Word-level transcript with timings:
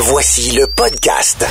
Voici 0.00 0.52
le 0.52 0.68
podcast. 0.68 1.44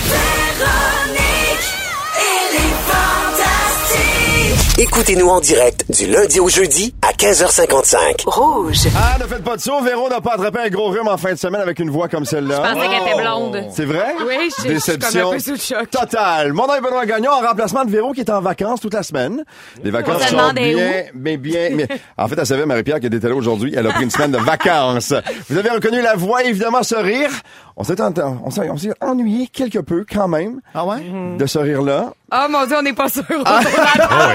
Écoutez-nous 4.79 5.27
en 5.27 5.39
direct 5.39 5.85
du 5.89 6.05
lundi 6.05 6.39
au 6.39 6.49
jeudi 6.49 6.93
à 7.01 7.11
15h55. 7.11 8.25
Rouge. 8.27 8.87
Ah, 8.95 9.17
ne 9.19 9.23
faites 9.25 9.43
pas 9.43 9.55
de 9.55 9.61
saut. 9.61 9.81
Véro 9.81 10.07
n'a 10.07 10.21
pas 10.21 10.33
attrapé 10.33 10.59
un 10.59 10.69
gros 10.69 10.89
rhume 10.89 11.07
en 11.07 11.17
fin 11.17 11.31
de 11.31 11.37
semaine 11.37 11.61
avec 11.61 11.79
une 11.79 11.89
voix 11.89 12.07
comme 12.07 12.25
celle-là. 12.25 12.61
Je 12.63 12.73
pensais 12.73 12.87
qu'elle 12.87 13.01
était 13.07 13.21
blonde. 13.23 13.63
C'est 13.71 13.85
vrai? 13.85 14.13
Oui, 14.27 14.35
je- 14.49 14.55
je 14.55 14.61
suis 14.61 14.69
Déception 14.69 15.21
comme 15.21 15.29
un 15.29 15.33
peu 15.33 15.39
sous 15.39 15.51
le 15.53 15.57
choc. 15.57 15.89
Total. 15.89 16.53
Mon 16.53 16.67
nom 16.67 16.75
est 16.75 16.81
Benoît 16.81 17.07
Gagnon 17.07 17.31
en 17.31 17.39
remplacement 17.47 17.85
de 17.85 17.89
Véro 17.89 18.11
qui 18.13 18.19
est 18.19 18.29
en 18.29 18.39
vacances 18.39 18.79
toute 18.79 18.93
la 18.93 19.01
semaine. 19.01 19.43
Les 19.83 19.89
vacances 19.89 20.21
se 20.21 20.27
sont 20.29 20.35
demandait 20.37 20.73
bien, 20.75 21.03
mais 21.15 21.37
bien, 21.37 21.69
mais 21.73 21.87
en 22.17 22.27
fait, 22.27 22.35
elle 22.37 22.45
savait, 22.45 22.65
Marie-Pierre, 22.67 22.99
qui 22.99 23.07
était 23.07 23.27
là 23.29 23.33
aujourd'hui. 23.35 23.73
Elle 23.75 23.87
a 23.87 23.91
pris 23.93 24.03
une 24.03 24.11
semaine 24.11 24.31
de 24.31 24.37
vacances. 24.37 25.11
Vous 25.49 25.57
avez 25.57 25.71
reconnu 25.71 26.03
la 26.03 26.15
voix, 26.15 26.43
évidemment, 26.43 26.83
ce 26.83 26.95
rire. 26.95 27.31
On 27.77 27.83
s'est, 27.83 27.99
ent- 28.01 28.13
on 28.43 28.49
s'est, 28.51 28.69
on 28.69 28.77
s'est 28.77 28.93
ennuyé 29.01 29.47
quelque 29.47 29.77
peu, 29.79 30.03
quand 30.11 30.27
même, 30.27 30.61
Ah 30.75 30.85
ouais? 30.85 30.97
de 31.37 31.45
ce 31.47 31.59
rire-là. 31.59 32.13
Oh 32.29 32.45
mon 32.49 32.65
dieu, 32.65 32.75
on 32.77 32.81
n'est 32.81 32.91
pas 32.93 33.07
sûr. 33.07 33.23
Ah 33.45 33.59
oui, 33.65 33.71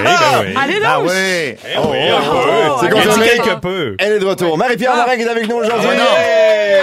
ben 0.03 0.41
oui. 0.41 0.53
Allez 0.59 0.81
Ah 0.83 0.95
donc. 0.97 1.09
oui! 1.09 1.13
Eh 1.13 1.77
oui, 1.77 2.09
un 2.09 2.21
peu. 2.21 2.79
C'est 2.79 2.85
Elle 2.87 2.93
dit 2.93 3.07
confirmé. 3.07 3.27
quelque 3.27 3.59
peu. 3.59 3.95
Elle 3.99 4.11
est 4.13 4.19
de 4.19 4.25
retour. 4.25 4.57
Marie-Pierre 4.57 4.95
Morin 4.95 5.15
qui 5.15 5.21
est 5.21 5.27
avec 5.29 5.47
nous 5.47 5.57
aujourd'hui. 5.57 5.89
Ah, 5.91 5.95
non. 5.95 6.03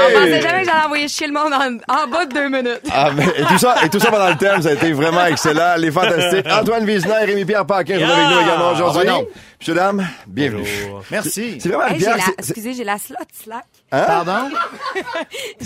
On 0.06 0.12
pensait 0.20 0.40
jamais 0.40 0.60
que 0.62 0.66
j'allais 0.70 0.84
envoyer 0.84 1.08
chier 1.08 1.26
le 1.26 1.32
monde 1.32 1.52
en, 1.52 1.92
en 1.92 2.06
bas 2.06 2.26
de 2.26 2.32
deux 2.32 2.48
minutes. 2.48 2.82
Ah, 2.92 3.10
mais- 3.12 3.24
et 3.24 3.42
tout 3.44 3.58
ça, 3.58 3.74
et 3.84 3.88
tout 3.88 3.98
ça 3.98 4.10
pendant 4.12 4.28
le 4.28 4.36
thème, 4.36 4.62
ça 4.62 4.68
a 4.68 4.72
été 4.74 4.92
vraiment 4.92 5.26
excellent. 5.26 5.74
Les 5.78 5.90
fantastiques. 5.90 6.46
Antoine 6.50 6.88
et 6.88 6.98
Rémi-Pierre 7.24 7.66
Paquin 7.66 7.98
sont 7.98 8.04
avec 8.04 8.28
nous 8.36 8.40
également 8.40 8.70
aujourd'hui. 8.70 9.02
Ah, 9.02 9.06
ben 9.06 9.12
non. 9.22 9.26
Monsieur, 9.58 9.74
dame, 9.74 10.06
bienvenue. 10.28 10.68
Merci. 11.10 11.58
C'est 11.60 11.68
vraiment 11.70 11.86
Hey, 11.88 11.94
j'ai 11.98 12.04
Pierre. 12.04 12.16
la, 12.18 12.22
c'est- 12.22 12.30
c'est- 12.38 12.50
excusez, 12.52 12.72
j'ai 12.74 12.84
la 12.84 12.98
slot 12.98 13.16
slack. 13.44 13.64
Pardon? 13.90 14.50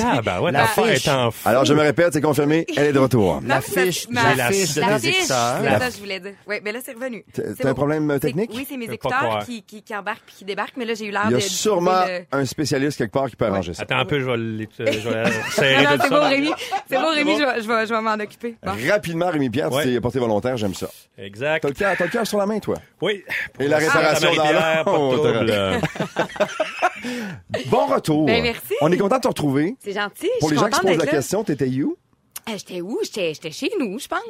Ah, 0.03 0.21
ben 0.23 0.41
ouais, 0.41 0.53
La 0.53 0.67
fiche. 0.67 1.07
est 1.07 1.11
en 1.11 1.31
fou. 1.31 1.49
Alors, 1.49 1.65
je 1.65 1.73
me 1.73 1.81
répète, 1.81 2.13
c'est 2.13 2.21
confirmé, 2.21 2.67
elle 2.77 2.87
est 2.87 2.93
de 2.93 2.99
retour. 2.99 3.41
La 3.47 3.61
fiche, 3.61 4.07
j'ai 4.09 4.15
la 4.37 4.51
fiche 4.51 4.75
de 4.75 4.81
la 4.81 4.99
fiche, 4.99 5.17
écouteurs. 5.17 5.57
C'est 5.61 5.65
La- 5.71 5.79
ça 5.79 5.87
que 5.89 5.95
je 5.95 5.99
voulais 5.99 6.21
dire. 6.21 6.33
Oui, 6.47 6.57
mais 6.63 6.73
là, 6.73 6.79
c'est 6.85 6.93
revenu. 6.93 7.25
T'as- 7.33 7.43
C'est 7.57 7.63
t'as 7.63 7.71
un 7.71 7.75
problème 7.75 8.11
C'est- 8.15 8.21
technique? 8.21 8.51
Oui, 8.55 8.67
c'est 8.69 8.77
mes 8.77 8.87
écouteurs 8.91 9.45
qui, 9.47 9.63
qui, 9.63 9.83
qui 9.83 9.97
embarquent 9.97 10.23
puis 10.27 10.35
qui 10.39 10.45
débarquent, 10.45 10.77
mais 10.77 10.85
là, 10.85 10.95
j'ai 10.95 11.07
eu 11.07 11.11
l'air 11.11 11.23
Il 11.27 11.31
y 11.31 11.33
de... 11.33 11.37
a 11.37 11.39
de 11.39 11.43
sûrement 11.43 12.05
le- 12.07 12.25
un 12.39 12.45
spécialiste 12.45 12.99
quelque 12.99 13.13
part 13.13 13.29
qui 13.31 13.37
peut 13.37 13.47
arranger 13.47 13.73
ça. 13.75 13.83
Attends 13.85 13.99
un 13.99 14.05
peu, 14.05 14.21
je 14.21 14.25
vais 14.25 14.37
vais 14.37 14.69
serrer 15.51 15.83
Non, 15.85 15.91
c'est 16.03 16.11
bon, 16.11 16.21
Rémi. 16.29 16.51
C'est 16.89 16.97
bon, 16.97 17.05
c'est 17.13 17.19
Rémi, 17.23 17.37
je 17.39 17.69
vais, 17.69 17.87
je 17.87 17.95
m'en 17.95 18.15
occuper. 18.15 18.57
Bon. 18.63 18.73
Rapidement, 18.91 19.31
Rémi-Pierre, 19.31 19.71
tu 19.71 19.95
t'es 19.95 20.01
porté 20.01 20.19
volontaire, 20.19 20.57
j'aime 20.57 20.75
ça. 20.75 20.89
Exact. 21.19 21.63
T'as 21.63 21.69
le 21.69 21.75
cœur, 21.75 21.95
t'as 21.97 22.05
le 22.05 22.11
cœur 22.11 22.27
sur 22.27 22.39
la 22.39 22.47
main, 22.47 22.59
toi? 22.59 22.77
Oui. 23.01 23.23
Et 23.61 23.69
la 23.69 23.79
réparation 23.79 24.35
dans 24.35 24.45
de 24.45 24.85
trouble. 24.85 25.81
Bon 27.67 27.87
retour. 27.87 28.14
Ben, 28.23 28.43
merci. 28.43 28.75
On 28.81 28.91
est 28.93 28.97
content 28.97 29.17
de 29.17 29.23
te 29.23 29.29
retrouver. 29.29 29.77
C'est 29.81 29.93
gentil. 29.93 30.31
Pour 30.41 30.49
je 30.49 30.55
les 30.55 30.61
gens 30.61 30.69
qui 30.69 30.77
se 30.77 30.81
posent 30.83 30.97
la 30.97 31.05
là. 31.05 31.11
question, 31.11 31.45
t'étais 31.45 31.69
où? 31.83 31.97
Euh, 32.49 32.53
J'étais 32.57 32.81
où? 32.81 32.99
J'étais 33.03 33.33
j'étais 33.35 33.51
chez 33.51 33.71
nous, 33.81 33.99
je 33.99 34.07
pense. 34.09 34.21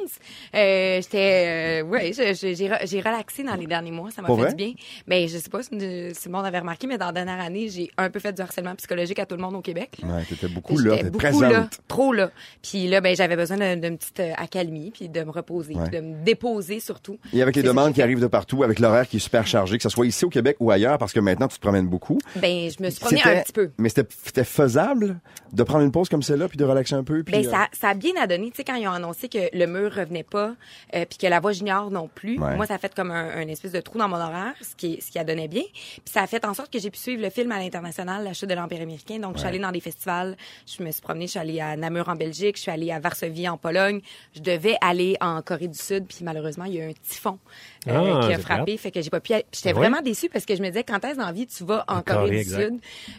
Euh, 0.55 1.01
j'étais... 1.01 1.81
Euh, 1.81 1.87
ouais, 1.87 2.11
j'ai 2.13 2.31
re- 2.33 2.87
j'ai 2.87 2.99
relaxé 2.99 3.43
dans 3.43 3.55
les 3.55 3.67
derniers 3.67 3.91
mois. 3.91 4.09
Ça 4.11 4.21
m'a 4.21 4.27
fait 4.29 4.33
vrai? 4.35 4.49
du 4.49 4.55
bien. 4.55 4.73
Mais 5.07 5.27
je 5.27 5.37
sais 5.37 5.49
pas 5.49 5.61
si, 5.63 5.69
si 5.69 6.27
le 6.27 6.31
monde 6.31 6.45
avait 6.45 6.59
remarqué, 6.59 6.87
mais 6.87 6.97
dans 6.97 7.07
la 7.07 7.11
dernière 7.11 7.39
année, 7.39 7.67
j'ai 7.69 7.89
un 7.97 8.09
peu 8.09 8.19
fait 8.19 8.33
du 8.33 8.41
harcèlement 8.41 8.75
psychologique 8.75 9.19
à 9.19 9.25
tout 9.25 9.35
le 9.35 9.41
monde 9.41 9.55
au 9.55 9.61
Québec. 9.61 9.97
Ouais, 10.03 10.23
t'étais 10.29 10.47
beaucoup 10.47 10.77
là, 10.77 10.97
beaucoup 11.03 11.17
présente. 11.17 11.41
là, 11.51 11.69
trop 11.87 12.13
là. 12.13 12.31
Puis 12.61 12.87
là, 12.87 13.01
ben, 13.01 13.15
j'avais 13.15 13.35
besoin 13.35 13.57
d'un- 13.57 13.75
d'une 13.77 13.97
petite 13.97 14.19
euh, 14.19 14.31
accalmie, 14.37 14.91
puis 14.91 15.09
de 15.09 15.23
me 15.23 15.31
reposer, 15.31 15.75
Ouais. 15.75 15.89
puis 15.89 15.99
de 15.99 16.01
me 16.05 16.23
déposer 16.23 16.79
surtout. 16.79 17.17
Et 17.33 17.41
avec 17.41 17.55
les 17.55 17.63
demandes 17.63 17.93
qui 17.93 18.01
arrivent 18.01 18.19
de 18.21 18.27
partout, 18.27 18.63
avec 18.63 18.79
l'horaire 18.79 19.07
qui 19.07 19.17
est 19.17 19.19
super 19.19 19.45
chargé, 19.45 19.77
que 19.77 19.83
ce 19.83 19.89
soit 19.89 20.05
ici 20.05 20.25
au 20.25 20.29
Québec 20.29 20.57
ou 20.59 20.71
ailleurs, 20.71 20.97
parce 20.97 21.11
que 21.13 21.19
maintenant 21.19 21.47
tu 21.47 21.57
te 21.57 21.61
promènes 21.61 21.87
beaucoup. 21.87 22.17
Ben, 22.37 22.69
je 22.69 22.81
me 22.83 22.89
suis 22.89 22.99
promenée 22.99 23.21
un 23.25 23.41
petit 23.43 23.53
peu. 23.53 23.71
Mais 23.77 23.89
c'était 23.89 24.07
c'était 24.25 24.43
faisable 24.43 25.19
de 25.51 25.63
prendre 25.63 25.83
une 25.83 25.91
pause 25.91 26.09
comme 26.09 26.23
celle-là 26.23 26.47
puis 26.47 26.57
de 26.57 26.63
relaxer 26.65 26.95
un 26.95 27.03
peu. 27.03 27.23
Puis, 27.23 27.33
Ben, 27.33 27.45
euh, 27.47 27.51
ça, 27.51 27.67
ça 27.73 27.89
a 27.89 27.93
bien 27.93 28.04
à 28.17 28.27
donner. 28.27 28.51
Tu 28.51 28.57
sais, 28.57 28.63
quand 28.63 28.75
ils 28.75 28.87
ont 28.87 28.91
annoncé 28.91 29.27
que 29.29 29.49
le 29.55 29.65
mur 29.65 29.93
revenait 29.93 30.23
pas, 30.23 30.55
euh, 30.95 31.05
puis 31.05 31.17
que 31.17 31.27
la 31.27 31.39
voix 31.39 31.51
junior 31.51 31.89
non 31.91 32.07
plus, 32.07 32.39
Ouais. 32.39 32.55
moi, 32.55 32.65
ça 32.65 32.75
a 32.75 32.77
fait 32.77 32.93
comme 32.93 33.11
un, 33.11 33.29
un 33.37 33.47
espèce 33.47 33.71
de 33.71 33.81
trou 33.81 33.97
dans 33.97 34.07
mon 34.07 34.17
horaire, 34.17 34.53
ce 34.61 34.75
qui, 34.75 34.99
ce 35.01 35.11
qui 35.11 35.19
a 35.19 35.23
donné 35.23 35.47
bien. 35.47 35.63
Puis 35.73 36.01
ça 36.11 36.21
a 36.21 36.27
fait 36.27 36.43
en 36.45 36.53
sorte 36.53 36.71
que 36.71 36.79
j'ai 36.79 36.89
pu 36.91 36.97
suivre 36.99 37.21
le 37.21 37.29
film 37.29 37.51
à 37.51 37.59
l'international, 37.59 38.23
La 38.23 38.33
chute 38.33 38.49
de 38.49 38.53
l'Empire 38.55 38.81
américain. 38.81 39.19
Donc, 39.19 39.33
je 39.35 39.39
suis 39.39 39.47
allée 39.47 39.59
dans 39.59 39.71
des 39.71 39.79
festivals, 39.79 40.35
je 40.67 40.83
me 40.83 40.91
suis 40.91 41.01
promenée, 41.01 41.25
je 41.25 41.31
suis 41.31 41.39
allée 41.39 41.59
à 41.59 41.75
Namur 41.75 42.07
en 42.09 42.15
Belgique, 42.15 42.57
je 42.57 42.61
suis 42.63 42.71
allée 42.71 42.91
à 42.91 42.99
Varsovie 42.99 43.47
en 43.49 43.57
Pologne. 43.57 44.01
Je 44.35 44.41
devais 44.41 44.75
aller 44.81 45.17
en 45.21 45.41
Corée 45.41 45.67
du 45.67 45.77
Sud, 45.77 46.05
puis 46.07 46.19
malheureusement, 46.21 46.65
il 46.65 46.75
y 46.75 46.81
a 46.81 46.85
eu 46.85 46.89
un 46.89 46.93
typhon 47.07 47.39
Ah, 47.87 48.19
qui 48.27 48.33
a 48.33 48.35
c'est 48.37 48.41
frappé, 48.41 48.77
fait 48.77 48.91
que 48.91 49.01
j'ai 49.01 49.09
pas 49.09 49.19
pu. 49.19 49.33
aller. 49.33 49.45
J'étais 49.53 49.69
Oui? 49.69 49.75
vraiment 49.79 50.01
déçue 50.01 50.29
parce 50.29 50.45
que 50.45 50.55
je 50.55 50.61
me 50.61 50.67
disais, 50.67 50.83
quand 50.83 51.03
est-ce 51.05 51.17
dans 51.17 51.25
la 51.25 51.31
vie 51.31 51.45
tu 51.47 51.63
vas 51.63 51.83
en, 51.87 51.97
En 51.97 52.01
Corée, 52.01 52.03
Corée, 52.17 52.29
du 52.31 52.37
exact. 52.37 52.61
Sud, 52.63 52.73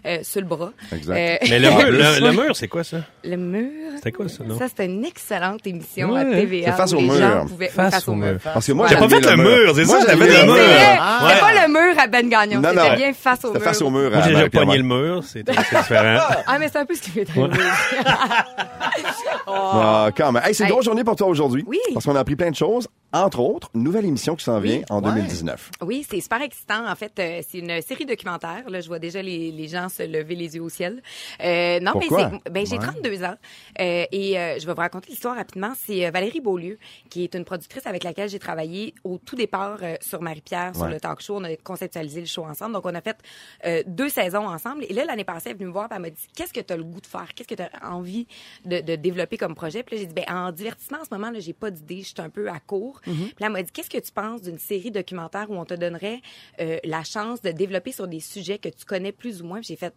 euh, 0.06 0.18
sur 0.22 0.40
le 0.40 0.46
bras? 0.46 0.70
Exact. 0.92 1.14
Euh, 1.16 1.36
Mais 1.48 1.58
le, 1.58 1.70
mur, 1.76 1.90
le, 1.90 2.26
le 2.26 2.32
mur, 2.32 2.56
c'est 2.56 2.68
quoi 2.68 2.84
ça? 2.84 2.98
le 3.24 3.36
mur. 3.36 3.70
C'était 3.96 4.12
quoi 4.12 4.28
ça, 4.28 4.44
non? 4.44 4.58
Ça, 4.58 4.68
c'était 4.68 4.86
une 4.86 5.04
excellente 5.04 5.66
émission 5.66 6.10
Ouais. 6.12 6.20
à 6.20 6.24
TVA. 6.24 6.70
C'est 6.72 6.76
face 6.76 6.92
où 6.92 6.96
au 6.96 7.00
les 7.00 7.06
mur. 7.06 7.16
gens 7.16 7.46
pouvaient- 7.46 7.68
Face 7.68 7.94
face 7.94 8.08
au 8.08 8.14
mur. 8.14 8.32
mur. 8.32 8.40
Parce 8.42 8.66
que 8.66 8.72
moi, 8.72 8.86
T'as 8.88 8.96
pas 8.96 9.08
fait 9.08 9.20
le 9.20 9.36
mur, 9.36 9.74
c'est 9.74 9.84
Moi, 9.84 10.00
ça, 10.00 10.06
j'avais 10.08 10.26
le 10.26 10.46
mur. 10.46 10.56
Ah, 11.00 11.26
C'était 11.28 11.40
pas 11.40 11.66
le 11.66 11.72
mur 11.72 11.98
à 12.02 12.06
Ben 12.06 12.28
Gagnon. 12.28 12.60
Non, 12.60 12.68
C'était 12.70 12.88
non. 12.90 12.96
bien 12.96 13.12
face 13.12 13.44
au 13.44 13.48
C'était 13.48 13.58
mur. 13.58 13.64
face 13.68 13.82
au 13.82 13.90
mur. 13.90 14.10
J'ai 14.24 14.30
déjà 14.34 14.48
pogné 14.50 14.76
le 14.78 14.82
mur, 14.82 15.22
c'est 15.24 15.44
c'est 15.46 15.76
différent. 15.76 16.18
Ah, 16.48 16.58
mais 16.58 16.68
c'est 16.68 16.78
un 16.78 16.84
peu 16.86 16.94
ce 16.94 17.02
qui 17.02 17.12
m'est 17.16 17.28
arrivé. 17.30 17.58
Ah, 19.46 20.08
quand 20.16 20.32
même. 20.32 20.42
Hey, 20.44 20.54
c'est 20.54 20.64
une 20.64 20.68
Hey. 20.68 20.72
grosse 20.72 20.84
journée 20.84 21.04
pour 21.04 21.16
toi 21.16 21.26
aujourd'hui. 21.28 21.64
Oui. 21.66 21.78
Parce 21.94 22.04
qu'on 22.04 22.16
a 22.16 22.20
appris 22.20 22.36
plein 22.36 22.50
de 22.50 22.56
choses. 22.56 22.88
Entre 23.16 23.40
autres, 23.40 23.70
une 23.74 23.82
nouvelle 23.82 24.04
émission 24.04 24.36
qui 24.36 24.44
s'en 24.44 24.60
vient 24.60 24.82
en 24.90 25.00
2019. 25.00 25.70
Oui, 25.82 26.06
c'est 26.08 26.20
super 26.20 26.42
excitant. 26.42 26.86
En 26.88 26.94
fait, 26.94 27.12
euh, 27.18 27.40
c'est 27.48 27.58
une 27.58 27.80
série 27.80 28.04
documentaire. 28.06 28.68
Là, 28.68 28.80
je 28.80 28.88
vois 28.88 28.98
déjà 28.98 29.22
les, 29.22 29.50
les 29.52 29.68
gens 29.68 29.88
se 29.88 30.02
lever 30.02 30.34
les 30.34 30.54
yeux 30.56 30.62
au 30.62 30.68
ciel. 30.68 31.02
Euh, 31.42 31.80
non, 31.80 31.92
Pourquoi? 31.92 32.30
mais 32.30 32.50
ben, 32.50 32.66
j'ai 32.66 32.78
32 32.78 33.24
ans 33.24 33.34
euh, 33.80 34.04
et 34.12 34.38
euh, 34.38 34.58
je 34.58 34.66
vais 34.66 34.72
vous 34.74 34.80
raconter 34.80 35.10
l'histoire 35.10 35.36
rapidement. 35.36 35.72
C'est 35.78 36.06
euh, 36.06 36.10
Valérie 36.10 36.40
Beaulieu, 36.40 36.78
qui 37.10 37.24
est 37.24 37.34
une 37.34 37.44
productrice 37.44 37.86
avec 37.86 38.04
laquelle 38.04 38.28
j'ai 38.28 38.38
travaillé 38.38 38.94
au 39.04 39.18
tout 39.18 39.36
départ 39.36 39.78
euh, 39.82 39.96
sur 40.00 40.20
Marie-Pierre, 40.22 40.74
sur 40.74 40.84
Ouais. 40.84 40.90
le 40.92 41.00
talk 41.00 41.20
show. 41.20 41.36
On 41.36 41.44
a 41.44 41.56
conceptualisé 41.56 42.20
le 42.20 42.26
show 42.26 42.44
ensemble. 42.44 42.74
Donc, 42.74 42.84
on 42.86 42.94
a 42.94 43.00
fait 43.00 43.16
euh, 43.64 43.82
deux 43.86 44.08
saisons 44.08 44.46
ensemble. 44.46 44.84
Et 44.88 44.92
là, 44.92 45.04
l'année 45.04 45.24
passée, 45.24 45.46
elle 45.50 45.52
est 45.52 45.54
venue 45.54 45.66
me 45.68 45.72
voir 45.72 45.88
et 45.90 45.94
elle 45.94 46.02
m'a 46.02 46.10
dit, 46.10 46.26
qu'est-ce 46.36 46.52
que 46.52 46.60
tu 46.60 46.72
as 46.72 46.76
le 46.76 46.84
goût 46.84 47.00
de 47.00 47.06
faire? 47.06 47.28
Qu'est-ce 47.34 47.48
que 47.48 47.54
tu 47.54 47.62
as 47.62 47.90
envie 47.90 48.26
de, 48.64 48.80
de 48.80 48.96
développer 48.96 49.36
comme 49.38 49.54
projet? 49.54 49.82
Puis 49.82 49.96
là, 49.96 50.00
j'ai 50.02 50.06
dit, 50.06 50.14
ben, 50.14 50.24
en 50.28 50.52
divertissement, 50.52 50.98
en 51.00 51.04
ce 51.04 51.08
moment, 51.12 51.30
là, 51.30 51.40
j'ai 51.40 51.52
pas 51.54 51.70
d'idée. 51.70 52.00
Je 52.02 52.08
suis 52.08 52.14
un 52.18 52.28
peu 52.30 52.48
à 52.48 52.58
court. 52.60 53.00
Mm-hmm. 53.06 53.14
Puis 53.14 53.34
là, 53.40 53.46
elle 53.46 53.52
m'a 53.52 53.62
dit, 53.62 53.72
qu'est-ce 53.72 53.90
que 53.90 53.98
tu 53.98 54.12
penses 54.12 54.42
d'une 54.42 54.58
série 54.58 54.90
documentaire 54.90 55.50
où 55.50 55.54
on 55.54 55.64
te 55.64 55.74
donnerait 55.74 56.20
euh, 56.60 56.78
la 56.84 57.04
chance 57.04 57.42
de 57.42 57.50
développer 57.50 57.92
sur 57.92 58.08
des 58.08 58.20
sujets 58.20 58.58
que 58.58 58.68
tu 58.68 58.84
connais 58.84 59.12
plus 59.12 59.42
ou 59.42 59.46
moins? 59.46 59.60
J'ai 59.62 59.76
fait, 59.76 59.94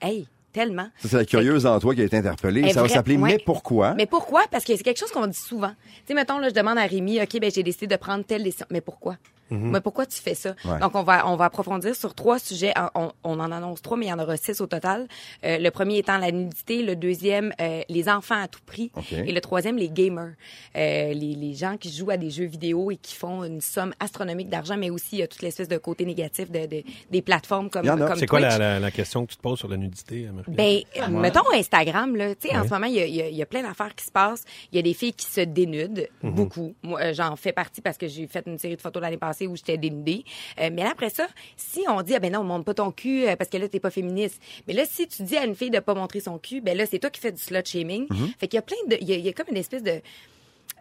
hey, 0.00 0.26
tellement. 0.52 0.88
Ça, 0.98 1.08
c'est 1.08 1.16
la 1.16 1.24
curieuse 1.24 1.66
en 1.66 1.78
toi 1.80 1.94
qui 1.94 2.00
a 2.00 2.04
été 2.04 2.16
interpellée. 2.16 2.70
Ça 2.72 2.82
va 2.82 2.88
s'appeler 2.88 3.16
ouais. 3.16 3.32
Mais 3.32 3.38
pourquoi? 3.44 3.94
Mais 3.94 4.06
pourquoi? 4.06 4.42
Parce 4.50 4.64
que 4.64 4.76
c'est 4.76 4.82
quelque 4.82 4.98
chose 5.00 5.10
qu'on 5.12 5.26
dit 5.26 5.36
souvent. 5.38 5.70
Tu 5.70 6.02
sais, 6.08 6.14
mettons, 6.14 6.38
là, 6.38 6.48
je 6.48 6.54
demande 6.54 6.78
à 6.78 6.86
Rémi, 6.86 7.20
OK, 7.20 7.38
ben, 7.40 7.50
j'ai 7.50 7.62
décidé 7.62 7.86
de 7.86 7.96
prendre 7.96 8.24
telle 8.24 8.42
décision. 8.42 8.66
Mais 8.70 8.80
pourquoi? 8.80 9.16
Mais 9.52 9.80
pourquoi 9.80 10.06
tu 10.06 10.16
fais 10.20 10.36
ça? 10.36 10.54
Ouais. 10.64 10.78
Donc, 10.78 10.94
on 10.94 11.02
va, 11.02 11.26
on 11.26 11.34
va 11.34 11.46
approfondir 11.46 11.96
sur 11.96 12.14
trois 12.14 12.38
sujets. 12.38 12.72
On, 12.94 13.10
on 13.24 13.40
en 13.40 13.50
annonce 13.50 13.82
trois, 13.82 13.96
mais 13.96 14.06
il 14.06 14.08
y 14.08 14.12
en 14.12 14.18
aura 14.20 14.36
six 14.36 14.60
au 14.60 14.68
total. 14.68 15.08
Euh, 15.44 15.58
le 15.58 15.70
premier 15.72 15.98
étant 15.98 16.18
la 16.18 16.30
nudité, 16.30 16.84
le 16.84 16.94
deuxième, 16.94 17.52
euh, 17.60 17.80
les 17.88 18.08
enfants 18.08 18.40
à 18.40 18.46
tout 18.46 18.60
prix. 18.64 18.92
Et 19.10 19.32
le 19.32 19.40
troisième, 19.40 19.76
les 19.76 19.88
gamers. 19.90 20.34
Euh, 20.76 21.12
les, 21.14 21.34
les 21.34 21.54
gens 21.54 21.76
qui 21.76 21.90
jouent 21.92 22.10
à 22.10 22.16
des 22.16 22.30
jeux 22.30 22.44
vidéo 22.44 22.92
et 22.92 22.96
qui 22.96 23.16
font 23.16 23.42
une 23.42 23.60
somme 23.60 23.92
astronomique 23.98 24.50
d'argent, 24.50 24.76
mais 24.76 24.88
aussi 24.88 25.16
il 25.16 25.18
y 25.18 25.22
a 25.22 25.26
toute 25.26 25.42
l'espèce 25.42 25.66
de 25.66 25.78
côté 25.78 26.04
négatif 26.04 26.48
de, 26.48 26.66
de- 26.66 26.84
des 27.10 27.20
plateformes 27.20 27.70
comme, 27.70 27.84
comme 27.84 28.16
C'est 28.16 28.28
quoi 28.28 28.38
la, 28.38 28.56
la, 28.56 28.78
la 28.78 28.90
question 28.92 29.26
que 29.26 29.32
tu 29.32 29.36
te 29.36 29.42
poses 29.42 29.58
sur 29.58 29.66
la 29.68 29.78
nudité? 29.78 30.28
Ben, 30.48 30.80
mettons 31.10 31.50
Instagram, 31.52 32.16
là, 32.16 32.34
tu 32.34 32.48
sais, 32.48 32.56
en 32.56 32.64
ce 32.64 32.70
moment, 32.70 32.86
il 32.86 32.94
y 32.94 33.00
a, 33.00 33.06
y 33.06 33.22
a- 33.22 33.28
y 33.30 33.42
a 33.42 33.46
plein 33.46 33.62
d'affaires 33.62 33.94
qui 33.94 34.04
se 34.04 34.10
passent. 34.10 34.44
Il 34.72 34.76
y 34.76 34.78
a 34.78 34.82
des 34.82 34.94
filles 34.94 35.12
qui 35.12 35.26
se 35.26 35.40
dénudent, 35.40 36.02
Mhm. 36.22 36.34
beaucoup. 36.34 36.74
Moi, 36.82 37.00
euh, 37.00 37.12
j'en 37.14 37.36
fais 37.36 37.52
partie 37.52 37.80
parce 37.80 37.96
que 37.98 38.06
j'ai 38.08 38.26
fait 38.26 38.44
une 38.46 38.58
série 38.58 38.76
de 38.76 38.80
photos 38.80 39.02
l'année 39.02 39.16
passée 39.16 39.46
où 39.46 39.56
j'étais 39.56 39.76
dénudée. 39.78 40.24
Euh, 40.60 40.70
mais 40.72 40.82
là, 40.84 40.90
après 40.92 41.10
ça, 41.10 41.26
si 41.56 41.80
on 41.88 42.02
dit, 42.02 42.14
ah 42.14 42.18
ben 42.20 42.32
non, 42.32 42.40
on 42.40 42.44
montre 42.44 42.64
pas 42.64 42.74
ton 42.74 42.90
cul 42.90 43.26
euh, 43.28 43.36
parce 43.36 43.50
que 43.50 43.56
là, 43.56 43.68
t'es 43.68 43.80
pas 43.80 43.90
féministe. 43.90 44.40
Mais 44.66 44.74
là, 44.74 44.84
si 44.86 45.06
tu 45.08 45.22
dis 45.22 45.36
à 45.36 45.44
une 45.44 45.54
fille 45.54 45.70
de 45.70 45.78
pas 45.80 45.94
montrer 45.94 46.20
son 46.20 46.38
cul, 46.38 46.60
ben 46.60 46.76
là, 46.76 46.86
c'est 46.86 46.98
toi 46.98 47.10
qui 47.10 47.20
fais 47.20 47.32
du 47.32 47.40
slut 47.40 47.64
shaming. 47.64 48.06
Mhm. 48.10 48.28
Fait 48.38 48.48
qu'il 48.48 48.56
y 48.56 48.58
a 48.58 48.62
plein 48.62 48.76
de, 48.88 48.96
il 49.00 49.10
y 49.10 49.20
y 49.20 49.28
a 49.28 49.32
comme 49.32 49.46
une 49.50 49.56
espèce 49.56 49.82
de, 49.82 50.00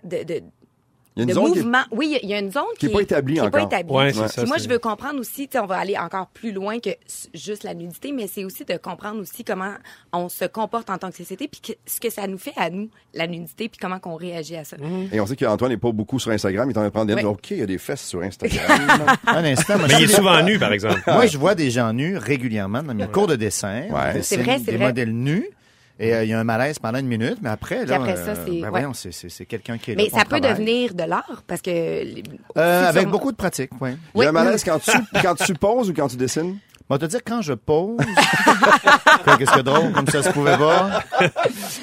de, 0.04 0.24
de, 0.24 0.42
Il 1.16 1.20
y 1.20 1.22
a 1.22 1.24
une 1.24 1.30
de 1.30 1.34
zone 1.34 1.52
qui 1.52 1.60
est- 1.60 1.62
mouvement. 1.64 1.82
Oui, 1.92 2.18
il 2.24 2.30
y 2.30 2.34
a- 2.34 2.40
une 2.40 2.52
zone 2.52 2.64
qui 2.80 2.86
est 2.86 2.90
pas 2.90 3.02
établie 3.02 3.34
qui 3.34 3.40
est 3.40 3.50
pas 3.50 3.58
encore. 3.64 3.68
établie. 3.74 3.94
Ouais, 3.94 4.14
c'est 4.14 4.20
Ouais. 4.22 4.28
ça. 4.30 4.42
Puis 4.42 4.48
moi, 4.48 4.58
je 4.58 4.70
veux 4.70 4.80
comprendre 4.80 5.20
aussi, 5.20 5.48
tu 5.48 5.54
sais, 5.54 5.60
on 5.60 5.66
va 5.66 5.78
aller 5.78 5.98
encore 5.98 6.28
plus 6.28 6.52
loin 6.54 6.80
que 6.80 6.92
juste 7.34 7.64
la 7.64 7.74
nudité, 7.74 8.12
mais 8.14 8.28
c'est 8.28 8.46
aussi 8.46 8.64
de 8.64 8.78
comprendre 8.78 9.20
aussi 9.20 9.44
comment 9.44 9.74
on 10.14 10.30
se 10.30 10.46
comporte 10.46 10.90
en 10.90 10.98
tant 10.98 11.10
que 11.10 11.18
société, 11.18 11.48
puis 11.50 11.60
que- 11.62 11.74
ce 11.86 12.00
que 12.00 12.10
ça 12.10 12.26
nous 12.28 12.38
fait 12.38 12.54
à 12.56 12.70
nous, 12.70 12.90
la 13.14 13.28
nudité, 13.28 13.68
puis 13.70 13.80
comment 13.82 14.00
qu'on 14.00 14.16
réagit 14.16 14.56
à 14.56 14.64
ça. 14.64 14.78
Et 15.12 15.20
on 15.20 15.26
sait 15.26 15.36
qu'Antoine 15.36 15.72
n'est 15.72 15.78
pas 15.78 15.92
beaucoup 15.92 16.20
sur 16.20 16.32
Instagram. 16.32 16.70
Il 16.70 16.74
est 16.74 16.78
en 16.78 16.82
train 16.82 16.88
de 16.88 16.94
prendre 16.94 17.08
des 17.08 17.16
Ouais. 17.16 17.24
OK, 17.26 17.52
il 17.52 17.58
y 17.58 17.62
a 17.64 17.66
des 17.66 17.78
fesses 17.80 18.06
sur 18.08 18.22
Instagram. 18.22 18.80
Un 19.28 19.44
instant. 19.44 19.78
moi, 19.78 19.88
Mais 19.90 19.96
il 20.00 20.04
est 20.04 20.16
souvent 20.16 20.42
nu, 20.44 20.58
par 20.60 20.72
exemple. 20.72 21.02
Moi, 21.08 21.26
je 21.26 21.38
vois 21.38 21.56
des 21.56 21.70
gens 21.72 21.92
nus 21.92 22.18
régulièrement 22.18 22.82
dans 22.84 22.94
mes 22.94 23.08
cours 23.08 23.28
de 23.28 23.36
dessin. 23.36 23.84
C'est 24.22 24.38
vrai, 24.38 24.60
c'est 24.60 24.72
des 24.72 24.78
vrai. 24.78 24.88
modèles 24.88 25.12
nus. 25.14 25.50
Et 26.02 26.14
euh, 26.14 26.24
il 26.24 26.30
y 26.30 26.34
a 26.34 26.40
un 26.40 26.44
malaise 26.46 26.80
pendant 26.80 26.98
une 27.00 27.08
minute, 27.08 27.40
mais 27.42 27.50
après, 27.50 27.86
là, 27.86 27.96
après 27.98 28.16
ça, 28.16 28.30
euh, 28.32 28.36
c'est- 28.46 28.52
ben 28.52 28.62
ouais. 28.64 28.70
voyons, 28.70 28.94
c'est, 28.94 29.12
c'est, 29.12 29.28
c'est 29.30 29.46
quelqu'un 29.46 29.78
qui 29.78 29.92
est 29.92 29.96
Mais 29.96 30.10
ça 30.10 30.20
peut 30.24 30.40
travail. 30.40 30.52
devenir 30.52 30.94
de 30.94 31.04
l'art, 31.04 31.44
parce 31.46 31.62
que... 31.62 31.70
les- 31.70 32.24
Euh, 32.58 32.88
avec 32.88 33.10
beaucoup 33.10 33.32
de 33.32 33.38
pratique, 33.38 33.72
oui. 33.82 33.90
Il 34.16 34.22
y 34.24 34.26
a 34.26 34.30
un 34.30 34.32
malaise 34.32 34.64
quand 34.64 34.80
tu, 34.80 34.92
quand 35.22 35.36
tu 35.36 35.54
poses 35.56 35.90
ou 35.90 35.94
quand 35.94 36.08
tu 36.08 36.16
dessines? 36.16 36.58
Moi, 36.90 36.98
te 36.98 37.06
dire, 37.06 37.20
quand 37.26 37.42
je 37.44 37.54
pose, 37.54 37.98
qu'est-ce 39.38 39.52
que 39.52 39.62
drôle, 39.62 39.92
comme 39.92 40.08
ça 40.08 40.24
se 40.24 40.30
pouvait 40.32 40.58
pas. 40.58 41.04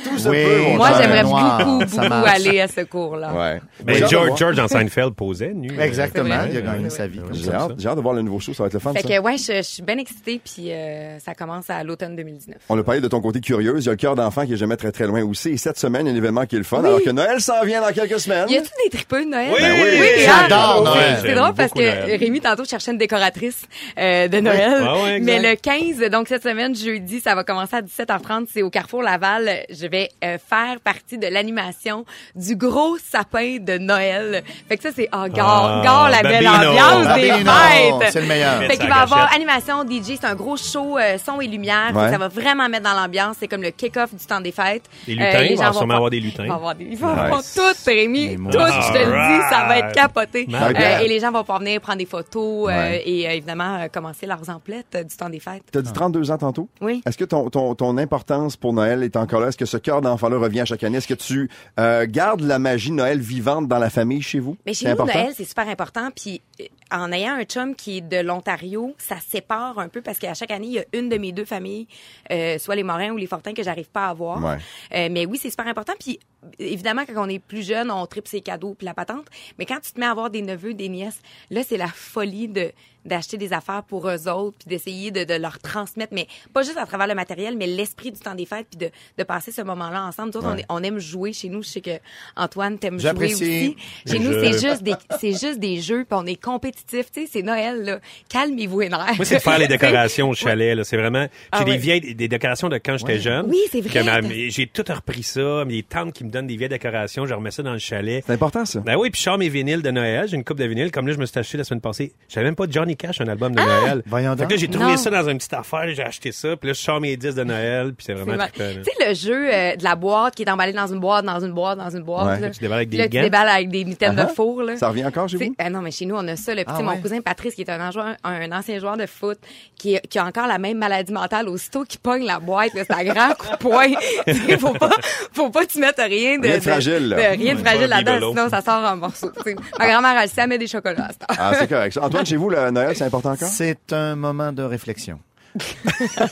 Tout 0.03 0.19
se 0.19 0.29
Oui. 0.29 0.45
peut, 0.45 0.77
Moi, 0.77 0.89
j'aimerais 1.01 1.23
noir, 1.23 1.65
beaucoup, 1.65 1.85
beaucoup 1.91 2.13
aller 2.27 2.61
à 2.61 2.67
ce 2.67 2.81
cours-là. 2.81 3.33
Ouais. 3.33 3.61
Ben, 3.85 4.01
de 4.03 4.07
George. 4.09 4.37
George 4.37 4.59
en 4.59 4.67
Seinfeld 4.67 5.15
posait 5.15 5.53
nu. 5.55 5.71
Exactement, 5.81 6.45
il 6.51 6.57
a 6.57 6.61
gagné 6.61 6.91
sa 6.91 7.07
vie. 7.07 7.21
J'ai 7.33 7.53
hâte, 7.53 7.73
j'ai 7.79 7.89
hâte 7.89 7.97
de 7.97 8.01
voir 8.01 8.15
le 8.15 8.23
nouveau 8.23 8.41
show, 8.41 8.53
ça 8.53 8.65
va 8.65 8.67
être 8.67 8.75
le 8.75 8.81
fun. 8.81 8.93
Fait 8.95 9.03
ça. 9.03 9.09
que, 9.09 9.21
ouais, 9.23 9.37
je, 9.39 9.53
je 9.59 9.63
suis 9.63 9.83
bien 9.83 9.97
excitée, 9.99 10.41
puis 10.45 10.73
euh, 10.73 11.19
ça 11.21 11.35
commence 11.35 11.71
à 11.71 11.85
l'automne 11.85 12.17
2019. 12.17 12.57
On 12.69 12.77
a 12.79 12.83
parlé 12.83 13.01
de 13.01 13.07
ton 13.09 13.21
côté 13.21 13.41
curieuse. 13.41 13.85
Il 13.85 13.87
y 13.87 13.91
a 13.91 13.93
le 13.93 13.97
cœur 13.97 14.17
d'enfant 14.17 14.45
qui 14.45 14.55
est 14.55 14.57
jamais 14.57 14.77
très 14.77 14.91
très 14.91 15.07
loin 15.07 15.23
aussi. 15.23 15.51
Et 15.51 15.57
cette 15.57 15.79
semaine, 15.79 16.07
il 16.07 16.11
y 16.11 16.13
a 16.13 16.15
un 16.15 16.19
événement 16.19 16.47
qui 16.47 16.57
est 16.57 16.59
le 16.59 16.65
fun. 16.65 16.81
Alors 16.81 17.01
que 17.01 17.11
Noël 17.11 17.41
s'en 17.41 17.63
vient 17.65 17.81
dans 17.81 17.93
quelques 17.93 18.19
semaines. 18.19 18.49
Y 18.49 18.57
a-tu 18.57 18.71
des 18.85 18.91
tripeux 18.91 19.25
de 19.25 19.31
Noël? 19.31 19.51
Oui! 19.53 19.61
Ben 19.61 19.73
oui, 19.83 20.25
j'adore? 20.25 20.83
Noël. 20.85 21.19
C'est 21.23 21.35
drôle 21.35 21.55
parce 21.55 21.73
que. 21.73 22.19
Rémi, 22.19 22.41
tantôt, 22.41 22.65
cherchait 22.65 22.91
une 22.91 22.99
décoratrice 22.99 23.63
euh, 23.99 24.27
de 24.27 24.41
Noël. 24.41 24.96
Ah 25.05 25.17
exact. 25.17 25.25
Mais 25.25 25.51
le 25.51 25.57
15, 25.57 26.11
donc 26.11 26.29
cette 26.29 26.43
semaine, 26.43 26.75
jeudi, 26.75 27.21
ça 27.21 27.35
va 27.35 27.45
commencer 27.45 27.77
à 27.77 27.83
17h30. 27.83 28.47
C'est 28.53 28.63
au 28.63 28.71
Carrefour 28.71 29.03
Laval. 29.03 29.65
Je 29.71 29.87
vais 29.87 30.09
euh, 30.25 30.39
faire 30.39 30.81
partie 30.83 31.19
de 31.19 31.27
l'animation 31.27 32.05
du 32.35 32.57
gros 32.57 32.97
sapin 32.99 33.59
de 33.61 33.79
Noël. 33.79 34.43
Fait 34.69 34.77
que 34.77 34.83
ça, 34.83 34.91
c'est 34.95 35.09
oh, 35.13 35.27
gare, 35.29 35.81
Ah, 35.81 35.83
gare 35.85 36.11
la 36.11 36.23
belle 36.23 36.45
Babino. 36.45 36.71
ambiance 36.71 37.15
des 37.17 37.31
fêtes. 37.31 38.13
c'est 38.13 38.21
le 38.21 38.27
meilleur. 38.27 38.63
Fait 38.65 38.77
qu'il 38.77 38.89
va 38.89 38.97
à 38.97 39.03
avoir 39.03 39.33
animation 39.35 39.83
DJ, 39.85 40.17
c'est 40.21 40.25
un 40.27 40.35
gros 40.35 40.57
show 40.57 40.99
euh, 40.99 41.19
son 41.25 41.41
et 41.41 41.47
lumière. 41.47 41.93
Ouais. 41.95 42.11
Ça 42.11 42.19
va 42.19 42.29
vraiment 42.29 42.69
mettre 42.69 42.85
dans 42.85 42.95
l'ambiance. 43.01 43.37
C'est 43.41 43.49
comme 43.49 43.63
le 43.63 43.71
kick-off 43.71 44.15
du 44.15 44.25
temps 44.27 44.41
des 44.41 44.53
fêtes. 44.53 44.85
Des 45.07 45.15
lutins, 45.15 45.43
il 45.43 45.57
va 45.57 45.65
gens 45.67 45.71
vont 45.73 45.79
sûrement 45.79 45.95
avoir 45.95 46.11
des 46.11 46.21
lutins. 46.21 46.51
Avoir 46.51 46.75
des, 46.75 46.85
il 46.91 46.97
va 46.97 47.09
avoir 47.11 47.39
Nice. 47.39 47.55
tout, 47.57 47.91
Rémi, 47.91 48.37
tout, 48.37 48.51
je 48.59 48.93
te 48.93 48.99
le 48.99 49.29
dis, 49.39 49.49
ça 49.51 49.65
va 49.67 49.79
être 49.79 49.93
capoté. 49.93 50.47
Euh, 50.53 50.99
et 51.01 51.09
les 51.09 51.21
gens 51.21 51.31
vont 51.33 51.41
pouvoir 51.41 51.61
venir 51.61 51.81
prendre 51.81 51.99
des 51.99 52.07
photos 52.07 52.69
euh, 52.69 52.77
Ouais. 52.77 53.03
et 53.07 53.27
euh, 53.29 53.33
évidemment 53.33 53.77
euh, 53.81 53.87
commencer 53.93 54.27
leurs 54.27 54.49
emplettes 54.51 54.86
euh, 54.95 55.05
du 55.05 55.17
temps 55.17 55.29
des 55.29 55.41
fêtes. 55.41 55.63
T'as 55.71 55.83
dit 55.83 55.93
32 55.93 56.31
ans 56.31 56.39
tantôt? 56.39 56.69
Oui. 56.81 57.03
Est-ce 57.07 57.19
que 57.19 57.25
ton, 57.25 57.51
ton, 57.51 57.75
ton 57.75 57.97
importance 57.99 58.57
pour 58.57 58.73
Noël 58.73 59.03
est 59.03 59.17
encore 59.17 59.41
là? 59.41 59.49
Est-ce 59.49 59.57
que 59.57 59.67
ce 59.67 59.77
cœur 59.77 60.01
d'enfant-là 60.01 60.39
revient 60.39 60.65
chaque 60.67 60.85
année? 60.85 60.99
Est-ce 60.99 61.09
que 61.09 61.15
tu 61.15 61.51
euh, 61.79 62.07
gardes 62.09 62.43
la 62.43 62.59
magie 62.59 62.91
de 62.91 62.97
Noël 62.97 63.21
vivante 63.21 63.69
dans 63.69 63.79
la 63.79 63.91
famille 63.91 64.23
chez 64.23 64.39
vous? 64.39 64.57
Mais 64.67 64.75
chez 64.75 64.87
nous, 64.87 64.93
important? 64.93 65.19
Noël, 65.19 65.33
c'est 65.37 65.45
super 65.45 65.69
important. 65.69 66.11
Puis 66.15 66.41
euh, 66.61 66.65
en 66.93 67.11
ayant 67.13 67.35
un 67.35 67.45
chum 67.45 67.75
qui 67.75 67.99
est 67.99 68.01
de 68.01 68.19
l'Ontario, 68.19 68.95
ça 68.99 69.17
sépare 69.27 69.79
un 69.79 69.89
peu 69.89 70.03
parce 70.03 70.19
qu'à 70.19 70.35
chaque 70.35 70.51
année, 70.51 70.67
il 70.67 70.73
y 70.75 70.79
a 70.79 70.85
une 70.93 71.09
de 71.09 71.19
mes 71.19 71.33
deux 71.33 71.45
familles, 71.45 71.89
euh, 72.31 72.59
soit 72.59 72.77
les 72.77 72.83
Morins 72.83 73.11
ou 73.11 73.17
les 73.17 73.27
Fortins, 73.27 73.55
que 73.55 73.63
j'arrive 73.63 73.89
pas 73.91 74.07
à 74.07 74.15
voir. 74.15 74.43
Ouais. 74.43 74.57
Euh, 74.95 75.09
mais 75.11 75.27
oui, 75.27 75.39
c'est 75.41 75.51
super 75.51 75.67
important. 75.67 75.95
Puis 75.99 76.19
évidemment, 76.59 77.03
quand 77.07 77.25
on 77.25 77.29
est 77.29 77.39
plus 77.39 77.67
jeune, 77.67 77.91
on 77.91 78.07
tripe 78.07 78.29
ses 78.29 78.41
cadeaux 78.41 78.75
puis 78.79 78.85
la 78.87 78.95
patente. 78.95 79.27
Mais 79.59 79.67
quand 79.67 79.79
tu 79.81 79.93
te 79.93 80.01
mets 80.01 80.07
à 80.07 80.11
avoir 80.11 80.31
des 80.31 80.43
neveux, 80.43 80.75
des 80.75 80.89
nièces, 80.89 81.21
là, 81.51 81.63
c'est 81.67 81.77
la 81.77 81.89
folie 81.89 82.49
de 82.49 82.73
d'acheter 83.05 83.37
des 83.37 83.53
affaires 83.53 83.85
pour 83.85 84.09
eux 84.09 84.27
autres 84.29 84.57
puis 84.59 84.69
d'essayer 84.69 85.13
de, 85.13 85.23
de 85.23 85.35
leur 85.35 85.61
transmettre 85.61 86.13
mais 86.13 86.27
pas 86.53 86.63
juste 86.63 86.77
à 86.77 86.87
travers 86.87 87.07
le 87.07 87.15
matériel 87.15 87.57
mais 87.57 87.69
l'esprit 87.69 88.11
du 88.11 88.19
temps 88.19 88.35
des 88.35 88.47
fêtes 88.47 88.67
puis 88.69 88.79
de, 88.79 88.91
de 89.17 89.23
passer 89.23 89.53
ce 89.53 89.63
moment-là 89.63 90.03
ensemble 90.07 90.31
Nous 90.35 90.39
autres, 90.39 90.49
on, 90.53 90.57
est- 90.57 90.65
on 90.69 90.83
aime 90.83 90.99
jouer 90.99 91.33
chez 91.33 91.49
nous 91.49 91.63
je 91.63 91.69
sais 91.69 91.81
que 91.81 92.01
Antoine 92.37 92.81
t'aime 92.81 92.99
jouer 92.99 93.13
aussi 93.33 93.77
chez 94.09 94.19
nous 94.19 94.33
c'est 94.33 94.59
juste 94.69 94.83
des 94.83 94.95
c'est 95.21 95.31
juste 95.39 95.61
des 95.61 95.81
jeux 95.81 96.05
puis 96.05 96.19
on 96.21 96.27
est 96.27 96.35
compétitif 96.43 97.13
tu 97.13 97.21
sais 97.21 97.29
c'est 97.33 97.43
Noël 97.43 97.81
là 97.85 98.01
calmez-vous 98.29 98.81
les 98.81 98.89
nerfs 98.89 99.15
Moi, 99.15 99.25
c'est 99.25 99.37
de 99.37 99.41
faire 99.41 99.59
les 99.61 99.69
décorations 99.69 100.29
au 100.31 100.35
chalet. 100.47 100.77
là. 100.77 100.83
C'est 100.83 100.97
vraiment. 100.97 101.27
J'ai 101.27 101.31
Ah 101.53 101.63
des 101.63 101.71
ouais. 101.71 101.77
vieilles 101.79 102.15
des 102.17 102.27
décorations 102.27 102.69
de 102.69 102.79
quand 102.79 102.97
j'étais 102.97 103.21
jeune. 103.21 103.47
Oui, 103.49 103.59
c'est 103.71 103.83
vrai. 103.83 104.51
J'ai 104.51 104.67
tout 104.67 104.83
repris 104.89 105.23
ça. 105.23 105.65
Mes 105.65 105.85
tantes 105.85 106.13
qui 106.13 106.25
me 106.25 106.31
donnent 106.37 106.47
des 106.47 106.57
vieilles 106.57 106.69
décorations, 106.69 107.27
je 107.27 107.35
remets 107.35 107.51
ça 107.51 107.63
dans 107.63 107.73
le 107.73 107.79
chalet. 107.79 108.23
C'est 108.27 108.33
important, 108.33 108.65
ça. 108.65 108.81
Ben 108.81 108.97
oui, 108.97 109.11
puis 109.11 109.19
je 109.21 109.25
sors 109.25 109.39
mes 109.39 109.49
vinyles 109.49 109.83
de 109.83 109.91
Noël. 109.91 110.29
J'ai 110.29 110.37
une 110.37 110.45
coupe 110.45 110.59
de 110.59 110.65
vinyles. 110.65 110.91
Comme 110.91 111.07
là, 111.07 111.13
je 111.15 111.19
me 111.19 111.27
suis 111.27 111.39
acheté 111.39 111.59
la 111.59 111.65
semaine 111.65 111.81
passée. 111.81 112.13
J'avais 112.29 112.47
même 112.47 112.55
pas 112.57 112.65
Johnny 112.69 112.97
Cash, 112.97 113.21
un 113.21 113.29
album 113.29 113.55
de 113.55 113.61
Ah! 113.61 113.65
Noël. 113.67 114.03
Voyons 114.07 114.31
Fait 114.33 114.37
que 114.37 114.43
donc. 114.43 114.51
là, 114.53 114.57
j'ai 114.57 114.69
trouvé 114.69 114.91
Non. 114.93 114.97
ça 114.97 115.11
dans 115.11 115.29
une 115.29 115.39
petite 115.39 115.53
affaire. 115.55 115.89
J'ai 115.95 116.03
acheté 116.03 116.33
ça. 116.33 116.57
Puis 116.57 116.69
là, 116.69 116.73
je 116.75 116.81
sors 116.81 117.01
mes 117.01 117.17
disques 117.17 117.37
de 117.39 117.45
Noël. 117.45 117.93
Puis 117.95 118.05
c'est 118.07 118.15
vraiment. 118.15 118.45
Tu 118.53 118.61
sais, 118.61 119.09
le 119.09 119.15
jeu 119.15 119.49
euh, 119.53 119.77
de 119.77 119.85
la 119.85 119.97
boîte 119.97 120.35
qui 120.35 120.43
est 120.43 120.51
emballé 120.51 120.73
dans 120.73 120.87
une 120.87 121.01
boîte, 121.01 121.25
dans 121.25 121.41
une 121.45 121.53
boîte, 121.53 121.79
dans 121.79 121.91
une 121.91 122.03
boîte. 122.03 122.27
Ouais. 122.27 122.41
Là. 122.41 122.51
Tu 122.51 122.61
déballes 122.61 122.77
avec 122.79 122.89
des 122.91 122.97
là, 122.99 123.05
tu 123.09 123.11
déballes 123.21 123.49
avec 123.49 123.69
des 123.71 123.85
mitaines 123.85 124.17
Ah 124.19 124.25
de 124.25 124.31
four. 124.31 124.63
Là. 124.63 124.77
Ça 124.77 124.89
revient 124.89 125.05
encore 125.07 125.29
chez 125.29 125.37
vous? 125.39 125.55
ah 125.59 125.71
non, 125.71 125.81
mais 125.81 125.91
chez 125.91 126.07
nous, 126.07 126.17
on 126.17 126.27
a 126.29 126.37
ça. 126.37 126.55
Là. 126.55 126.65
Puis, 126.65 126.75
Ah 126.79 126.83
mon 126.83 126.97
cousin 127.01 127.21
Patrice, 127.21 127.55
qui 127.55 127.63
est 127.63 127.71
un, 127.71 127.91
joueur- 127.91 128.17
un 128.25 128.53
ancien 128.53 128.79
joueur 128.79 128.97
de 128.97 129.07
foot, 129.07 129.39
qui, 129.77 129.99
qui 130.09 130.19
a 130.19 130.25
encore 130.27 130.47
la 130.47 130.59
même 130.59 130.79
maladie 130.79 131.13
mentale, 131.13 131.49
aussitôt 131.49 131.85
qu'il 131.85 132.01
pogne 132.01 132.25
la 132.25 132.39
boîte, 132.41 132.71
c'est 132.75 132.91
un 132.91 133.05
grand 133.05 133.35
coup 133.35 133.51
de 133.51 133.57
poing. 133.57 133.87
Faut 134.59 134.73
pas, 134.73 134.91
faut 135.33 135.51
pas 135.51 135.65
que 135.67 135.73
tu 135.73 135.79
mettes 135.79 135.99
rien 136.31 136.39
de, 136.39 136.47
Rien 136.47 136.57
de 136.57 136.63
fragile, 136.63 137.09
là. 137.09 137.17
de- 137.17 137.39
rien 137.39 137.55
de 137.55 137.61
fragile 137.61 137.87
là-dedans, 137.89 138.31
sinon 138.31 138.49
ça 138.49 138.61
sort 138.61 138.85
en 138.85 138.97
morceaux. 138.97 139.33
Ma 139.79 139.89
grand-mère, 139.89 140.21
elle 140.23 140.29
sait, 140.29 140.43
elle 140.43 140.49
met 140.49 140.59
des 140.59 140.67
chocolats 140.67 141.07
à 141.07 141.13
cette 141.13 141.23
heure. 141.23 141.37
Ah, 141.39 141.53
c'est 141.59 141.69
correct. 141.69 141.99
Antoine, 142.01 142.27
chez 142.27 142.37
vous, 142.37 142.51
le 142.51 142.71
Noël, 142.71 142.95
c'est 142.97 143.05
important 143.05 143.33
encore? 143.33 143.49
C'est 143.49 143.93
un 143.93 144.17
moment 144.17 144.53
de 144.53 144.63
réflexion 144.63 145.19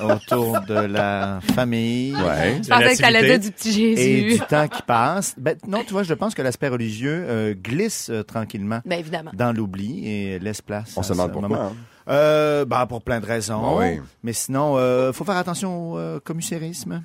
autour 0.03 0.61
de 0.69 0.75
la 0.75 1.39
famille 1.55 2.15
Ouais. 2.15 2.61
Je 2.63 2.69
pensais 2.69 2.97
que 2.97 3.01
t'allais 3.01 3.39
du 3.39 3.51
petit 3.51 3.83
et 3.83 4.23
du 4.23 4.29
Jésus. 4.31 4.41
temps 4.49 4.69
qui 4.69 4.83
passe. 4.83 5.35
Ben, 5.39 5.57
non, 5.67 5.83
tu 5.87 5.93
vois, 5.93 6.03
je 6.03 6.15
pense 6.15 6.35
que 6.35 6.43
l'aspect 6.43 6.69
religieux 6.69 7.25
euh, 7.29 7.55
glisse 7.55 8.11
euh, 8.11 8.23
tranquillement 8.23 8.81
Ben, 8.85 8.99
évidemment. 8.99 9.31
dans 9.35 9.53
l'oubli 9.53 10.07
et 10.09 10.39
laisse 10.39 10.61
place. 10.61 10.93
On 10.97 11.01
à 11.01 11.05
se 11.05 11.13
demande 11.13 11.33
pourquoi. 11.33 11.49
moment. 11.49 11.63
hein. 11.71 11.73
Euh, 12.07 12.65
ben, 12.67 12.85
pour 12.87 13.01
plein 13.03 13.19
de 13.21 13.27
raisons. 13.27 13.63
Ben 13.79 13.95
oui. 13.97 14.01
Mais 14.23 14.35
sinon, 14.35 14.77
euh, 14.77 15.11
faut 15.15 15.25
faire 15.25 15.39
attention 15.39 15.93
au 15.93 15.99
euh, 15.99 16.21
commusérisme. 16.23 17.03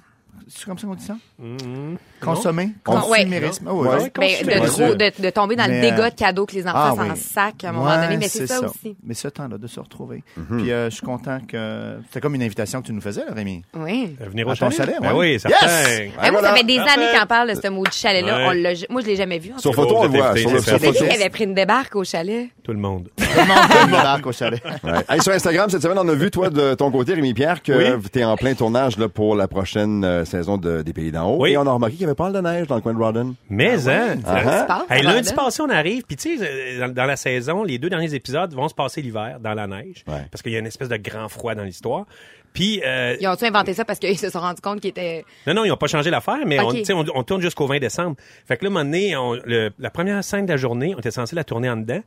C'est 0.50 0.66
comme 0.66 0.78
ça 0.78 0.88
qu'on 0.88 0.96
dit 0.96 1.06
ça? 1.06 1.16
Mhm. 1.38 1.98
Consommer? 2.20 2.70
On- 2.88 3.00
Consumérisme. 3.00 3.66
Ah 3.70 3.74
oui, 3.74 3.88
Ouais. 3.88 3.96
oui. 4.20 4.36
Ben, 4.46 4.62
de, 4.62 4.68
trop, 4.68 4.96
de, 4.96 5.22
de 5.24 5.30
tomber 5.30 5.56
dans 5.56 5.68
Mais, 5.68 5.76
le 5.76 5.82
dégât 5.82 6.06
euh, 6.06 6.10
de 6.10 6.16
cadeaux 6.16 6.46
que 6.46 6.54
les 6.56 6.64
enfants 6.68 6.74
Ah 6.76 6.94
s'en 6.96 7.04
oui. 7.12 7.18
sac 7.18 7.64
à 7.64 7.70
un 7.70 7.72
moment 7.72 7.90
Ouais, 7.90 8.02
donné, 8.02 8.18
mais 8.18 8.28
c'est 8.28 8.48
ça, 8.48 8.60
aussi. 8.66 8.96
Mais 9.04 9.14
ce 9.14 9.28
temps-là, 9.28 9.58
de 9.58 9.68
se 9.68 9.80
retrouver. 9.80 10.24
Mhm. 10.38 10.62
Puis 10.62 10.72
euh, 10.72 10.90
je 10.90 10.96
suis 10.96 11.06
content 11.06 11.40
que... 11.48 11.98
C'était 12.08 12.22
comme 12.22 12.36
une 12.36 12.44
invitation 12.44 12.82
que 12.82 12.88
tu 12.88 12.94
nous 12.94 13.02
faisais, 13.02 13.26
là, 13.26 13.34
Rémi. 13.34 13.64
Oui. 13.76 14.16
Euh, 14.22 14.30
Venir 14.30 14.48
au 14.48 14.52
À 14.52 14.56
ton 14.56 14.70
chalet? 14.70 14.78
chalet, 14.78 14.96
Ben 15.02 15.14
ouais. 15.14 15.34
oui, 15.34 15.40
certain. 15.40 15.66
Yes! 15.68 15.98
Ouais, 16.00 16.12
moi, 16.18 16.30
voilà. 16.32 16.50
ça 16.50 16.56
fait 16.56 16.64
des 16.64 16.78
années 16.80 17.08
qu'on 17.20 17.26
parle 17.28 17.50
de 17.56 17.62
ce 17.62 17.68
mot 17.70 17.84
du 17.84 17.92
chalet-là. 17.98 18.54
Moi, 18.90 19.02
je 19.02 19.06
l'ai 19.08 19.16
jamais 19.16 19.40
vu. 19.40 19.54
en 19.54 19.58
Sur 19.60 19.74
photo, 19.74 19.98
on 19.98 20.04
le 20.04 20.10
voit. 20.10 20.34
Qui 20.34 21.04
avait 21.04 21.30
pris 21.30 21.44
une 21.46 21.54
débarque 21.54 21.96
au 21.96 22.04
chalet? 22.04 22.50
Tout 22.64 22.72
le 22.74 22.80
monde. 22.80 23.10
Tout 23.16 23.24
le 23.36 23.48
monde 23.48 23.88
débarque 23.92 24.26
au 24.28 24.32
chalet. 24.32 24.62
Ouais. 24.84 24.94
Hey, 25.10 25.22
sur 25.22 25.32
Instagram, 25.34 25.70
cette 25.70 25.82
semaine, 25.82 25.98
on 26.00 26.08
a 26.08 26.14
vu, 26.14 26.32
toi, 26.32 26.50
de 26.50 26.74
ton 26.74 26.90
côté, 26.92 27.14
Rémi-Pierre, 27.14 27.62
que 27.62 27.72
Oui. 27.98 28.10
tu 28.12 28.20
es 28.20 28.24
en 28.24 28.36
plein 28.38 28.54
tournage 28.54 28.98
là, 28.98 29.10
pour 29.10 29.36
la 29.36 29.48
prochaine 29.48 30.04
euh, 30.06 30.26
saison 30.26 30.58
de, 30.58 30.82
des 30.82 30.94
Pays 30.94 31.12
d'en 31.12 31.30
haut. 31.32 31.42
Oui. 31.42 31.52
Et 31.52 31.58
on 31.58 31.66
a 31.68 31.72
remarqué 31.72 31.96
qu'il 31.98 32.08
y 32.08 32.09
avait 32.10 32.16
pas 32.16 32.30
mal 32.30 32.34
de 32.34 32.42
neige 32.48 32.68
dans 32.68 32.76
le 32.76 32.82
coin 32.82 32.94
de 32.94 33.00
Rawdon. 33.00 33.36
Mais, 33.50 33.88
hein? 33.90 34.18
Ah, 34.26 34.44
Ça 34.44 34.62
se 34.62 34.68
passe, 34.68 34.84
Hey, 34.90 35.04
lundi 35.04 35.34
passé, 35.34 35.62
on 35.62 35.70
arrive, 35.70 36.04
puis 36.04 36.16
tu 36.18 36.38
sais, 36.38 36.46
euh, 36.48 36.80
dans, 36.88 36.94
dans 36.94 37.06
la 37.06 37.16
saison, 37.16 37.64
les 37.64 37.78
deux 37.78 37.90
derniers 37.90 38.14
épisodes 38.14 38.54
vont 38.54 38.68
se 38.70 38.74
passer 38.76 39.02
l'hiver, 39.02 39.40
dans 39.40 39.54
la 39.54 39.68
neige, 39.68 40.04
Ouais. 40.08 40.26
parce 40.32 40.42
qu'il 40.42 40.52
y 40.52 40.56
a 40.56 40.60
une 40.60 40.68
espèce 40.68 40.90
de 40.90 40.98
grand 40.98 41.30
froid 41.30 41.56
dans 41.56 41.64
l'histoire. 41.64 42.06
Puis, 42.52 42.82
euh, 42.86 43.16
Ils 43.22 43.28
ont-tu 43.28 43.46
inventé 43.46 43.74
ça 43.76 43.86
parce 43.86 44.00
qu'ils 44.00 44.18
se 44.18 44.30
sont 44.30 44.40
rendus 44.40 44.62
compte 44.62 44.82
qu'ils 44.82 44.90
étaient... 44.90 45.24
non, 45.46 45.54
non, 45.54 45.66
ils 45.66 45.70
n'ont 45.70 45.78
pas 45.78 45.86
changé 45.88 46.10
l'affaire, 46.10 46.40
mais 46.48 46.60
on, 46.60 46.70
Ok. 46.70 46.78
tu 46.78 46.86
sais, 46.86 46.94
on, 46.94 47.06
on 47.14 47.24
tourne 47.24 47.42
jusqu'au 47.42 47.68
20 47.68 47.78
décembre. 47.80 48.16
Fait 48.48 48.58
que 48.58 48.66
là, 48.66 48.70
à 48.70 48.72
un 48.72 48.74
moment 48.74 48.86
donné, 48.86 49.16
on- 49.16 49.34
le- 49.34 49.70
la 49.78 49.90
première 49.92 50.24
scène 50.24 50.46
de 50.48 50.52
la 50.52 50.58
journée, 50.58 50.94
on 50.96 51.00
était 51.00 51.12
censé 51.12 51.36
la 51.36 51.44
tourner 51.44 51.70
en 51.70 51.78
dedans, 51.78 52.02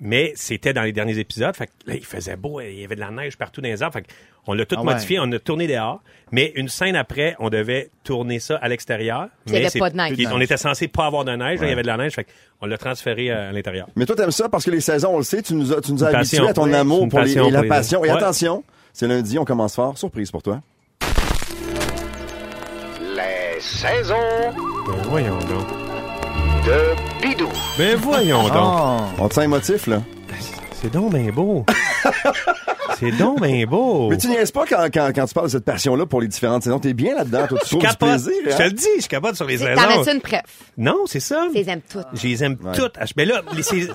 mais 0.00 0.32
c'était 0.36 0.72
dans 0.72 0.82
les 0.82 0.92
derniers 0.92 1.18
épisodes. 1.18 1.54
Fait 1.54 1.66
que 1.66 1.72
là, 1.86 1.94
il 1.94 2.04
faisait 2.04 2.36
beau, 2.36 2.60
il 2.60 2.80
y 2.80 2.84
avait 2.84 2.94
de 2.96 3.00
la 3.00 3.10
neige 3.10 3.36
partout 3.36 3.60
dans 3.60 3.68
les 3.68 3.82
arbres. 3.82 3.94
Fait 3.94 4.04
on 4.46 4.54
l'a 4.54 4.66
tout 4.66 4.74
Ah 4.76 4.82
ouais. 4.82 4.94
modifié, 4.94 5.18
on 5.20 5.30
a 5.30 5.38
tourné 5.38 5.68
dehors, 5.68 6.02
mais 6.32 6.50
une 6.56 6.68
scène 6.68 6.96
après, 6.96 7.36
on 7.38 7.48
devait 7.48 7.90
tourner 8.02 8.40
ça 8.40 8.56
à 8.56 8.68
l'extérieur. 8.68 9.28
il 9.46 9.50
y 9.50 9.52
mais 9.60 9.66
avait 9.66 9.78
pas 9.78 9.90
de 9.90 9.96
neige. 9.96 10.14
puis 10.14 10.26
On 10.32 10.40
était 10.40 10.56
censé 10.56 10.88
pas 10.88 11.06
avoir 11.06 11.24
de 11.24 11.30
neige, 11.30 11.60
là, 11.60 11.66
il 11.66 11.70
y 11.70 11.72
avait 11.72 11.82
de 11.82 11.86
la 11.86 11.96
neige, 11.96 12.14
fait 12.14 12.26
on 12.60 12.66
l'a 12.66 12.76
transféré 12.78 13.30
à, 13.30 13.48
à 13.50 13.52
l'intérieur. 13.52 13.86
Mais 13.94 14.04
toi, 14.06 14.16
t'aimes 14.16 14.30
ça 14.32 14.48
parce 14.48 14.64
que 14.64 14.70
les 14.72 14.80
saisons, 14.80 15.14
on 15.14 15.18
le 15.18 15.22
sait, 15.24 15.42
tu 15.42 15.54
nous 15.54 15.72
as, 15.72 15.80
tu 15.80 15.92
nous 15.92 16.02
as 16.02 16.08
habitués 16.08 16.38
passion. 16.38 16.46
à 16.48 16.52
ton 16.54 16.64
Oui, 16.64 16.74
amour 16.74 17.08
pour 17.08 17.20
les, 17.20 17.26
passion 17.26 17.46
et 17.46 17.50
la 17.52 17.58
pour 17.58 17.62
les- 17.62 17.68
passion. 17.68 18.04
Et 18.04 18.10
Ouais. 18.10 18.16
attention, 18.16 18.64
c'est 18.92 19.06
lundi, 19.06 19.38
on 19.38 19.44
commence 19.44 19.76
fort. 19.76 19.96
Surprise 19.96 20.30
pour 20.32 20.42
toi. 20.42 20.60
Les 23.14 23.60
saisons 23.60 24.16
Ben 24.88 24.96
voyons 25.04 25.38
donc. 25.38 25.81
De 26.64 27.22
Bidou. 27.22 27.48
Ben 27.78 27.96
voyons 27.96 28.48
donc. 28.48 28.52
Oh. 28.56 28.98
On 29.18 29.28
te 29.28 29.34
sent 29.34 29.44
émotif, 29.44 29.86
là. 29.86 30.02
C'est 30.80 30.92
donc 30.92 31.14
bien 31.14 31.30
beau. 31.32 31.64
c'est 32.98 33.10
donc 33.12 33.40
bien 33.42 33.64
beau. 33.66 34.08
Mais 34.10 34.16
tu 34.16 34.28
niaises 34.28 34.50
pas 34.50 34.64
quand, 34.68 34.86
quand, 34.92 35.10
quand 35.14 35.26
tu 35.26 35.34
parles 35.34 35.46
de 35.46 35.52
cette 35.52 35.64
passion-là 35.64 36.06
pour 36.06 36.20
les 36.20 36.28
différentes 36.28 36.62
saisons. 36.62 36.78
T'es 36.78 36.92
bien 36.94 37.14
là-dedans. 37.14 37.46
Toi, 37.48 37.58
tu 37.62 37.66
je 37.66 37.76
trouves 37.76 37.90
du 37.90 37.96
plaisir. 37.96 38.32
Je 38.46 38.50
hein? 38.52 38.56
te 38.58 38.62
le 38.64 38.70
dis, 38.72 38.86
je 39.00 39.06
capote 39.08 39.34
sur 39.36 39.46
les 39.46 39.58
T'en 39.58 39.64
saisons. 39.66 40.00
as-tu 40.02 40.10
une 40.14 40.20
preuve? 40.20 40.40
Non, 40.76 40.96
c'est 41.06 41.20
ça. 41.20 41.46
Tu 41.52 41.58
les 41.58 41.68
aimes 41.70 41.80
toutes. 41.90 42.06
Je 42.14 42.26
les 42.26 42.44
aime 42.44 42.56
toutes. 42.74 42.94
Mais 43.16 43.24
là, 43.24 43.40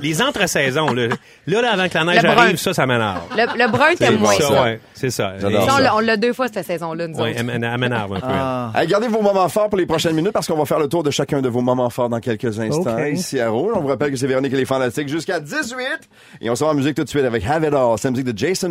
les, 0.01 0.21
entre-saisons, 0.21 0.93
là, 0.93 1.07
là, 1.47 1.61
là, 1.61 1.71
avant 1.73 1.87
que 1.89 1.93
la 1.97 2.03
neige 2.05 2.21
Le 2.23 2.29
brun. 2.29 2.37
arrive, 2.43 2.57
ça, 2.57 2.73
ça 2.73 2.85
m'énerve. 2.85 3.21
Le, 3.35 3.65
le 3.65 3.71
brun, 3.71 3.95
t'aimes 3.97 4.17
moins 4.19 4.33
ça, 4.33 4.47
ça. 4.47 4.63
ouais, 4.63 4.79
c'est 4.93 5.09
ça. 5.09 5.33
Ça, 5.39 5.47
on 5.95 5.99
l'a- 5.99 6.17
deux 6.17 6.33
fois 6.33 6.47
cette 6.47 6.65
saison-là, 6.65 7.07
nous 7.07 7.15
Ouais, 7.17 7.29
autres. 7.31 7.39
elle 7.39 7.45
m'énerve 7.45 7.73
elle 7.75 7.79
m'énerve 7.79 8.13
un 8.13 8.19
peu. 8.19 8.25
Ah. 8.27 8.85
Gardez 8.87 9.07
vos 9.07 9.21
moments 9.21 9.47
forts 9.49 9.69
pour 9.69 9.77
les 9.77 9.85
prochaines 9.85 10.15
minutes 10.15 10.31
parce 10.31 10.47
qu'on 10.47 10.55
va 10.57 10.65
faire 10.65 10.79
le 10.79 10.87
tour 10.87 11.03
de 11.03 11.11
chacun 11.11 11.41
de 11.41 11.49
vos 11.49 11.61
moments 11.61 11.89
forts 11.89 12.09
dans 12.09 12.19
quelques 12.19 12.59
instants 12.59 12.95
Ok. 12.97 13.09
ici 13.13 13.39
à 13.39 13.49
Rouge. 13.49 13.73
On 13.75 13.81
vous 13.81 13.87
rappelle 13.87 14.11
que 14.11 14.17
c'est 14.17 14.27
Véronique 14.27 14.53
et 14.53 14.57
les 14.57 14.65
Fantastiques 14.65 15.09
jusqu'à 15.09 15.39
18. 15.39 15.85
Et 16.41 16.49
on 16.49 16.55
se 16.55 16.63
va 16.63 16.71
en 16.71 16.73
musique 16.73 16.95
tout 16.95 17.03
de 17.03 17.09
suite 17.09 17.23
avec 17.25 17.45
Have 17.45 17.63
It 17.63 17.73
All. 17.73 17.95
C'est 17.97 18.07
la 18.07 18.11
musique 18.11 18.25
de 18.25 18.37
Jason 18.37 18.69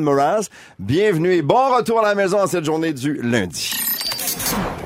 Bienvenue 0.79 1.33
et 1.35 1.43
bon 1.43 1.75
retour 1.77 2.01
à 2.01 2.03
la 2.03 2.15
maison 2.15 2.39
en 2.41 2.47
cette 2.47 2.65
journée 2.65 2.93
du 2.93 3.15
lundi. 3.23 3.71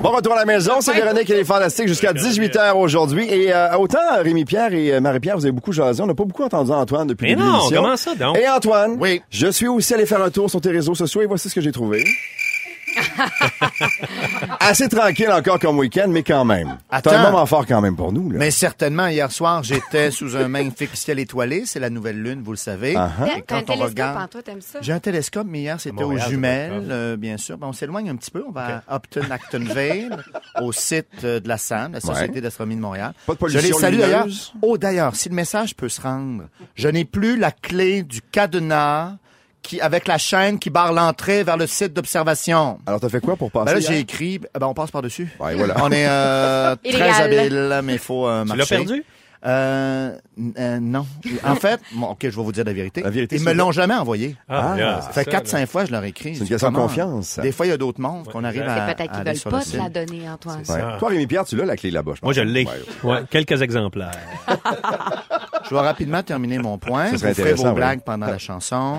Bon 0.02 0.10
retour 0.10 0.32
à 0.32 0.36
la 0.36 0.44
maison, 0.46 0.80
c'est 0.80 0.94
Véronique 0.94 1.28
et 1.28 1.34
les 1.34 1.44
Fantastiques 1.44 1.88
jusqu'à 1.88 2.12
18h 2.14 2.72
aujourd'hui. 2.74 3.26
Et 3.28 3.52
euh, 3.54 3.76
autant 3.76 3.98
Rémi-Pierre 4.22 4.72
et 4.72 4.94
euh, 4.94 5.00
Marie-Pierre, 5.00 5.36
vous 5.36 5.44
avez 5.44 5.52
beaucoup 5.52 5.72
jasé. 5.72 6.02
On 6.02 6.06
n'a 6.06 6.14
pas 6.14 6.24
beaucoup 6.24 6.42
entendu 6.42 6.70
Antoine 6.72 7.06
depuis 7.06 7.26
Mais 7.26 7.30
le 7.32 7.36
début 7.36 7.46
non, 7.48 7.52
de 7.56 7.58
l'émission. 7.58 7.82
comment 7.82 7.96
ça 7.96 8.14
donc? 8.14 8.38
Et 8.38 8.48
Antoine, 8.48 8.96
Oui. 8.98 9.20
je 9.30 9.48
suis 9.48 9.68
aussi 9.68 9.92
allé 9.92 10.06
faire 10.06 10.22
un 10.22 10.30
tour 10.30 10.48
sur 10.48 10.60
tes 10.62 10.70
réseaux 10.70 10.94
sociaux 10.94 11.20
et 11.20 11.26
voici 11.26 11.50
ce 11.50 11.54
que 11.54 11.60
j'ai 11.60 11.72
trouvé. 11.72 12.02
Assez 14.60 14.88
tranquille 14.88 15.30
encore 15.30 15.58
comme 15.58 15.78
week-end, 15.78 16.08
mais 16.08 16.22
quand 16.22 16.44
même. 16.44 16.78
C'est 16.92 17.08
un 17.08 17.22
moment 17.30 17.46
fort 17.46 17.66
quand 17.66 17.80
même 17.80 17.96
pour 17.96 18.12
nous. 18.12 18.30
Là. 18.30 18.38
Mais 18.38 18.50
certainement, 18.50 19.06
hier 19.08 19.30
soir, 19.32 19.62
j'étais 19.62 20.10
sous 20.10 20.36
un 20.36 20.48
magnifique 20.48 20.90
ciel 20.94 21.18
étoilé. 21.18 21.64
C'est 21.66 21.80
la 21.80 21.90
nouvelle 21.90 22.20
lune, 22.22 22.42
vous 22.42 22.52
le 22.52 22.56
savez. 22.56 22.92
Et 22.92 22.94
T'as 22.94 23.04
un 23.04 23.40
quand 23.46 23.56
on 23.58 23.62
télescope 23.62 23.88
regarde... 23.88 24.22
en 24.22 24.28
toi, 24.28 24.42
t'aimes 24.42 24.60
ça? 24.60 24.78
J'ai 24.82 24.92
un 24.92 25.00
télescope, 25.00 25.46
mais 25.48 25.60
hier, 25.60 25.80
c'était 25.80 26.02
aux 26.02 26.08
Montréal, 26.10 26.28
jumelles, 26.28 26.88
euh, 26.90 27.16
bien 27.16 27.36
sûr. 27.36 27.58
Ben, 27.58 27.68
on 27.68 27.72
s'éloigne 27.72 28.10
un 28.10 28.16
petit 28.16 28.30
peu. 28.30 28.44
On 28.46 28.52
va 28.52 28.82
à 28.88 28.96
Upton 28.96 29.30
Acton 29.30 29.64
Vale, 29.64 30.22
au 30.60 30.72
site 30.72 31.06
euh, 31.24 31.40
de 31.40 31.48
la 31.48 31.58
SAM, 31.58 31.92
la 31.92 32.00
Société 32.00 32.34
Ouais. 32.34 32.40
d'astronomie 32.40 32.76
de 32.76 32.80
Montréal. 32.80 33.12
Pas 33.26 33.34
de 33.34 33.48
Je 33.48 33.58
les 33.58 33.72
salue 33.72 33.98
d'ailleurs. 33.98 34.24
lumineuse? 34.24 34.52
Oh, 34.62 34.78
d'ailleurs, 34.78 35.16
si 35.16 35.28
le 35.28 35.34
message 35.34 35.74
peut 35.74 35.88
se 35.88 36.00
rendre, 36.00 36.44
je 36.74 36.88
n'ai 36.88 37.04
plus 37.04 37.36
la 37.38 37.50
clé 37.50 38.02
du 38.02 38.20
cadenas 38.22 39.14
qui, 39.62 39.80
avec 39.80 40.06
la 40.08 40.18
chaîne 40.18 40.58
qui 40.58 40.70
barre 40.70 40.92
l'entrée 40.92 41.42
vers 41.44 41.56
le 41.56 41.66
site 41.66 41.92
d'observation. 41.92 42.78
Alors, 42.86 43.00
t'as 43.00 43.08
fait 43.08 43.20
quoi 43.20 43.36
pour 43.36 43.50
passer? 43.50 43.66
Ben 43.66 43.74
là, 43.74 43.80
j'ai 43.80 43.98
écrit, 43.98 44.38
ben, 44.38 44.66
on 44.66 44.74
passe 44.74 44.90
par-dessus. 44.90 45.28
Ouais, 45.38 45.54
voilà. 45.54 45.74
On 45.82 45.90
est 45.90 46.06
euh, 46.08 46.76
très 46.90 47.22
habile, 47.22 47.80
mais 47.84 47.94
il 47.94 47.98
faut 47.98 48.26
euh, 48.26 48.42
Tu 48.42 48.48
marcher. 48.48 48.60
l'as 48.60 48.66
perdu? 48.84 49.04
Euh, 49.44 50.16
euh, 50.58 50.78
non. 50.80 51.06
En 51.44 51.54
fait, 51.54 51.80
bon, 51.94 52.08
OK, 52.08 52.18
je 52.22 52.28
vais 52.28 52.42
vous 52.42 52.52
dire 52.52 52.64
la 52.64 52.72
vérité. 52.72 53.02
La 53.02 53.10
vérité, 53.10 53.36
Ils 53.36 53.42
me 53.44 53.52
l'ont 53.52 53.72
jamais 53.72 53.94
envoyé. 53.94 54.36
Ah, 54.48 54.74
là, 54.76 55.00
Ça 55.00 55.10
fait 55.12 55.30
ça, 55.30 55.40
4-5 55.40 55.66
fois 55.66 55.84
je 55.86 55.92
leur 55.92 56.04
écris. 56.04 56.34
C'est 56.34 56.42
une 56.42 56.48
question 56.48 56.70
de 56.70 56.76
confiance. 56.76 57.38
Des 57.40 57.52
fois, 57.52 57.66
il 57.66 57.70
y 57.70 57.72
a 57.72 57.78
d'autres 57.78 58.00
mondes 58.00 58.28
qu'on 58.28 58.44
arrive 58.44 58.62
à, 58.62 58.88
C'est 58.88 58.94
peut-être 58.94 59.12
qu'ils 59.12 59.24
veulent 59.24 59.52
pas 59.52 59.64
te 59.64 59.76
la 59.76 59.88
donner, 59.88 60.28
Antoine. 60.28 60.62
Ouais. 60.68 60.98
Toi, 60.98 61.08
Rémi-Pierre, 61.08 61.44
tu 61.44 61.56
l'as, 61.56 61.64
la 61.64 61.76
clé 61.76 61.90
là-bas, 61.90 62.12
je 62.16 62.20
Moi, 62.22 62.32
je 62.32 62.42
l'ai. 62.42 62.66
Ouais. 62.66 62.72
Ouais, 63.10 63.20
quelques 63.30 63.62
exemplaires. 63.62 64.12
Je 65.68 65.74
vais 65.76 65.82
rapidement 65.82 66.22
terminer 66.24 66.58
mon 66.58 66.78
point. 66.78 67.16
Ça 67.16 67.28
Vous 67.28 67.34
ferez 67.34 67.52
vos 67.52 67.68
oui. 67.68 67.74
blagues 67.74 68.00
pendant 68.00 68.26
la 68.26 68.38
chanson. 68.38 68.98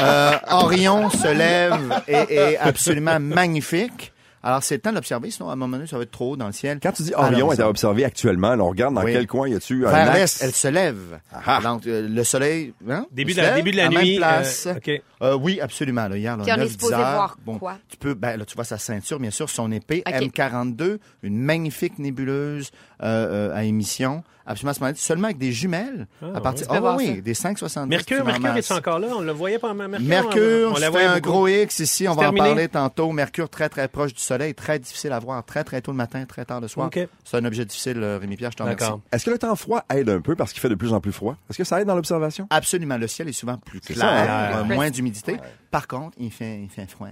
Euh, 0.00 0.32
Orion 0.50 1.10
se 1.10 1.28
lève 1.28 2.02
et 2.08 2.34
est 2.34 2.56
absolument 2.56 3.20
magnifique. 3.20 4.12
Alors, 4.46 4.62
c'est 4.62 4.76
le 4.76 4.80
temps 4.80 4.90
de 4.90 4.94
l'observer, 4.94 5.30
sinon, 5.30 5.48
à 5.50 5.54
un 5.54 5.56
moment 5.56 5.76
donné, 5.76 5.88
ça 5.88 5.96
va 5.96 6.04
être 6.04 6.10
trop 6.12 6.32
haut 6.32 6.36
dans 6.36 6.46
le 6.46 6.52
ciel. 6.52 6.78
Quand 6.80 6.92
tu 6.92 7.02
dis 7.02 7.12
Alors, 7.14 7.26
Orion 7.32 7.52
est 7.52 7.58
à 7.60 7.68
observer 7.68 8.04
actuellement, 8.04 8.54
là, 8.54 8.62
on 8.62 8.68
regarde 8.68 8.94
dans 8.94 9.02
Oui. 9.02 9.12
quel 9.12 9.26
coin 9.26 9.48
y 9.48 9.54
a-tu 9.54 9.86
un 9.86 9.90
Vers 9.90 10.10
axe? 10.12 10.14
l'est, 10.40 10.44
elle 10.46 10.52
se 10.52 10.68
lève. 10.68 11.18
Ah. 11.32 11.60
Donc, 11.64 11.84
euh, 11.86 12.08
le 12.08 12.22
soleil, 12.24 12.72
hein, 12.88 13.06
Début 13.10 13.32
de 13.32 13.38
la, 13.38 13.42
lève 13.48 13.56
début 13.56 13.72
de 13.72 13.76
la 13.78 13.86
à 13.86 13.90
même 13.90 14.02
nuit. 14.04 14.16
place. 14.18 14.66
euh, 14.66 14.74
OK. 14.76 15.02
Euh, 15.22 15.34
oui, 15.36 15.60
absolument. 15.60 16.06
Là, 16.08 16.16
hier, 16.16 16.36
là, 16.36 16.44
Puis 16.44 16.52
on 16.52 16.56
est 16.56 16.58
9, 16.60 16.70
supposé 16.70 16.94
10 16.94 17.00
heures. 17.00 17.12
voir 17.12 17.36
bon, 17.44 17.58
quoi? 17.58 17.78
Tu 17.88 17.96
peux, 17.96 18.14
ben, 18.14 18.36
là, 18.36 18.44
tu 18.44 18.54
vois 18.54 18.64
sa 18.64 18.78
ceinture, 18.78 19.18
bien 19.18 19.30
sûr, 19.30 19.50
son 19.50 19.72
épée 19.72 20.02
OK. 20.06 20.12
M42, 20.14 20.98
une 21.22 21.38
magnifique 21.38 21.98
nébuleuse 21.98 22.70
euh, 23.02 23.50
euh, 23.50 23.56
à 23.56 23.64
émission, 23.64 24.22
absolument 24.46 24.92
seulement 24.94 25.26
avec 25.26 25.38
des 25.38 25.52
jumelles. 25.52 26.06
Ah, 26.22 26.26
à 26.36 26.40
partir, 26.40 26.66
Ah, 26.70 26.80
oui, 26.96 27.06
ça. 27.06 27.12
oui, 27.12 27.22
des 27.22 27.34
5,70. 27.34 27.86
Mercure, 27.88 28.24
Mercure 28.24 28.56
est 28.56 28.72
encore 28.72 28.98
là? 28.98 29.08
On 29.16 29.20
le 29.20 29.32
voyait 29.32 29.58
pas, 29.58 29.74
Mercure? 29.74 30.00
Mercure, 30.00 30.72
on 30.74 30.90
voyait 30.90 31.06
un 31.06 31.20
gros 31.20 31.46
X 31.48 31.80
ici, 31.80 32.08
on 32.08 32.14
va 32.14 32.22
terminé? 32.22 32.40
en 32.40 32.44
parler 32.46 32.68
tantôt. 32.68 33.12
Mercure 33.12 33.48
très 33.50 33.68
très 33.68 33.88
proche 33.88 34.14
du 34.14 34.20
soleil, 34.20 34.54
très 34.54 34.78
difficile 34.78 35.12
à 35.12 35.18
voir, 35.18 35.44
très 35.44 35.64
très 35.64 35.80
tôt 35.82 35.90
le 35.90 35.96
matin, 35.96 36.24
très 36.26 36.44
tard 36.44 36.60
le 36.60 36.68
soir. 36.68 36.86
OK. 36.86 36.98
C'est 37.24 37.36
un 37.36 37.44
objet 37.44 37.64
difficile, 37.64 38.02
euh, 38.02 38.18
Rémi-Pierre, 38.18 38.52
je 38.52 38.56
t'en 38.56 38.64
remercie. 38.64 38.84
D'accord. 38.84 39.00
Est-ce 39.12 39.24
que 39.26 39.30
le 39.30 39.38
temps 39.38 39.56
froid 39.56 39.84
aide 39.90 40.08
un 40.08 40.20
peu 40.20 40.36
parce 40.36 40.52
qu'il 40.52 40.60
fait 40.60 40.68
de 40.68 40.74
plus 40.74 40.92
en 40.92 41.00
plus 41.00 41.12
froid? 41.12 41.36
Est-ce 41.50 41.58
que 41.58 41.64
ça 41.64 41.80
aide 41.80 41.86
dans 41.88 41.96
l'observation? 41.96 42.46
Absolument, 42.50 42.96
le 42.96 43.08
ciel 43.08 43.28
est 43.28 43.32
souvent 43.32 43.58
plus 43.58 43.80
clair, 43.80 43.98
ça, 43.98 44.08
euh, 44.10 44.62
hein? 44.62 44.64
moins 44.64 44.90
d'humidité. 44.90 45.36
Par 45.70 45.86
contre, 45.86 46.16
il 46.18 46.30
fait, 46.30 46.60
il 46.62 46.70
fait 46.70 46.86
froid. 46.88 47.08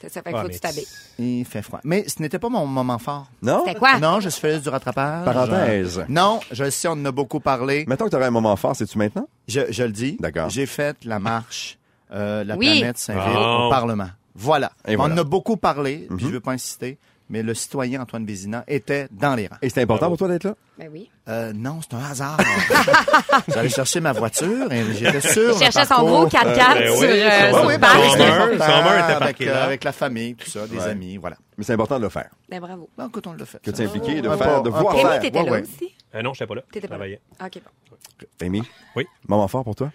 Ça, 0.00 0.08
ça 0.08 0.22
fait 0.22 0.30
Ah, 0.34 0.36
faut 0.38 0.42
que 0.42 0.48
mais 0.48 0.54
tu 0.54 0.60
t'habilles. 0.60 0.86
Il 1.18 1.44
fait 1.44 1.62
froid. 1.62 1.80
Mais 1.84 2.06
ce 2.08 2.20
n'était 2.20 2.38
pas 2.38 2.48
mon 2.48 2.66
moment 2.66 2.98
fort. 2.98 3.26
Non? 3.42 3.62
C'était 3.66 3.78
quoi? 3.78 3.98
Non, 3.98 4.20
je 4.20 4.28
suis 4.28 4.40
fait 4.40 4.60
du 4.60 4.68
rattrapage. 4.68 5.24
Parenthèse. 5.24 6.04
Non, 6.08 6.40
je 6.52 6.68
sais, 6.70 6.88
on 6.88 6.92
en 6.92 7.04
a 7.06 7.12
beaucoup 7.12 7.40
parlé. 7.40 7.84
Mettons 7.88 8.04
que 8.04 8.10
tu 8.10 8.16
aurais 8.16 8.26
un 8.26 8.30
moment 8.30 8.54
fort, 8.56 8.76
c'est-tu 8.76 8.98
maintenant? 8.98 9.28
Je, 9.48 9.60
je 9.70 9.82
le 9.84 9.92
dis. 9.92 10.16
D'accord. 10.20 10.50
J'ai 10.50 10.66
fait 10.66 10.96
la 11.04 11.18
marche, 11.18 11.78
euh, 12.12 12.44
la 12.44 12.56
Oui. 12.56 12.78
planète 12.78 12.98
s'invite 12.98 13.22
Oh. 13.36 13.66
au 13.66 13.70
Parlement. 13.70 14.08
Voilà. 14.34 14.70
Et 14.86 14.94
on 14.94 14.98
voilà. 14.98 15.14
en 15.14 15.18
a 15.18 15.24
beaucoup 15.24 15.56
parlé, 15.56 16.06
puis 16.08 16.16
Mhm. 16.16 16.20
je 16.20 16.26
veux 16.34 16.40
pas 16.40 16.52
insister, 16.52 16.98
mais 17.28 17.42
le 17.42 17.54
citoyen 17.54 18.00
Antoine 18.02 18.24
Vézina 18.24 18.64
était 18.68 19.08
dans 19.10 19.34
les 19.34 19.46
rangs. 19.48 19.56
Et 19.62 19.68
c'est 19.70 19.82
important 19.82 20.08
pour 20.08 20.18
toi 20.18 20.28
d'être 20.28 20.44
là? 20.44 20.54
Ben 20.78 20.88
oui. 20.92 21.10
Euh, 21.28 21.52
non, 21.54 21.80
c'est 21.82 21.96
un 21.96 22.04
hasard. 22.04 22.38
J'allais 23.48 23.68
chercher 23.68 24.00
ma 24.00 24.12
voiture 24.12 24.70
et 24.72 24.92
j'étais 24.94 25.20
sûr. 25.20 25.52
Il 25.54 25.58
cherchait 25.58 25.84
son 25.86 26.04
gros 26.04 26.26
4x4 26.26 26.54
Ben 26.74 26.90
oui, 26.90 26.96
sur, 26.98 27.08
euh, 27.08 27.30
ça 27.30 27.50
va. 27.50 27.58
sur 27.58 27.66
Oui, 27.66 27.72
le 27.74 27.78
ben, 27.78 29.16
avec, 29.20 29.40
euh, 29.40 29.46
là. 29.46 29.64
avec 29.64 29.84
la 29.84 29.92
famille, 29.92 30.34
tout 30.34 30.48
ça, 30.50 30.66
des 30.66 30.76
Ouais. 30.76 30.82
amis, 30.84 31.16
voilà. 31.16 31.36
Mais 31.58 31.64
c'est 31.64 31.72
important 31.72 31.98
de 31.98 32.04
le 32.04 32.08
faire. 32.10 32.30
Ben 32.48 32.60
bravo. 32.60 32.88
Non, 32.98 33.08
écoute, 33.08 33.26
on 33.26 33.32
l'a 33.32 33.44
fait. 33.46 33.60
Que 33.62 33.70
tu 33.70 33.82
es 33.82 33.86
impliqué, 33.86 34.20
de 34.20 34.28
Un 34.28 34.36
faire, 34.36 34.46
pas- 34.56 34.60
de 34.60 34.68
un 34.68 34.70
voir 34.70 34.94
pas- 34.94 35.00
faire. 35.00 35.10
Rémi, 35.10 35.22
t'étais 35.22 35.38
ouais, 35.40 35.44
là 35.46 35.52
ouais. 35.52 35.62
aussi? 35.62 35.94
Euh, 36.14 36.22
non, 36.22 36.34
j'étais 36.34 36.46
pas 36.46 36.54
là. 36.54 36.62
T'étais 36.70 36.86
Je 36.86 36.88
pas 36.92 36.94
là. 36.94 36.98
travaillais. 36.98 37.20
OK, 37.44 37.62
bon. 37.64 38.46
Amy? 38.46 38.62
Oui. 38.94 39.06
Moment 39.28 39.48
fort 39.48 39.64
pour 39.64 39.74
toi? 39.74 39.90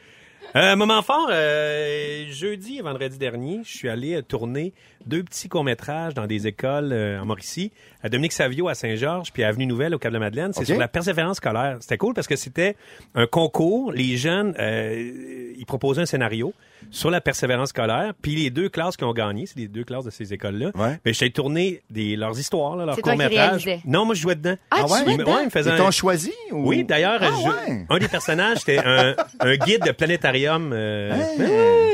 Euh, 0.54 0.76
moment 0.76 1.02
fort, 1.02 1.30
euh, 1.32 2.26
jeudi 2.30 2.80
et 2.80 2.82
vendredi 2.82 3.18
dernier, 3.18 3.62
je 3.64 3.70
suis 3.70 3.88
allé 3.88 4.22
tourner 4.22 4.74
deux 5.06 5.24
petits 5.24 5.48
courts-métrages 5.48 6.14
dans 6.14 6.28
des 6.28 6.46
écoles 6.46 6.92
euh, 6.92 7.22
en 7.22 7.26
Mauricie, 7.26 7.72
à 8.04 8.10
Dominique 8.10 8.34
Savio 8.34 8.68
à 8.68 8.74
Saint-Georges, 8.76 9.32
puis 9.32 9.44
à 9.44 9.50
Avenue 9.50 9.66
Nouvelle 9.66 9.94
au 9.96 10.00
Cap-de-Madeleine. 10.00 10.52
C'est 10.54 10.66
sur 10.66 10.78
la 10.78 10.88
persévérance 10.88 11.38
scolaire. 11.38 11.78
C'était 11.82 11.98
cool 11.98 12.14
parce 12.14 12.28
que 12.28 12.36
c'était 12.36 12.76
un 13.16 13.28
concours. 13.28 13.92
Les 13.92 14.18
jeunes, 14.18 14.54
euh, 14.60 15.54
ils 15.58 15.66
proposaient 15.66 16.02
un 16.02 16.06
scénario 16.06 16.54
sur 16.90 17.12
la 17.12 17.22
persévérance 17.22 17.70
scolaire, 17.70 18.14
puis 18.22 18.36
les 18.36 18.50
deux 18.50 18.68
classes 18.68 18.98
qui 18.98 19.04
ont 19.04 19.14
gagné, 19.14 19.46
c'est 19.46 19.58
les 19.60 19.68
deux 19.68 19.84
classes 19.84 20.04
de 20.04 20.10
ces 20.10 20.34
écoles-là. 20.34 20.72
Ouais. 20.76 21.00
Ben, 21.06 21.14
j'ai 21.14 21.30
tourné 21.30 21.82
des, 21.92 22.16
leurs 22.16 22.38
histoires, 22.40 22.76
là, 22.76 22.86
leurs 22.86 22.98
courts-métrages. 22.98 23.70
Non, 23.86 24.04
moi, 24.06 24.16
je 24.16 24.22
jouais 24.22 24.34
dedans. 24.36 24.56
Ah, 24.72 24.78
tu 24.78 24.82
ouais? 24.82 24.88
jouais 24.90 25.00
Ils 25.06 25.12
me- 25.14 25.18
dedans? 25.20 25.36
ouais, 25.36 25.42
ils 25.44 25.46
me 25.46 25.50
faisaient 25.52 25.70
Ils 25.70 25.74
un- 25.74 25.78
t'ont 25.78 25.92
choisi? 25.92 26.34
Ou... 26.52 26.68
oui, 26.70 26.84
d'ailleurs, 26.84 27.20
Ah, 27.22 27.30
je- 27.30 27.72
ouais. 27.72 27.86
un 27.88 28.00
des 28.00 28.08
personnages, 28.08 28.58
c'était 28.58 28.80
un, 28.84 29.16
un 29.40 29.56
guide 29.58 29.84
de 29.86 29.92
planétarium. 29.92 30.72
Euh, 30.74 31.12
Hey, 31.12 31.38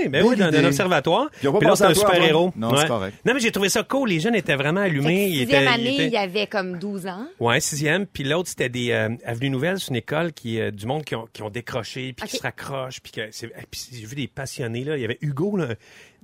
ben 0.10 0.24
oui, 0.26 0.36
ben 0.38 0.46
oui, 0.48 0.52
d'un 0.62 0.66
observatoire. 0.66 1.28
Puis 1.38 1.48
là, 1.48 1.76
c'est 1.76 1.84
un 1.86 1.94
super-héros. 1.94 2.54
Non, 2.56 2.76
c'est 2.78 2.88
correct. 2.88 3.18
Non, 3.26 3.34
mais 3.34 3.40
j'ai 3.42 3.52
trouvé 3.52 3.68
ça 3.70 3.84
cool. 3.84 4.10
Les 4.10 4.20
jeunes 4.22 4.36
étaient 4.36 4.56
vraiment 4.56 4.82
allumés. 4.82 5.28
Ils 5.28 5.40
sixième 5.40 5.64
étaient, 5.64 5.68
année, 5.72 5.84
ils 5.90 5.94
étaient- 5.96 5.97
il 6.06 6.12
y 6.12 6.18
avait 6.18 6.48
comme 6.48 6.78
12 6.80 7.08
ans. 7.08 7.28
Ouais, 7.40 7.60
sixième. 7.60 8.06
Puis 8.06 8.24
l'autre, 8.24 8.50
c'était 8.50 8.70
des 8.70 8.92
euh, 8.92 9.10
Avenue 9.26 9.50
Nouvelle, 9.50 9.80
c'est 9.80 9.90
une 9.90 9.96
école 9.98 10.34
qui 10.34 10.60
euh, 10.60 10.72
du 10.72 10.86
monde 10.86 11.04
qui 11.04 11.16
ont, 11.16 11.28
qui 11.34 11.42
ont 11.44 11.50
décroché, 11.50 12.14
puis 12.14 12.28
qui 12.30 12.38
se 12.38 12.42
raccrochent, 12.44 13.02
puis 13.02 13.12
que 13.12 13.30
c'est. 13.32 13.48
et 13.48 13.66
puis 13.70 13.88
j'ai 13.92 14.06
vu 14.06 14.16
des 14.16 14.28
passionnés 14.28 14.84
là. 14.84 14.96
Il 14.98 15.02
y 15.02 15.06
avait 15.06 15.18
Hugo, 15.22 15.58
là, 15.58 15.76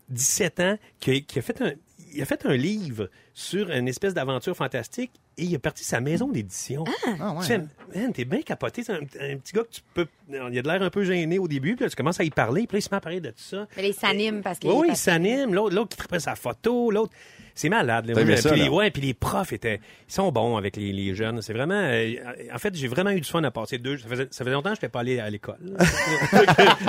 17 0.10 0.60
ans, 0.60 0.78
qui, 1.00 1.12
a- 1.12 1.20
qui 1.22 1.40
a 1.40 1.42
fait 1.42 1.62
un. 1.62 1.72
Il 2.16 2.22
a 2.22 2.26
fait 2.26 2.46
un 2.46 2.54
livre 2.56 3.10
sur 3.34 3.72
une 3.72 3.88
espèce 3.88 4.14
d'aventure 4.14 4.56
fantastique 4.56 5.10
et 5.36 5.46
il 5.46 5.56
a 5.56 5.58
parti 5.58 5.84
sa 5.84 6.00
maison 6.00 6.28
d'édition. 6.28 6.84
Ah, 7.20 7.34
ouais. 7.34 7.40
Tu 7.42 7.48
sais, 7.48 7.58
man, 7.96 8.14
t'es 8.14 8.24
bien 8.24 8.44
capoté. 8.44 8.84
C'est 8.84 8.92
un, 8.94 8.98
un 9.00 9.38
petit 9.38 9.52
gars 9.54 9.64
que 9.64 9.72
tu 9.72 9.82
peux. 9.96 10.06
Il 10.30 10.36
a 10.38 10.62
de 10.62 10.68
l'air 10.68 10.84
un 10.84 10.92
peu 10.92 11.04
gêné 11.04 11.40
au 11.40 11.48
début, 11.48 11.76
puis 11.76 11.86
là, 11.86 11.90
tu 11.90 11.96
commences 11.96 12.20
à 12.20 12.24
y 12.24 12.30
parler, 12.30 12.68
puis 12.68 12.76
là, 12.76 12.80
il 12.80 12.82
se 12.84 12.90
met 12.92 12.98
à 12.98 13.02
parler 13.02 13.20
de 13.20 13.30
tout 13.30 13.40
ça. 13.42 13.68
Mais 13.76 13.82
là, 13.82 13.88
il 13.88 13.94
s'anime 13.96 14.42
parce 14.44 14.60
qu'il 14.60 14.70
Oui, 14.70 14.76
est 14.76 14.80
oui, 14.82 14.88
il 14.92 14.96
s'anime. 14.96 15.56
L'autre, 15.56 15.74
l'autre 15.76 15.90
qui 15.90 15.98
trippait 15.98 16.20
sa 16.20 16.36
photo, 16.36 16.92
l'autre. 16.92 17.14
C'est 17.56 17.70
malade. 17.70 18.08
là. 18.08 18.14
Puis 18.16 18.56
les- 18.56 18.68
ouais, 18.70 18.90
puis 18.90 19.02
les 19.04 19.14
profs 19.14 19.54
étaient, 19.54 19.80
ils 20.10 20.14
sont 20.14 20.32
bons 20.32 20.58
avec 20.58 20.76
les, 20.76 20.92
les 20.92 21.14
jeunes. 21.14 21.42
C'est 21.44 21.54
vraiment, 21.54 21.76
euh, 21.76 22.14
en 22.54 22.58
fait, 22.58 22.74
j'ai 22.76 22.88
vraiment 22.88 23.12
eu 23.12 23.22
du 23.22 23.30
fun 23.30 23.44
à 23.44 23.52
passer 23.52 23.78
deux. 23.78 23.98
Ça 24.00 24.08
faisait, 24.08 24.28
ça 24.32 24.44
faisait 24.44 24.54
longtemps 24.56 24.72
que 24.72 24.76
je 24.78 24.80
n'étais 24.80 24.90
pas 24.90 25.02
allé 25.02 25.20
à 25.20 25.30
l'école. 25.30 25.58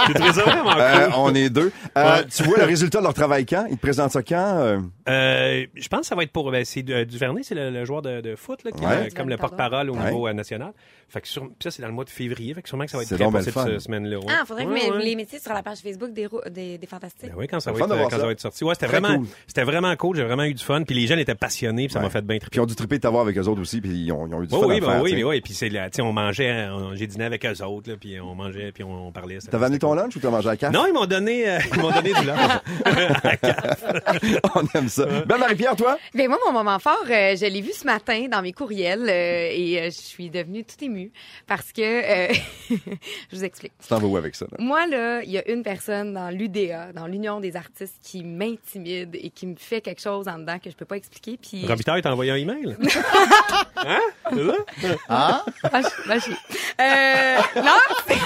j'ai 0.09 0.14
trouvé 0.14 0.33
ça 0.33 0.42
vraiment 0.42 0.73
cool. 0.73 0.80
Euh, 0.80 1.09
on 1.16 1.35
est 1.35 1.50
deux. 1.50 1.71
Euh, 1.99 2.04
Ouais. 2.04 2.25
Tu 2.26 2.42
vois 2.44 2.59
le 2.59 2.64
résultat 2.64 2.99
de 2.99 3.04
leur 3.04 3.14
travail 3.14 3.44
quand? 3.47 3.66
Ils 3.71 3.76
te 3.76 3.83
présentent 3.83 4.12
ça 4.12 4.23
quand? 4.23 4.59
Euh, 4.59 4.78
Euh, 5.09 5.66
je 5.75 5.88
pense 5.88 6.00
que 6.00 6.06
ça 6.06 6.14
va 6.14 6.23
être 6.23 6.33
pour, 6.33 6.50
ben, 6.50 6.64
c'est 6.64 6.83
du- 6.83 7.04
Duvernay, 7.06 7.42
c'est 7.42 7.54
le, 7.54 7.71
le 7.71 7.85
joueur 7.85 8.02
de, 8.02 8.21
de 8.21 8.35
foot, 8.37 8.64
là, 8.64 8.71
qui 8.73 8.83
est 8.83 8.87
Ouais. 8.87 9.09
comme 9.14 9.28
le 9.28 9.37
porte-parole 9.37 9.90
au 9.90 9.94
Ouais. 9.94 10.04
niveau 10.06 10.26
euh, 10.28 10.33
national. 10.33 10.73
Fait 11.14 11.21
que 11.21 11.28
sur, 11.28 11.42
puis 11.44 11.54
ça, 11.62 11.71
c'est 11.71 11.80
dans 11.80 11.88
le 11.88 11.94
mois 11.94 12.04
de 12.04 12.11
février. 12.11 12.52
Fait 12.54 12.61
que 12.62 12.68
sûrement 12.68 12.85
que 12.85 12.90
ça 12.90 12.97
va 12.99 13.04
être 13.04 13.09
très 13.14 13.18
ben 13.25 13.30
possible 13.30 13.54
cette 13.64 13.80
semaine-là. 13.80 14.18
ouais. 14.18 14.25
Ah, 14.28 14.42
faudrait 14.47 14.64
que 14.64 14.71
Ouais, 14.71 14.80
vous 14.90 14.97
ouais. 14.97 15.04
les 15.04 15.16
mettiez 15.16 15.38
sur 15.38 15.52
la 15.54 15.62
page 15.62 15.78
Facebook 15.78 16.12
des, 16.12 16.26
des, 16.50 16.76
des 16.78 16.87
Fantastiques. 16.87 17.30
Ben 17.30 17.37
oui, 17.38 17.47
quand 17.47 17.61
ça 17.61 17.71
C'est 17.73 17.78
va 17.78 17.85
être, 17.85 17.90
de 17.90 17.94
voir 17.94 18.09
quand 18.11 18.16
ça. 18.16 18.21
ça 18.21 18.26
va 18.26 18.33
être 18.33 18.40
sorti. 18.40 18.64
Ouais, 18.64 18.75
c'était 18.75 18.87
vraiment, 18.88 19.16
cool. 19.16 19.26
c'était 19.47 19.62
vraiment 19.64 19.97
cool. 19.97 20.16
J'ai 20.16 20.25
vraiment 20.25 20.42
eu 20.44 20.54
du 20.54 20.62
fun. 20.64 20.83
Puis 20.83 20.94
les 20.94 21.06
jeunes 21.06 21.21
étaient 21.21 21.35
passionnés. 21.35 21.87
Puis 21.87 21.92
ça 21.92 22.00
Ouais. 22.00 22.04
m'a 22.06 22.11
fait 22.11 22.21
bien 22.23 22.37
puis 22.38 22.40
triper. 22.40 22.56
ils 22.56 22.61
ont 22.61 22.66
dû 22.66 22.75
triper 22.75 22.97
de 22.97 23.00
t'avoir 23.02 23.23
avec 23.23 23.38
eux 23.38 23.47
autres 23.47 23.61
aussi, 23.61 23.80
puis 23.80 23.90
ils 23.90 24.12
ont, 24.12 24.26
ils 24.26 24.35
ont 24.35 24.42
eu 24.42 24.47
du 24.49 24.54
Oui, 24.54 24.61
fun 24.61 24.66
oui, 24.66 24.76
à 24.76 24.80
ben 24.80 24.87
faire. 24.87 25.02
oui, 25.02 25.11
tu 25.11 25.16
sais. 25.16 25.23
mais 25.23 25.25
oui. 25.28 25.40
Puis 25.40 25.54
c'est 25.54 25.68
là, 25.68 25.88
tu 25.88 25.97
sais, 25.97 26.02
on 26.02 26.12
mangeait, 26.12 26.66
on- 26.71 26.94
j'ai 26.97 27.06
dîné 27.06 27.25
avec 27.25 27.47
eux 27.47 27.62
autres, 27.64 27.90
là, 27.90 27.97
puis 28.00 28.21
on 28.21 28.35
mangeait, 28.35 28.73
puis 28.73 28.83
on, 28.83 29.06
on 29.09 29.12
parlait. 29.12 29.38
T'avais 29.38 29.66
amené 29.66 29.78
ton 29.78 29.94
lunch 29.94 30.16
ou 30.16 30.18
t'as 30.18 30.30
mangé 30.30 30.49
à 30.49 30.52
la 30.52 30.56
café? 30.56 30.73
Non, 30.75 30.85
ils 30.88 30.92
m'ont 30.92 31.06
donné, 31.06 31.49
euh, 31.49 31.59
ils 31.75 31.80
m'ont 31.80 31.90
donné 31.92 32.12
du 32.12 32.25
lunch. 32.26 32.50
On 34.54 34.62
aime 34.78 34.88
ça. 34.88 35.06
Ben, 35.26 35.38
Marie-Pierre, 35.38 35.76
toi? 35.76 35.99
Ben 36.14 36.28
moi, 36.28 36.38
mon 36.47 36.52
moment 36.52 36.78
fort, 36.78 37.04
euh, 37.09 37.37
je 37.37 37.47
l'ai 37.47 37.61
vu 37.61 37.73
ce 37.73 37.85
matin 37.85 38.26
dans 38.30 38.42
mes 38.42 38.52
courriels 38.52 39.06
euh, 39.09 39.49
et 39.52 39.85
je 39.87 39.90
suis 39.90 40.30
devenue 40.30 40.64
tout 40.64 40.83
émue 40.85 41.03
parce 41.46 41.73
que, 41.73 41.80
euh, 41.82 42.34
je 42.70 43.37
vous 43.37 43.44
explique. 43.44 43.73
Tu 43.80 43.88
t'en 43.88 43.99
vas 43.99 44.06
où 44.06 44.16
avec 44.16 44.34
ça? 44.34 44.46
là? 44.50 44.56
Moi, 44.58 44.87
là, 44.87 45.23
il 45.23 45.30
y 45.30 45.38
a 45.38 45.49
une 45.50 45.62
personne 45.62 46.14
dans 46.14 46.30
l'UDA, 46.30 46.92
dans 46.92 47.06
l'Union 47.06 47.40
des 47.40 47.56
artistes, 47.56 47.96
qui 48.02 48.23
m'intimide 48.25 49.14
et 49.14 49.30
qui 49.30 49.46
me 49.46 49.56
fait 49.56 49.80
quelque 49.80 50.00
chose 50.00 50.28
en 50.28 50.38
dedans 50.38 50.58
que 50.58 50.70
je 50.70 50.76
peux 50.76 50.84
pas 50.84 50.96
expliquer. 50.96 51.37
Puis 51.37 51.66
Robitaille 51.66 52.02
t'a 52.02 52.12
envoyé 52.12 52.30
un 52.32 52.37
email? 52.37 52.76
hein? 53.76 54.00
C'est 54.30 54.46
ça? 54.46 54.96
Ah? 55.08 55.44
Ch- 55.73 55.84
va 56.06 56.18
chier. 56.20 56.34
Euh, 56.80 57.37
non, 57.56 57.78
c'est... 58.08 58.16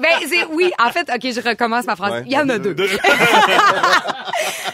Ben, 0.00 0.18
c'est... 0.28 0.44
Oui, 0.46 0.70
en 0.78 0.90
fait, 0.90 1.08
OK, 1.12 1.32
je 1.32 1.40
recommence 1.48 1.86
ma 1.86 1.96
phrase. 1.96 2.12
Ouais. 2.12 2.22
Il 2.26 2.32
y 2.32 2.38
en 2.38 2.48
a 2.48 2.58
deux. 2.58 2.74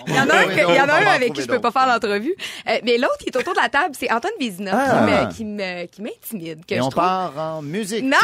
Il 0.06 0.14
y 0.14 0.18
en 0.20 0.28
a 0.28 0.34
un, 0.36 0.44
que- 0.46 0.52
il 0.70 0.76
y 0.76 0.80
en 0.80 0.88
a 0.88 0.94
un 0.94 1.06
avec 1.06 1.32
qui 1.32 1.42
je 1.42 1.46
peux 1.46 1.60
pas 1.60 1.70
faire 1.70 1.86
l'entrevue. 1.86 2.34
Euh, 2.68 2.78
mais 2.84 2.98
l'autre 2.98 3.18
qui 3.18 3.28
est 3.28 3.36
autour 3.36 3.54
de 3.54 3.60
la 3.60 3.68
table, 3.68 3.94
c'est 3.98 4.10
Antoine 4.12 4.32
Vézina 4.38 4.72
Ah. 4.74 5.26
qui 5.34 5.44
me, 5.44 5.82
m'intimide. 6.02 6.64
Que 6.66 6.74
Et 6.74 6.78
je 6.78 6.82
on 6.82 6.88
trouve... 6.88 7.02
part 7.02 7.32
en 7.38 7.62
musique. 7.62 8.04
Non! 8.04 8.16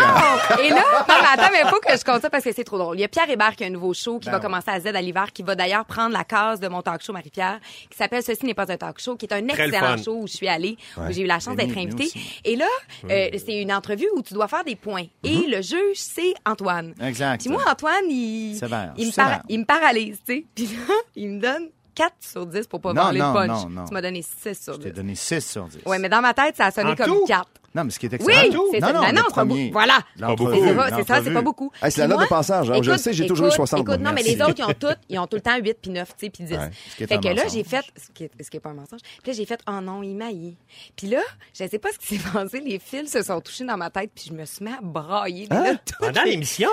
Et 0.62 0.68
là, 0.70 0.76
non, 0.76 1.04
mais 1.08 1.14
attends, 1.42 1.50
mais 1.52 1.68
faut 1.70 1.80
que 1.80 1.96
je 1.96 2.04
compte 2.04 2.22
ça 2.22 2.30
parce 2.30 2.44
que 2.44 2.52
c'est 2.52 2.64
trop 2.64 2.78
drôle. 2.78 2.96
Il 2.98 3.00
y 3.00 3.04
a 3.04 3.08
Pierre 3.08 3.28
Hébert 3.30 3.56
qui 3.56 3.64
a 3.64 3.66
un 3.66 3.70
nouveau 3.70 3.94
show 3.94 4.18
qui 4.18 4.26
Ben 4.26 4.32
va 4.32 4.40
commencer 4.40 4.70
à 4.70 4.80
Z 4.80 4.86
à 4.88 5.00
l'hiver, 5.00 5.32
qui 5.32 5.42
va 5.42 5.54
d'ailleurs 5.54 5.84
prendre 5.84 6.12
la 6.12 6.24
case 6.24 6.60
de 6.60 6.68
mon 6.68 6.82
talk 6.82 7.02
show 7.02 7.12
Marie-Pierre, 7.12 7.58
qui 7.90 7.96
s'appelle 7.96 8.22
Ceci 8.22 8.44
n'est 8.46 8.54
pas 8.54 8.70
un 8.70 8.76
talk 8.76 8.98
show, 9.00 9.16
qui 9.16 9.26
est 9.26 9.32
un 9.34 9.46
excellent 9.48 9.96
show 9.96 10.16
où 10.22 10.26
je 10.26 10.32
suis 10.34 10.48
allée, 10.48 10.76
où 10.96 11.10
j'ai 11.10 11.22
eu 11.22 11.26
la 11.26 11.38
chance 11.40 11.56
d'être 11.56 11.76
invitée. 11.76 12.10
Et 12.44 12.56
là, 12.56 12.66
euh, 13.10 13.28
c'est 13.44 13.60
une 13.60 13.72
entrevue 13.72 14.08
où 14.16 14.22
tu 14.22 14.34
dois 14.34 14.48
faire 14.48 14.64
des 14.64 14.76
points. 14.76 15.04
Et 15.24 15.46
le 15.48 15.62
juge, 15.62 15.96
c'est 15.96 16.34
Antoine. 16.46 16.94
Exact. 17.02 17.40
Puis 17.40 17.50
moi, 17.50 17.62
Antoine, 17.70 18.04
il, 18.08 18.56
il, 18.56 19.06
me, 19.06 19.14
para- 19.14 19.42
il 19.48 19.60
me 19.60 19.64
paralyse, 19.64 20.18
tu 20.26 20.34
sais. 20.34 20.44
Puis 20.54 20.66
là, 20.66 20.94
il 21.16 21.29
me 21.30 21.40
donne 21.40 21.68
4 21.94 22.12
sur 22.20 22.46
10 22.46 22.66
pour 22.66 22.80
pas 22.80 22.90
Non, 22.92 23.02
parler 23.02 23.20
non, 23.20 23.32
de 23.32 23.34
punch. 23.38 23.48
non, 23.64 23.68
non. 23.70 23.84
Tu 23.86 23.94
m'as 23.94 24.02
donné 24.02 24.22
6 24.22 24.54
sur 24.62 24.74
Je 24.74 24.78
t'ai 24.78 24.90
10. 24.90 24.96
donné 24.96 25.14
6 25.14 25.40
sur 25.40 25.66
10. 25.66 25.78
Ouais, 25.86 25.98
mais 25.98 26.08
dans 26.08 26.20
ma 26.20 26.34
tête, 26.34 26.56
ça 26.56 26.66
a 26.66 26.70
sonné 26.70 26.92
En 26.92 26.96
comme 26.96 27.06
tout? 27.06 27.24
4. 27.26 27.46
Non, 27.74 27.84
mais 27.84 27.90
ce 27.90 27.98
qui 28.00 28.06
est 28.06 28.12
Oui, 28.22 28.32
excellent. 28.34 28.64
c'est 28.72 28.80
non, 28.80 28.86
ça. 28.88 28.92
non, 28.92 29.00
Ben 29.00 29.08
le 29.12 29.16
non, 29.16 29.22
c'est 29.28 29.34
pas 29.34 29.44
beaucoup. 29.44 29.70
Voilà. 29.72 29.98
Beaucoup. 30.16 30.52
C'est 30.52 30.96
c'est 30.96 31.06
ça, 31.06 31.22
c'est 31.22 31.32
pas 31.32 31.42
beaucoup. 31.42 31.72
Hey, 31.82 31.92
c'est 31.92 32.00
la 32.00 32.08
note 32.08 32.20
de 32.22 32.26
passage, 32.26 32.70
hein. 32.70 32.80
Je 32.82 32.90
le 32.90 32.98
sais, 32.98 33.12
j'ai 33.12 33.26
toujours 33.26 33.46
eu 33.46 33.52
60, 33.52 33.80
Écoute, 33.80 34.00
non, 34.00 34.12
mais 34.12 34.22
les 34.22 34.40
autres, 34.42 34.54
ils 34.58 34.64
ont 34.64 34.72
toutes, 34.78 34.98
ils 35.08 35.18
ont 35.18 35.26
tout 35.26 35.36
le 35.36 35.42
temps 35.42 35.56
8 35.56 35.76
puis 35.80 35.90
9, 35.92 36.08
tu 36.08 36.14
sais, 36.26 36.30
puis 36.30 36.44
10. 36.44 36.52
Ouais. 36.52 36.70
Ce 36.90 36.96
qui 36.96 37.02
est 37.04 37.06
Fait 37.06 37.18
que 37.18 37.28
là, 37.28 37.42
j'ai 37.52 37.62
fait, 37.62 37.84
ce 37.96 38.10
qui, 38.12 38.24
est, 38.24 38.30
ce 38.42 38.50
qui 38.50 38.56
est 38.56 38.60
pas 38.60 38.70
un 38.70 38.74
mensonge. 38.74 39.00
Puis 39.22 39.30
là, 39.30 39.36
j'ai 39.36 39.46
fait, 39.46 39.60
oh 39.68 39.80
non, 39.80 40.02
il 40.02 40.16
maillit. 40.16 40.56
Puis 40.96 41.06
là, 41.06 41.20
je 41.58 41.66
sais 41.68 41.78
pas 41.78 41.90
ce 41.92 41.98
qui 41.98 42.16
s'est 42.18 42.30
passé, 42.32 42.60
les 42.60 42.78
fils 42.80 43.10
se 43.12 43.22
sont 43.22 43.40
touchés 43.40 43.64
dans 43.64 43.76
ma 43.76 43.88
tête, 43.90 44.10
puis 44.14 44.24
je 44.28 44.32
me 44.34 44.44
suis 44.44 44.64
mis 44.64 44.72
à 44.72 44.78
brailler. 44.82 45.46
Là, 45.50 45.74
toutes 45.84 45.98
Pendant 46.00 46.22
l'émission? 46.24 46.68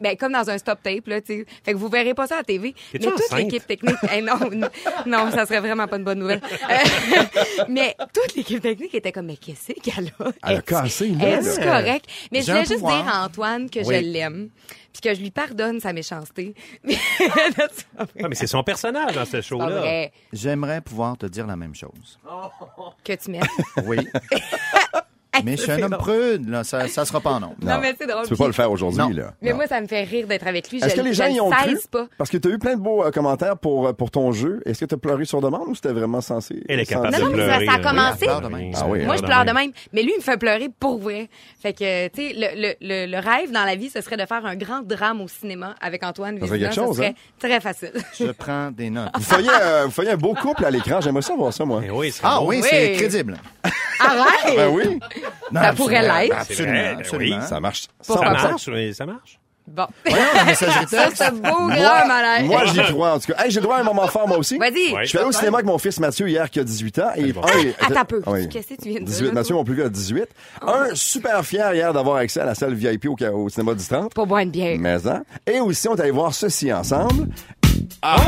ben, 0.00 0.16
comme 0.16 0.32
dans 0.32 0.48
un 0.48 0.58
stop 0.58 0.80
tape, 0.82 1.06
là, 1.08 1.20
tu 1.20 1.40
sais. 1.40 1.46
Fait 1.64 1.72
que 1.72 1.76
vous 1.76 1.88
verrez 1.88 2.14
pas 2.14 2.26
ça 2.28 2.34
à 2.36 2.38
la 2.38 2.44
TV. 2.44 2.74
Mais 2.92 2.98
toute 3.00 3.32
l'équipe 3.36 3.66
technique, 3.66 3.96
Eh, 4.14 4.20
non, 4.22 4.38
non, 4.52 4.68
non, 5.06 5.30
ça 5.32 5.44
serait 5.46 5.60
vraiment 5.60 5.88
pas 5.88 5.96
une 5.96 6.04
bonne 6.04 6.18
nouvelle. 6.20 6.40
Euh, 6.68 7.64
mais 7.68 7.94
toute 8.12 8.34
l'équipe 8.34 8.60
technique 8.60 8.94
était 8.94 9.12
comme, 9.12 9.26
mais 9.26 9.36
qu'est-ce 9.36 9.72
qu'elle 9.80 10.12
a? 10.20 10.30
Elle 10.42 10.48
a 10.50 10.52
Est-ce- 10.54 10.60
cassé 10.62 11.06
une 11.08 11.20
Est-ce 11.20 11.60
note. 11.60 11.68
correct? 11.68 12.06
Mais 12.32 12.42
je 12.42 12.46
voulais 12.52 12.64
juste 12.64 12.74
pouvoir. 12.74 13.02
dire 13.04 13.12
à 13.14 13.24
Antoine 13.26 13.70
que 13.70 13.80
Oui. 13.80 13.94
je 13.96 14.00
l'aime. 14.00 14.48
Puis 14.92 15.00
que 15.10 15.14
je 15.14 15.20
lui 15.20 15.30
pardonne 15.30 15.78
sa 15.78 15.92
méchanceté. 15.92 16.54
Mais 16.84 16.94
c'est. 16.94 17.86
Ah, 17.98 18.06
c'est 18.32 18.46
son 18.46 18.62
personnage 18.62 19.14
dans 19.14 19.24
ce 19.26 19.30
C'est 19.32 19.42
show-là. 19.42 20.08
J'aimerais 20.32 20.80
pouvoir 20.80 21.18
te 21.18 21.26
dire 21.26 21.46
la 21.46 21.56
même 21.56 21.74
chose. 21.74 22.18
que 23.04 23.12
tu 23.12 23.30
m'aimes. 23.30 23.42
Oui. 23.84 23.98
mais 25.44 25.56
je 25.56 25.62
suis 25.62 25.72
un 25.72 25.82
homme 25.82 25.96
prude, 25.98 26.48
là. 26.48 26.64
Ça, 26.64 26.88
ça 26.88 27.04
sera 27.04 27.20
pas 27.20 27.30
en 27.32 27.40
nom. 27.40 27.54
Non, 27.62 27.78
mais 27.80 27.94
c'est 27.98 28.06
drôle. 28.06 28.22
Tu 28.24 28.30
peux 28.30 28.36
pas 28.36 28.46
le 28.46 28.52
faire 28.52 28.70
aujourd'hui, 28.70 28.98
Non. 29.00 29.08
là. 29.10 29.32
Mais 29.42 29.50
Non. 29.50 29.56
moi, 29.56 29.66
ça 29.66 29.80
me 29.80 29.86
fait 29.86 30.02
rire 30.04 30.26
d'être 30.26 30.46
avec 30.46 30.70
lui. 30.70 30.78
Est-ce 30.82 30.94
que 30.94 31.00
les 31.00 31.14
gens 31.14 31.26
y 31.26 31.40
ont 31.40 31.50
cru? 31.50 31.76
pas. 31.90 32.06
Parce 32.18 32.30
que 32.30 32.36
tu 32.38 32.48
as 32.48 32.50
eu 32.52 32.58
plein 32.58 32.74
de 32.76 32.80
beaux 32.80 33.04
euh, 33.04 33.10
commentaires 33.10 33.56
pour, 33.56 33.86
euh, 33.88 33.92
pour 33.92 34.10
ton 34.10 34.32
jeu. 34.32 34.60
Est-ce 34.66 34.80
que 34.80 34.84
tu 34.86 34.94
as 34.94 34.98
pleuré 34.98 35.24
sur 35.24 35.40
demande 35.40 35.68
ou 35.68 35.74
c'était 35.74 35.92
vraiment 35.92 36.20
censé? 36.20 36.62
Elle 36.68 36.80
est 36.80 36.86
capable 36.86 37.12
Non, 37.12 37.18
de 37.18 37.24
non, 37.24 37.30
mais 37.30 37.36
ça- 37.38 37.44
pleurer. 37.58 37.66
ça 37.66 37.72
a 37.72 37.78
là. 37.78 37.82
commencé. 37.90 38.26
Oui. 38.26 38.72
Ah 38.76 38.84
oui, 38.88 39.04
Moi, 39.04 39.16
je 39.16 39.22
pleure 39.22 39.44
de 39.44 39.52
même. 39.52 39.70
Mais 39.92 40.02
lui, 40.02 40.12
il 40.14 40.18
me 40.18 40.22
fait 40.22 40.36
pleurer 40.36 40.68
pour 40.80 40.98
vrai. 40.98 41.28
Fait 41.60 41.72
que, 41.72 42.08
tu 42.08 42.28
sais, 42.28 42.32
le, 42.34 42.60
le, 42.60 42.74
le, 42.80 43.10
le 43.12 43.18
rêve 43.18 43.50
dans 43.52 43.64
la 43.64 43.74
vie, 43.76 43.90
ce 43.90 44.00
serait 44.00 44.16
de 44.16 44.26
faire 44.26 44.44
un 44.46 44.56
grand 44.56 44.82
drame 44.82 45.20
au 45.20 45.28
cinéma 45.28 45.74
avec 45.80 46.02
Antoine 46.04 46.38
Ça 46.40 46.46
serait 46.46 46.58
Vézina. 46.58 46.70
quelque 46.70 46.84
chose, 46.86 46.96
Ce 46.96 47.02
serait 47.02 47.08
hein? 47.10 47.38
très 47.38 47.60
facile. 47.60 47.92
Je 48.18 48.26
prends 48.32 48.70
des 48.70 48.90
notes. 48.90 49.10
Vous 49.14 49.22
feriez, 49.22 49.48
euh, 49.62 49.82
vous 49.86 49.90
feriez 49.90 50.10
un 50.10 50.16
beau 50.16 50.34
couple 50.34 50.64
à 50.64 50.70
l'écran. 50.70 51.00
J'aimerais 51.00 51.22
ça 51.22 51.34
voir 51.34 51.52
ça, 51.52 51.64
moi. 51.64 51.80
Mais 51.82 51.90
oui, 51.90 52.10
c'est 52.12 52.20
Ah 52.24 52.38
bon. 52.40 52.48
oui, 52.48 52.60
Oui. 52.62 52.68
c'est 52.70 52.92
crédible. 52.92 53.36
Arrête! 53.98 54.56
Ben 54.56 54.68
oui, 54.72 54.98
Non, 55.52 55.60
Ça 55.62 55.72
pourrait 55.72 56.02
l'être. 56.02 56.36
Absolument, 56.38 56.98
absolument. 56.98 57.36
oui. 57.38 57.46
ça 57.48 57.60
marche. 57.60 57.86
Ça 58.00 58.14
100%. 58.14 58.20
marche, 58.32 58.68
oui, 58.68 58.94
ça 58.94 59.06
marche. 59.06 59.38
Bon. 59.68 59.84
Voyons, 60.08 60.24
la 60.36 60.44
messagerie 60.44 60.86
Ça, 60.88 61.08
c'est 61.12 61.32
beau 61.34 61.40
grand 61.42 61.66
Moi, 61.66 62.04
malaise. 62.06 62.46
moi 62.46 62.64
j'y 62.66 62.82
crois, 62.92 63.14
en 63.14 63.18
tout 63.18 63.32
cas. 63.32 63.42
Hey, 63.44 63.50
j'ai 63.50 63.58
le 63.58 63.64
droit 63.64 63.78
à 63.78 63.80
un 63.80 63.82
moment 63.82 64.06
fort, 64.06 64.28
moi 64.28 64.38
aussi. 64.38 64.58
Vas-y. 64.58 64.92
Ouais. 64.94 65.00
Je 65.02 65.06
suis 65.08 65.18
allé 65.18 65.26
au 65.26 65.32
cinéma 65.32 65.56
avec 65.56 65.66
mon 65.66 65.76
fils 65.78 65.98
Mathieu 65.98 66.28
hier, 66.28 66.48
qui 66.50 66.60
a 66.60 66.62
18 66.62 66.98
ans. 67.00 67.08
Et 67.16 67.32
bon. 67.32 67.42
un, 67.42 67.48
il 67.58 67.68
était- 67.70 67.84
Attends 67.84 68.00
un 68.00 68.04
peu. 68.04 68.22
Ah 68.24 68.30
oui. 68.30 68.48
Qu'est-ce 68.48 68.68
que 68.68 68.74
tu 68.80 68.90
viens 68.90 69.00
de 69.00 69.04
dire? 69.06 69.14
18, 69.14 69.26
là, 69.26 69.32
Mathieu, 69.32 69.54
mon 69.56 69.64
plus 69.64 69.74
vieux, 69.74 69.86
a 69.86 69.88
18. 69.88 70.28
Un, 70.62 70.94
super 70.94 71.44
fier 71.44 71.74
hier 71.74 71.92
d'avoir 71.92 72.18
accès 72.18 72.38
à 72.42 72.44
la 72.44 72.54
salle 72.54 72.74
VIP 72.74 73.06
au, 73.08 73.16
au 73.34 73.48
cinéma 73.48 73.74
du 73.74 73.84
30. 73.84 74.14
Pour 74.14 74.28
boire 74.28 74.42
une 74.42 74.52
bière. 74.52 74.76
Mais, 74.78 75.04
hein. 75.04 75.24
Et 75.48 75.58
aussi, 75.58 75.88
on 75.88 75.96
est 75.96 76.00
allé 76.00 76.12
voir 76.12 76.32
ceci 76.32 76.72
ensemble. 76.72 77.26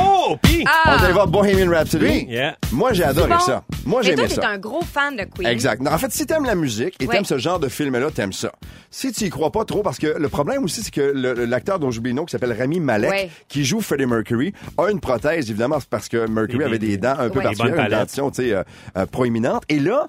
Oh, 0.01 0.37
pis! 0.43 0.65
On 0.87 0.91
est 0.93 1.05
allé 1.05 1.13
voir 1.13 1.29
Bohemian 1.29 1.71
Rhapsody. 1.71 2.05
Oui. 2.05 2.27
Yeah. 2.29 2.57
Moi, 2.73 2.93
j'ai 2.93 3.05
adoré 3.05 3.31
Bon. 3.31 3.39
ça. 3.39 3.63
Moi, 3.87 4.03
j'ai 4.03 4.11
Mais 4.11 4.17
toi, 4.17 4.25
aimé 4.27 4.35
t'es 4.35 4.41
ça. 4.43 4.49
un 4.49 4.59
gros 4.59 4.83
fan 4.83 5.17
de 5.17 5.23
Queen. 5.25 5.47
Exact. 5.49 5.81
Non, 5.83 5.93
en 5.93 5.99
fait, 5.99 6.11
si 6.13 6.27
t'aimes 6.27 6.45
la 6.45 6.55
musique 6.55 6.95
et 7.01 7.07
Ouais. 7.07 7.15
t'aimes 7.15 7.25
ce 7.25 7.39
genre 7.39 7.59
de 7.59 7.69
film-là, 7.69 8.11
t'aimes 8.11 8.33
ça. 8.33 8.53
Si 8.91 9.13
tu 9.13 9.25
y 9.25 9.31
crois 9.31 9.53
pas 9.53 9.65
trop, 9.65 9.83
parce 9.83 9.99
que 9.99 10.07
le 10.19 10.29
problème 10.29 10.65
aussi, 10.65 10.83
c'est 10.83 10.91
que 10.93 11.01
le- 11.01 11.33
le- 11.35 11.45
l'acteur 11.45 11.79
dont 11.79 11.91
j'oublie 11.91 12.11
le 12.11 12.17
nom, 12.17 12.25
qui 12.25 12.33
s'appelle 12.33 12.55
Rami 12.59 12.81
Malek, 12.81 13.11
Ouais. 13.11 13.31
qui 13.49 13.65
joue 13.65 13.81
Freddie 13.81 14.07
Mercury, 14.07 14.53
a 14.79 14.91
une 14.91 15.01
prothèse, 15.01 15.49
évidemment, 15.51 15.79
c'est 15.81 15.89
parce 15.89 16.09
que 16.09 16.27
Mercury 16.27 16.63
Et 16.63 16.67
avait 16.67 16.79
des- 16.79 16.97
dents 16.97 17.15
un 17.19 17.29
peu 17.29 17.39
Ouais. 17.39 17.45
particulières, 17.45 17.75
Des 17.77 17.83
bonnes 17.83 17.93
une 17.93 17.99
dentition, 17.99 18.31
tu 18.31 18.43
sais, 18.43 18.53
euh, 18.53 18.63
euh, 18.97 19.07
proéminente. 19.07 19.63
Et 19.69 19.79
là, 19.79 20.07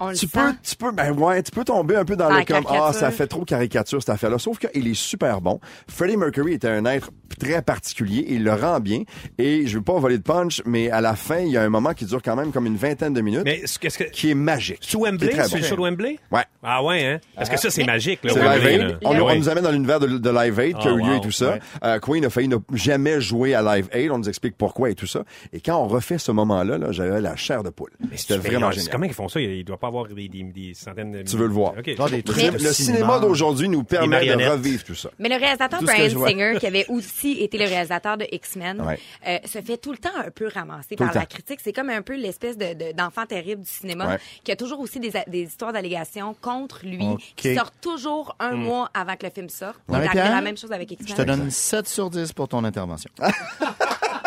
On 0.00 0.08
le 0.10 0.16
tu 0.16 0.26
sent. 0.26 0.32
peux, 0.38 0.52
tu 0.62 0.76
peux, 0.76 0.90
ben 0.92 1.12
ouais, 1.12 1.42
tu 1.42 1.50
peux 1.50 1.64
tomber 1.64 1.96
un 1.96 2.04
peu 2.04 2.16
dans 2.16 2.28
Dans 2.28 2.36
le 2.38 2.44
comme, 2.44 2.64
ah, 2.68 2.92
ça 2.92 3.10
fait 3.10 3.26
trop 3.26 3.44
caricature 3.44 4.00
cette 4.00 4.10
affaire-là. 4.10 4.38
Sauf 4.38 4.58
qu'il 4.58 4.86
est 4.88 4.94
super 4.94 5.40
bon. 5.40 5.60
Freddie 5.88 6.16
Mercury 6.16 6.54
était 6.54 6.68
un 6.68 6.84
être 6.86 7.10
très 7.38 7.62
particulier 7.62 8.24
il 8.28 8.44
le 8.44 8.52
rend 8.52 8.80
bien. 8.80 9.02
Et 9.38 9.66
je 9.66 9.78
veux 9.78 9.84
pas 9.84 9.98
voler 9.98 10.18
de 10.18 10.22
punch, 10.22 10.62
mais 10.66 10.90
à 10.90 11.00
la 11.00 11.14
fin, 11.16 11.38
il 11.38 11.50
y 11.52 11.56
a 11.56 11.62
un 11.62 11.68
moment 11.68 11.92
qui 11.94 12.04
dure 12.04 12.22
quand 12.22 12.36
même 12.36 12.52
comme 12.52 12.66
une 12.66 12.76
vingtaine 12.76 13.12
de 13.14 13.20
minutes, 13.20 13.42
Mais 13.44 13.60
que. 13.60 13.64
est-ce 13.86 13.98
que- 13.98 14.04
qui 14.04 14.30
est 14.30 14.34
magique. 14.34 14.78
Sous 14.80 14.98
est 15.04 15.10
Wembley? 15.10 15.32
C'est 15.32 15.56
le 15.56 15.60
bon. 15.62 15.66
show 15.68 15.76
de 15.76 15.80
Wembley? 15.80 16.18
Ouais. 16.30 16.44
Ah 16.62 16.82
ouais, 16.84 17.04
hein? 17.06 17.20
Parce 17.36 17.48
que 17.50 17.56
ça, 17.58 17.70
c'est 17.70 17.84
magique, 17.84 18.20
là, 18.24 18.32
C'est 18.34 18.40
Wembley, 18.40 18.70
Live 18.78 18.80
là. 18.82 18.88
Aid. 18.90 18.98
On, 19.04 19.12
Ah 19.14 19.22
on 19.32 19.36
nous 19.36 19.48
amène 19.48 19.64
dans 19.64 19.70
l'univers 19.72 20.00
de, 20.00 20.06
de 20.18 20.30
Live 20.30 20.58
Aid 20.60 20.78
qui 20.78 20.88
a 20.88 20.92
eu 20.92 20.98
lieu 20.98 21.02
wow, 21.10 21.16
et 21.16 21.20
tout 21.20 21.30
ça. 21.32 21.50
ouais. 21.52 21.60
Euh, 21.84 21.98
Queen 22.00 22.24
a 22.24 22.30
failli 22.30 22.48
ne 22.48 22.56
jamais 22.72 23.20
jouer 23.20 23.54
à 23.54 23.62
Live 23.62 23.88
Aid. 23.92 24.10
On 24.10 24.18
nous 24.18 24.28
explique 24.28 24.56
pourquoi 24.56 24.90
et 24.90 24.94
tout 24.94 25.06
ça. 25.06 25.24
Et 25.52 25.60
quand 25.60 25.76
on 25.76 25.86
refait 25.88 26.18
ce 26.18 26.32
moment-là, 26.32 26.78
là, 26.78 26.92
j'avais 26.92 27.20
la 27.20 27.36
chair 27.36 27.62
de 27.62 27.70
poule. 27.70 27.90
C'était 28.16 28.36
vraiment 28.38 28.70
génial. 28.70 28.90
Comment 28.90 29.04
ils 29.06 29.14
font 29.14 29.28
ça? 29.28 29.40
Pas 29.84 29.88
avoir 29.88 30.06
des, 30.06 30.28
des, 30.28 30.42
des 30.44 30.74
centaines 30.74 31.12
de... 31.12 31.22
Tu 31.22 31.36
veux 31.36 31.46
le 31.46 31.52
voir. 31.52 31.72
OK. 31.78 31.96
Genre 31.96 32.10
des 32.10 32.16
Le, 32.18 32.22
trucs 32.22 32.38
cinéma- 32.38 32.58
de 32.58 32.64
le 32.64 32.72
cinéma 32.72 33.18
d'aujourd'hui 33.18 33.68
nous 33.68 33.84
permet 33.84 34.26
de 34.26 34.32
revivre 34.50 34.84
tout 34.84 34.94
ça. 34.94 35.10
Mais 35.18 35.28
le 35.28 35.36
réalisateur 35.36 35.82
Brian. 35.82 36.08
Singer, 36.26 36.56
qui 36.58 36.66
avait 36.66 36.86
aussi 36.88 37.32
été 37.42 37.58
le 37.58 37.64
réalisateur 37.66 38.16
de 38.16 38.26
X-Men, 38.30 38.80
Ouais. 38.80 38.98
euh, 39.26 39.38
se 39.44 39.60
fait 39.60 39.76
tout 39.76 39.92
le 39.92 39.98
temps 39.98 40.10
un 40.16 40.30
peu 40.30 40.48
ramasser 40.52 40.96
Tout 40.96 41.04
par 41.04 41.14
la 41.14 41.26
critique. 41.26 41.60
C'est 41.62 41.72
comme 41.72 41.90
un 41.90 42.02
peu 42.02 42.14
l'espèce 42.16 42.56
de, 42.58 42.72
de- 42.74 42.92
d'enfant 42.92 43.26
terrible 43.26 43.62
du 43.62 43.70
cinéma, 43.70 44.06
Ouais. 44.08 44.18
qui 44.42 44.52
a 44.52 44.56
toujours 44.56 44.80
aussi 44.80 45.00
des, 45.00 45.12
histoires 45.32 45.72
d'allégations 45.72 46.34
contre 46.40 46.80
lui, 46.84 47.04
qui 47.36 47.54
sortent 47.54 47.80
toujours 47.80 48.34
un 48.40 48.52
mois 48.52 48.90
avant 48.94 49.16
que 49.16 49.26
le 49.26 49.30
film 49.32 49.48
sorte. 49.48 49.78
Marie-Pierre, 49.88 50.24
arrivé 50.24 50.36
la 50.36 50.42
même 50.42 50.56
chose 50.56 50.72
avec 50.72 50.90
X-Men. 50.90 51.08
Je 51.08 51.14
te 51.14 51.22
donne 51.26 51.50
7 51.50 51.86
sur 51.88 52.10
10 52.10 52.32
pour 52.32 52.48
ton 52.48 52.64
intervention. 52.64 53.10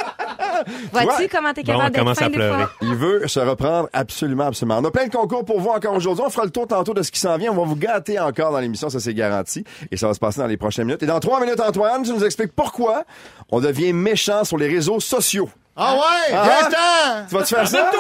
Vois-tu 0.92 1.08
Ouais. 1.24 1.28
comment 1.32 1.54
t'es 1.54 1.64
Bon, 1.64 1.74
capable 1.74 2.00
on 2.00 2.04
d'être 2.06 2.20
fin 2.20 2.30
des 2.30 2.38
fois? 2.38 2.70
Il 2.82 2.96
veut 2.96 3.28
se 3.28 3.40
reprendre 3.40 3.90
absolument, 3.94 4.46
absolument. 4.48 4.80
On 4.82 4.86
a 4.86 4.92
plein 4.92 5.08
de 5.08 5.12
concours 5.16 5.46
pour 5.46 5.60
vous 5.60 5.70
encore 5.70 5.94
aujourd'hui. 5.96 6.24
On 6.26 6.30
fera 6.30 6.46
le 6.46 6.52
tour 6.52 6.68
tantôt 6.68 6.94
de 6.94 7.02
ce 7.04 7.12
qui 7.12 7.20
s'en 7.20 7.38
vient. 7.38 7.52
On 7.52 7.56
va 7.56 7.64
vous 7.64 7.76
gâter 7.76 8.20
encore 8.20 8.52
dans 8.52 8.60
l'émission, 8.60 8.90
ça 8.90 9.00
c'est 9.00 9.14
garanti. 9.14 9.64
Et 9.92 9.98
ça 9.98 10.08
va 10.08 10.14
se 10.14 10.20
passer 10.20 10.40
dans 10.40 10.48
les 10.48 10.58
prochaines 10.58 10.86
minutes. 10.86 11.04
Et 11.04 11.08
dans 11.08 11.20
trois 11.20 11.40
minutes, 11.40 11.60
Antoine, 11.60 12.04
tu 12.04 12.12
nous 12.12 12.24
expliques 12.24 12.54
pourquoi 12.56 13.04
on 13.52 13.60
devient 13.60 13.94
méchant 13.94 14.44
sur 14.44 14.58
les 14.58 14.68
réseaux 14.68 15.00
sociaux. 15.00 15.50
Ah 15.80 15.94
ouais, 15.94 16.36
Ah. 16.36 17.24
Tu 17.30 17.36
vas-tu 17.36 17.54
faire 17.54 17.68
ça? 17.68 17.92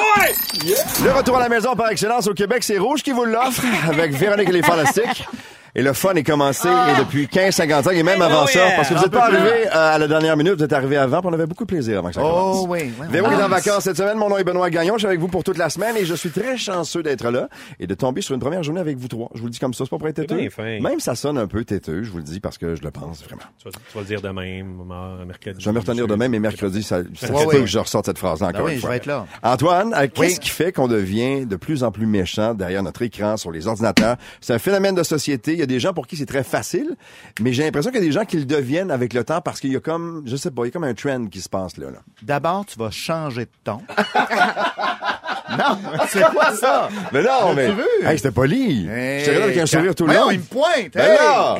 Le 1.04 1.12
retour 1.12 1.38
à 1.38 1.42
la 1.42 1.50
maison 1.50 1.76
par 1.76 1.90
excellence 1.92 2.28
au 2.28 2.34
Québec, 2.34 2.64
c'est 2.64 2.78
Rouge 2.80 3.04
qui 3.04 3.12
vous 3.12 3.24
l'offre 3.26 3.62
avec 3.88 4.12
Véronique 4.14 4.50
et 4.50 4.54
les 4.54 4.64
Fantastiques. 4.64 5.28
Et 5.76 5.82
le 5.82 5.94
fun 5.94 6.14
est 6.16 6.24
commencé 6.24 6.68
et 6.68 7.00
depuis 7.00 7.26
15-50 7.26 7.88
ans 7.88 7.92
et 7.92 8.04
même 8.04 8.22
avant 8.22 8.44
oh 8.44 8.48
ça. 8.48 8.60
Parce 8.76 8.90
que 8.90 8.94
vous 8.96 9.02
n'êtes 9.02 9.12
pas 9.12 9.26
arrivé 9.26 9.68
euh, 9.68 9.96
à 9.96 9.98
la 9.98 10.08
dernière 10.08 10.36
minute, 10.38 10.54
vous 10.58 10.64
êtes 10.64 10.74
arrivé 10.74 10.98
avant, 10.98 11.20
puis 11.22 11.30
on 11.30 11.34
avait 11.34 11.46
beaucoup 11.46 11.64
de 11.66 11.70
plaisir 11.70 12.00
avant 12.00 12.10
que 12.10 12.16
ça 12.16 12.22
commence. 12.22 12.58
Oh 12.62 12.66
oui, 12.70 12.92
oui. 13.00 13.08
Oui. 13.12 13.18
est 13.18 13.44
en 13.44 13.48
vacances 13.50 13.84
cette 13.84 13.98
semaine. 13.98 14.18
Mon 14.18 14.30
nom 14.30 14.38
est 14.38 14.44
Benoît 14.44 14.70
Gagnon. 14.70 14.94
Je 14.96 15.00
suis 15.00 15.08
avec 15.08 15.20
vous 15.20 15.28
pour 15.28 15.44
toute 15.44 15.58
la 15.58 15.70
semaine 15.70 15.96
et 15.98 16.06
je 16.06 16.14
suis 16.16 16.30
très 16.32 16.58
chanceux 16.58 17.04
d'être 17.04 17.30
là 17.30 17.50
et 17.80 17.88
de 17.88 17.94
tomber 17.94 18.22
sur 18.22 18.34
une 18.34 18.40
première 18.42 18.64
journée 18.64 18.82
avec 18.82 18.98
vous 18.98 19.08
trois. 19.08 19.30
Je 19.36 19.40
vous 19.40 19.46
le 19.46 19.52
dis 19.52 19.60
comme 19.60 19.74
ça, 19.74 19.84
c'est 19.84 19.90
pas 19.90 19.98
pour 19.98 20.08
être 20.08 20.16
têteux. 20.16 20.50
Même 20.58 21.00
ça 21.00 21.16
sonne 21.16 21.38
un 21.38 21.48
peu 21.48 21.64
têteux, 21.64 22.04
je 22.04 22.10
vous 22.12 22.18
le 22.18 22.24
dis 22.24 22.40
parce 22.40 22.58
que 22.58 22.76
je 22.76 22.82
le 22.82 22.92
pense 22.92 23.24
vraiment. 23.24 23.42
Tu 23.60 23.66
vas, 23.66 23.72
tu 23.72 23.94
vas 23.96 24.02
le 24.02 24.08
dire 24.08 24.22
demain, 24.22 24.64
ma- 24.64 25.26
mercredi. 25.26 25.58
Je 25.60 25.66
vais 25.70 25.74
me 25.74 25.80
retenir 25.80 26.08
demain, 26.08 26.28
mais 26.28 26.40
mercredi, 26.40 26.82
ça, 26.84 26.98
ça 27.16 27.28
Ouais, 27.28 27.40
fait 27.42 27.46
ouais. 27.46 27.56
peu 27.56 27.62
que 27.62 27.66
je 27.68 27.80
ressorte 27.80 28.06
cette 28.06 28.18
phrase-là 28.18 28.48
encore 28.48 28.62
Ben 28.62 28.68
oui, 28.68 28.76
une 28.76 28.82
je 28.82 28.88
vais 28.88 28.96
être 28.98 29.06
là. 29.06 29.26
Antoine, 29.44 29.94
euh, 29.94 30.08
qu'est-ce 30.14 30.34
Oui. 30.36 30.40
qui 30.40 30.50
fait 30.50 30.72
qu'on 30.72 30.88
devient 30.88 31.46
de 31.46 31.56
plus 31.56 31.84
en 31.84 31.92
plus 31.92 32.06
méchant 32.06 32.54
derrière 32.54 32.84
notre 32.84 33.02
écran, 33.02 33.38
sur 33.38 33.52
les 33.52 33.68
ordinateurs? 33.68 34.16
C'est 34.42 34.54
un 34.54 34.60
phénomène 34.60 34.96
de 34.96 35.04
société. 35.04 35.57
Il 35.58 35.60
y 35.60 35.64
a 35.64 35.68
des 35.68 35.80
gens 35.80 35.94
pour 35.94 36.06
qui 36.08 36.16
c'est 36.18 36.26
très 36.26 36.44
facile, 36.44 36.96
mais 37.42 37.52
j'ai 37.54 37.64
l'impression 37.64 37.90
qu'il 37.92 38.00
y 38.00 38.04
a 38.04 38.06
des 38.08 38.12
gens 38.14 38.26
qui 38.26 38.38
le 38.38 38.46
deviennent 38.46 38.92
avec 38.92 39.14
le 39.14 39.24
temps 39.24 39.42
parce 39.42 39.60
qu'il 39.60 39.72
y 39.72 39.76
a 39.76 39.80
comme, 39.80 40.24
je 40.26 40.36
sais 40.36 40.52
pas, 40.52 40.64
il 40.64 40.66
y 40.66 40.70
a 40.70 40.72
comme 40.72 40.84
un 40.84 40.94
trend 40.94 41.26
qui 41.28 41.42
se 41.42 41.50
passe 41.50 41.78
là. 41.78 41.90
là. 41.92 42.00
D'abord, 42.22 42.66
tu 42.66 42.78
vas 42.78 42.92
changer 42.92 43.46
de 43.46 43.52
ton. 43.64 43.82
non, 45.58 45.78
c'est 46.10 46.24
quoi 46.32 46.54
ça? 46.56 46.90
Mais 47.12 47.24
non, 47.24 47.54
mais. 47.56 47.70
Hey, 48.04 48.18
c'était 48.18 48.32
poli. 48.32 48.88
Hey, 48.88 49.20
J'étais 49.20 49.40
là 49.40 49.44
avec 49.46 49.58
un 49.58 49.66
sourire 49.66 49.96
tout 49.96 50.06
le 50.08 50.14
long. 50.14 50.30
il 50.32 50.40
me 50.40 50.44
pointe. 50.44 50.94
Ben 50.94 51.02
hey! 51.12 51.18
là! 51.18 51.58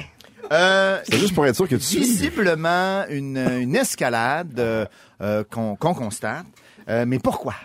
Euh, 0.52 1.00
C'est 1.10 1.18
juste 1.18 1.34
pour 1.36 1.46
être 1.46 1.56
sûr 1.56 1.68
que 1.68 1.76
tu 1.76 1.98
visiblement 2.00 3.04
une, 3.10 3.38
une 3.38 3.76
escalade 3.76 4.58
euh, 4.60 4.86
euh, 5.22 5.44
qu'on 5.50 5.76
qu'on 5.76 5.94
constate. 5.94 6.46
Euh, 6.90 7.04
mais 7.06 7.20
pourquoi? 7.20 7.56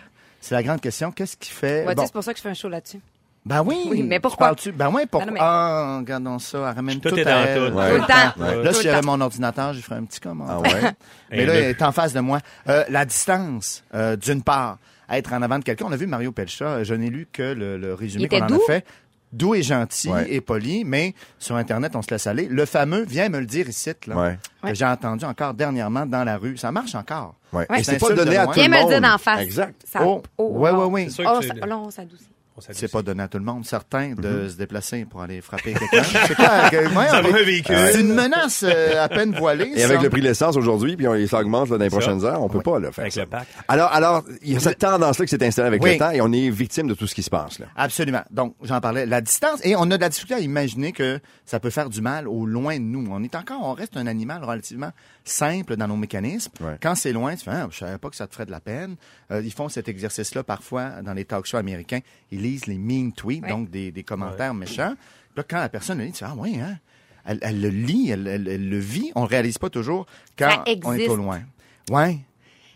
C'est 0.41 0.53
la 0.55 0.63
grande 0.63 0.81
question. 0.81 1.09
Qu'est-ce 1.11 1.37
qui 1.37 1.49
fait... 1.49 1.85
Bon, 1.85 2.03
c'est 2.05 2.11
pour 2.11 2.23
ça 2.23 2.33
que 2.33 2.37
je 2.39 2.43
fais 2.43 2.49
un 2.49 2.53
show 2.53 2.67
là-dessus. 2.67 2.99
Ben 3.45 3.61
oui. 3.61 3.77
Oui, 3.89 4.03
mais 4.03 4.15
Tu 4.15 4.21
pourquoi? 4.21 4.47
parles-tu? 4.47 4.71
Ben 4.71 4.89
oui, 4.93 5.01
pourquoi? 5.09 5.25
Non, 5.25 5.33
mais- 5.33 5.39
Ah, 5.41 5.97
regardons 5.99 6.39
ça. 6.39 6.59
Elle 6.69 6.75
ramène 6.75 6.99
Tout 7.01 7.09
tout, 7.09 7.17
est 7.19 7.25
à 7.27 7.43
dans 7.43 7.43
elle. 7.49 7.71
tout. 7.71 7.77
Ouais. 7.77 7.89
Tout 7.89 7.95
le 8.01 8.07
temps. 8.07 8.41
Ouais. 8.43 8.63
Là, 8.63 8.69
Tout 8.69 8.75
si 8.77 8.83
le 8.85 8.91
j'avais 8.91 9.01
temps. 9.01 9.17
mon 9.17 9.21
ordinateur, 9.21 9.73
je 9.73 9.81
ferais 9.81 9.95
un 9.97 10.05
petit 10.05 10.19
commentaire. 10.21 10.57
Ah 10.65 10.85
ouais? 10.85 10.91
Mais 11.31 11.45
là, 11.45 11.53
elle 11.55 11.63
le- 11.63 11.69
est 11.71 11.81
en 11.81 11.91
face 11.91 12.13
de 12.13 12.19
moi. 12.21 12.39
Euh, 12.69 12.83
la 12.89 13.03
distance, 13.05 13.83
euh, 13.93 14.15
d'une 14.15 14.43
part, 14.43 14.77
être 15.09 15.33
en 15.33 15.41
avant 15.41 15.59
de 15.59 15.63
quelqu'un. 15.65 15.85
On 15.89 15.91
a 15.91 15.97
vu 15.97 16.07
Mario 16.07 16.31
Pelcha, 16.31 16.65
euh, 16.65 16.83
je 16.85 16.93
n'ai 16.93 17.09
lu 17.09 17.27
que 17.31 17.43
le, 17.43 17.77
le 17.77 17.89
Il 17.89 17.93
résumé 17.95 18.23
était 18.25 18.39
qu'on 18.39 18.45
en 18.45 18.47
doux? 18.47 18.61
a 18.63 18.71
fait. 18.71 18.85
Doux 19.33 19.55
et 19.55 19.63
gentil 19.63 20.09
Ouais. 20.09 20.31
et 20.31 20.41
poli, 20.41 20.83
mais 20.85 21.15
sur 21.39 21.55
Internet, 21.55 21.95
on 21.95 22.03
se 22.03 22.11
laisse 22.11 22.27
aller. 22.27 22.45
Le 22.47 22.65
fameux, 22.65 23.03
viens 23.03 23.29
me 23.29 23.39
le 23.39 23.47
dire 23.47 23.67
ici, 23.67 23.91
là, 24.05 24.15
Ouais. 24.15 24.37
que 24.63 24.75
j'ai 24.75 24.85
entendu 24.85 25.25
encore 25.25 25.55
dernièrement 25.55 26.05
dans 26.05 26.23
la 26.23 26.37
rue. 26.37 26.55
Ça 26.55 26.71
marche 26.71 26.93
encore. 26.93 27.33
Ouais. 27.51 27.65
Ouais. 27.69 27.79
Et 27.79 27.83
c'est 27.83 27.97
pas 27.97 28.05
insulte 28.05 28.19
donné 28.19 28.35
de 28.35 28.37
à 28.37 28.43
loin. 28.43 28.53
tout 28.53 28.59
le 28.59 28.65
Viens 28.67 28.77
me 28.79 28.83
le 28.83 28.89
dire 28.89 29.01
d'en 29.01 29.17
face. 29.17 29.41
Exact. 29.41 29.81
Ça- 29.91 30.01
Oh, 30.05 30.21
ouais, 30.37 30.69
ouais, 30.69 30.85
ouais. 30.85 31.03
C'est 31.05 31.09
sûr 31.15 31.23
que 31.23 31.29
Oh, 31.35 31.41
ça, 31.41 31.65
là, 31.65 31.77
on 31.79 31.89
s'adoucit. 31.89 32.27
C'est 32.59 32.91
pas 32.91 33.01
donné 33.01 33.23
à 33.23 33.27
tout 33.27 33.39
le 33.39 33.43
monde. 33.43 33.65
Certains 33.65 34.13
de 34.13 34.47
se 34.47 34.55
déplacer 34.55 35.05
pour 35.05 35.21
aller 35.21 35.41
frapper 35.41 35.73
quelqu'un. 35.73 36.03
c'est 36.27 36.35
clair 36.35 36.69
que, 36.69 36.77
ouais, 36.77 37.09
Ça 37.09 37.17
un 37.17 37.43
véhicule. 37.43 37.75
C'est 37.91 38.01
une 38.01 38.13
menace 38.13 38.63
euh, 38.67 39.03
à 39.03 39.09
peine 39.09 39.33
voilée. 39.35 39.71
Et 39.75 39.83
avec 39.83 39.97
ça. 39.97 40.03
le 40.03 40.09
prix 40.09 40.21
de 40.21 40.27
l'essence 40.27 40.55
aujourd'hui, 40.55 40.95
puis 40.95 41.07
on, 41.07 41.27
s'augmente 41.27 41.69
là, 41.69 41.77
dans 41.77 41.83
les 41.83 41.89
Ça. 41.89 41.97
prochaines 41.97 42.23
heures, 42.23 42.41
on 42.41 42.49
peut 42.49 42.61
pas 42.61 42.79
le 42.79 42.91
faire. 42.91 43.03
Avec 43.03 43.13
ça. 43.13 43.21
le 43.21 43.27
pack. 43.27 43.47
Alors, 43.67 43.91
alors, 43.91 44.23
il 44.43 44.53
y 44.53 44.55
a 44.55 44.59
cette 44.59 44.77
tendance-là 44.77 45.25
qui 45.25 45.31
s'est 45.31 45.45
installée 45.45 45.67
avec 45.67 45.83
Oui. 45.83 45.93
le 45.93 45.97
temps 45.97 46.11
et 46.11 46.21
on 46.21 46.31
est 46.31 46.49
victime 46.49 46.87
de 46.87 46.93
tout 46.93 47.07
ce 47.07 47.15
qui 47.15 47.23
se 47.23 47.29
passe. 47.29 47.59
Là. 47.59 47.67
Absolument. 47.75 48.21
Donc, 48.29 48.55
j'en 48.61 48.79
parlais. 48.81 49.05
La 49.05 49.21
distance, 49.21 49.59
et 49.63 49.75
on 49.75 49.89
a 49.89 49.97
de 49.97 50.01
la 50.01 50.09
difficulté 50.09 50.35
à 50.35 50.39
imaginer 50.39 50.91
que 50.91 51.19
ça 51.45 51.59
peut 51.59 51.69
faire 51.71 51.89
du 51.89 52.01
mal 52.01 52.27
au 52.27 52.45
loin 52.45 52.75
de 52.75 52.83
nous. 52.83 53.07
On 53.09 53.23
est 53.23 53.35
encore, 53.35 53.61
on 53.63 53.73
reste 53.73 53.97
un 53.97 54.07
animal 54.07 54.43
relativement 54.43 54.91
simple 55.23 55.75
dans 55.75 55.87
nos 55.87 55.95
mécanismes. 55.95 56.51
Ouais. 56.61 56.77
Quand 56.81 56.95
c'est 56.95 57.13
loin, 57.13 57.35
tu 57.35 57.45
fais, 57.45 57.51
ah, 57.51 57.67
je 57.71 57.79
savais 57.79 57.97
pas 57.97 58.09
que 58.09 58.15
ça 58.15 58.27
te 58.27 58.33
ferait 58.33 58.45
de 58.45 58.51
la 58.51 58.59
peine. 58.59 58.95
Euh, 59.31 59.41
ils 59.43 59.53
font 59.53 59.69
cet 59.69 59.87
exercice-là 59.87 60.43
parfois 60.43 61.01
dans 61.01 61.13
les 61.13 61.25
talk 61.25 61.45
shows 61.45 61.57
américains. 61.57 61.99
Ils 62.31 62.42
lisent 62.43 62.67
les 62.67 62.77
mean 62.77 63.11
tweets, 63.11 63.41
Ouais. 63.43 63.49
donc 63.49 63.69
des, 63.71 63.91
des 63.91 64.03
commentaires 64.03 64.53
méchants. 64.53 64.93
Puis 64.95 65.37
Là, 65.37 65.43
quand 65.49 65.57
la 65.59 65.69
personne 65.69 65.97
le 65.97 66.03
lit, 66.05 66.11
tu 66.11 66.19
fais, 66.19 66.25
ah 66.27 66.35
oui, 66.37 66.59
hein? 66.59 66.77
Elle, 67.25 67.39
elle 67.41 67.61
le 67.61 67.69
lit, 67.69 68.11
elle, 68.11 68.27
elle- 68.27 68.47
elle 68.47 68.69
le 68.69 68.77
vit. 68.79 69.11
On 69.15 69.25
réalise 69.25 69.57
pas 69.57 69.69
toujours 69.69 70.05
quand 70.37 70.49
Ça 70.49 70.63
on 70.67 70.69
est 70.69 70.71
existe. 70.73 71.09
au 71.09 71.15
loin. 71.15 71.41
Ouais. 71.89 72.17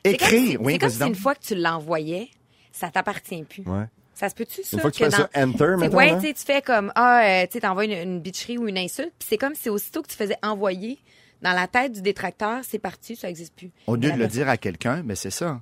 Écrire, 0.03 0.61
oui, 0.61 0.73
C'est 0.73 0.79
comme 0.79 0.89
si 0.89 1.03
une 1.07 1.15
fois 1.15 1.35
que 1.35 1.41
tu 1.43 1.55
l'envoyais, 1.55 2.29
ça 2.71 2.89
t'appartient 2.89 3.43
plus. 3.43 3.63
Ouais. 3.63 3.85
Ça 4.13 4.29
se 4.29 4.35
peut-tu, 4.35 4.63
ça? 4.63 4.69
Une 4.77 4.79
fois 4.81 4.89
que 4.91 4.95
tu 4.95 5.03
fais 5.03 5.09
dans- 5.09 5.17
ça, 5.17 5.29
enter, 5.35 5.75
mettons, 5.77 5.97
Ouais, 5.97 6.17
tu 6.33 6.33
fais 6.43 6.61
comme, 6.61 6.91
ah, 6.95 7.21
euh, 7.23 7.45
tu 7.45 7.53
sais, 7.53 7.59
t'envoies 7.59 7.85
une, 7.85 7.91
une 7.91 8.19
bitcherie 8.21 8.57
ou 8.57 8.67
une 8.67 8.77
insulte, 8.77 9.11
puis 9.19 9.27
c'est 9.29 9.37
comme 9.37 9.53
si 9.53 9.69
aussitôt 9.69 10.01
que 10.01 10.07
tu 10.07 10.15
faisais 10.15 10.37
envoyer, 10.41 10.97
dans 11.43 11.53
la 11.53 11.67
tête 11.67 11.91
du 11.91 12.01
détracteur, 12.01 12.61
c'est 12.63 12.79
parti, 12.79 13.15
ça 13.15 13.29
existe 13.29 13.53
plus. 13.53 13.69
Au 13.85 13.95
lieu 13.95 14.11
de 14.11 14.17
le 14.17 14.27
dire 14.27 14.49
à 14.49 14.57
quelqu'un, 14.57 15.03
mais 15.05 15.13
c'est 15.15 15.29
ça. 15.29 15.61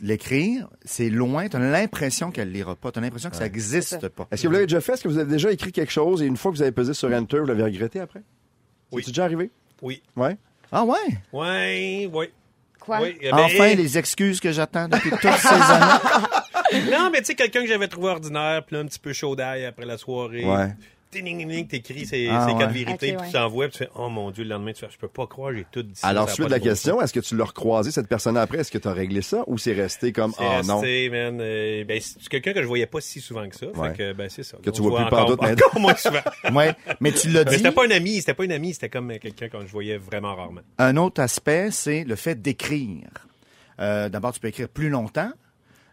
L'écrire, 0.00 0.68
c'est 0.84 1.10
loin. 1.10 1.48
Tu 1.48 1.56
as 1.56 1.60
l'impression 1.60 2.30
qu'elle 2.30 2.48
ne 2.48 2.52
lira 2.54 2.74
pas. 2.74 2.90
Tu 2.90 2.98
as 2.98 3.02
l'impression 3.02 3.30
que 3.30 3.36
ça 3.36 3.44
n'existe 3.44 4.08
pas. 4.08 4.26
Est-ce 4.30 4.42
que 4.42 4.48
vous 4.48 4.52
l'avez 4.52 4.66
déjà 4.66 4.80
fait? 4.80 4.94
Est-ce 4.94 5.04
que 5.04 5.08
vous 5.08 5.18
avez 5.18 5.30
déjà 5.30 5.52
écrit 5.52 5.70
quelque 5.70 5.92
chose 5.92 6.22
et 6.22 6.26
une 6.26 6.36
fois 6.36 6.50
que 6.50 6.56
vous 6.56 6.62
avez 6.62 6.72
pesé 6.72 6.94
sur 6.94 7.08
Enter, 7.12 7.38
vous 7.38 7.46
l'avez 7.46 7.62
regretté 7.62 8.00
après? 8.00 8.22
Oui. 8.90 9.02
C'est 9.04 9.10
déjà 9.10 9.24
arrivé? 9.24 9.50
Oui. 9.80 10.02
Ouais? 10.16 10.36
Ah 10.72 10.84
ouais? 10.84 10.96
Oui, 11.32 12.10
oui. 12.12 12.26
Quoi? 12.80 13.00
Oui. 13.02 13.16
Eh 13.20 13.30
ben, 13.30 13.38
Enfin, 13.38 13.74
les 13.74 13.96
excuses 13.98 14.40
que 14.40 14.50
j'attends 14.50 14.88
depuis 14.88 15.10
toutes 15.20 15.20
ces 15.20 15.48
années. 15.48 16.90
Non, 16.90 17.10
mais 17.12 17.18
tu 17.20 17.26
sais, 17.26 17.34
quelqu'un 17.34 17.60
que 17.60 17.68
j'avais 17.68 17.86
trouvé 17.88 18.08
ordinaire, 18.08 18.64
puis 18.66 18.74
là, 18.76 18.82
un 18.82 18.86
petit 18.86 18.98
peu 18.98 19.12
chaud 19.12 19.36
d'ail 19.36 19.64
après 19.66 19.84
la 19.86 19.98
soirée. 19.98 20.44
Ouais. 20.44 20.74
Ding, 21.12 21.24
ding, 21.24 21.46
ding, 21.46 21.66
t'écris 21.66 22.06
ces, 22.06 22.26
Ah, 22.30 22.46
ces 22.48 22.54
ouais. 22.54 22.58
quatre 22.58 22.72
vérités, 22.72 22.92
Ok, 22.92 22.98
puis 23.00 23.10
ouais. 23.16 23.26
tu 23.26 23.32
t'envoies, 23.32 23.68
puis 23.68 23.72
tu 23.72 23.84
fais, 23.84 23.90
oh 23.96 24.08
mon 24.08 24.30
Dieu, 24.30 24.44
le 24.44 24.50
lendemain, 24.50 24.72
tu 24.72 24.80
fais, 24.80 24.88
je 24.90 24.96
peux 24.96 25.08
pas 25.08 25.26
croire, 25.26 25.52
j'ai 25.54 25.66
tout 25.70 25.82
dit. 25.82 25.92
Alors, 26.02 26.28
suite 26.30 26.40
pas 26.40 26.44
de 26.46 26.50
la 26.52 26.60
question, 26.60 27.02
est-ce 27.02 27.12
que 27.12 27.20
tu 27.20 27.36
l'as 27.36 27.44
recroisé, 27.44 27.90
cette 27.90 28.08
personne 28.08 28.36
après? 28.38 28.58
Est-ce 28.60 28.70
que 28.70 28.78
tu 28.78 28.88
as 28.88 28.92
réglé 28.94 29.20
ça 29.20 29.44
ou 29.46 29.58
c'est 29.58 29.74
resté 29.74 30.10
comme, 30.12 30.32
ah 30.38 30.62
non? 30.64 30.80
resté, 30.80 31.10
man. 31.10 31.38
euh, 31.40 31.84
ben, 31.84 32.00
c'est 32.00 32.28
quelqu'un 32.28 32.54
que 32.54 32.62
je 32.62 32.66
voyais 32.66 32.86
pas 32.86 33.02
si 33.02 33.20
souvent 33.20 33.46
que 33.46 33.54
ça. 33.56 33.66
Ouais. 33.66 33.90
Fait 33.90 33.96
que, 33.98 34.12
ben, 34.14 34.30
c'est 34.30 34.42
ça. 34.42 34.56
Que 34.62 34.70
tu 34.70 34.80
On 34.80 34.84
vois 34.88 35.00
se 35.02 35.06
plus 35.06 35.14
encore, 35.14 35.26
pantoute 35.26 35.42
maintenant. 35.42 35.66
encore 35.66 35.80
moins 35.80 35.96
souvent. 35.96 36.20
ouais. 36.58 36.74
Mais 37.00 37.12
tu 37.12 37.28
l'as 37.28 37.44
Mais 37.44 37.50
dit. 37.50 37.56
c'était 37.58 37.72
pas 37.72 37.84
un 37.86 37.90
ami, 37.90 38.16
c'était 38.20 38.34
pas 38.34 38.44
une 38.44 38.52
amie, 38.52 38.72
c'était 38.72 38.88
comme 38.88 39.12
quelqu'un 39.18 39.48
que 39.48 39.66
je 39.66 39.72
voyais 39.72 39.98
vraiment 39.98 40.34
rarement. 40.34 40.62
Un 40.78 40.96
autre 40.96 41.20
aspect, 41.20 41.68
c'est 41.72 42.04
le 42.04 42.16
fait 42.16 42.40
d'écrire. 42.40 43.08
Euh, 43.80 44.08
D'abord, 44.08 44.32
tu 44.32 44.40
peux 44.40 44.48
écrire 44.48 44.68
plus 44.68 44.88
longtemps. 44.88 45.30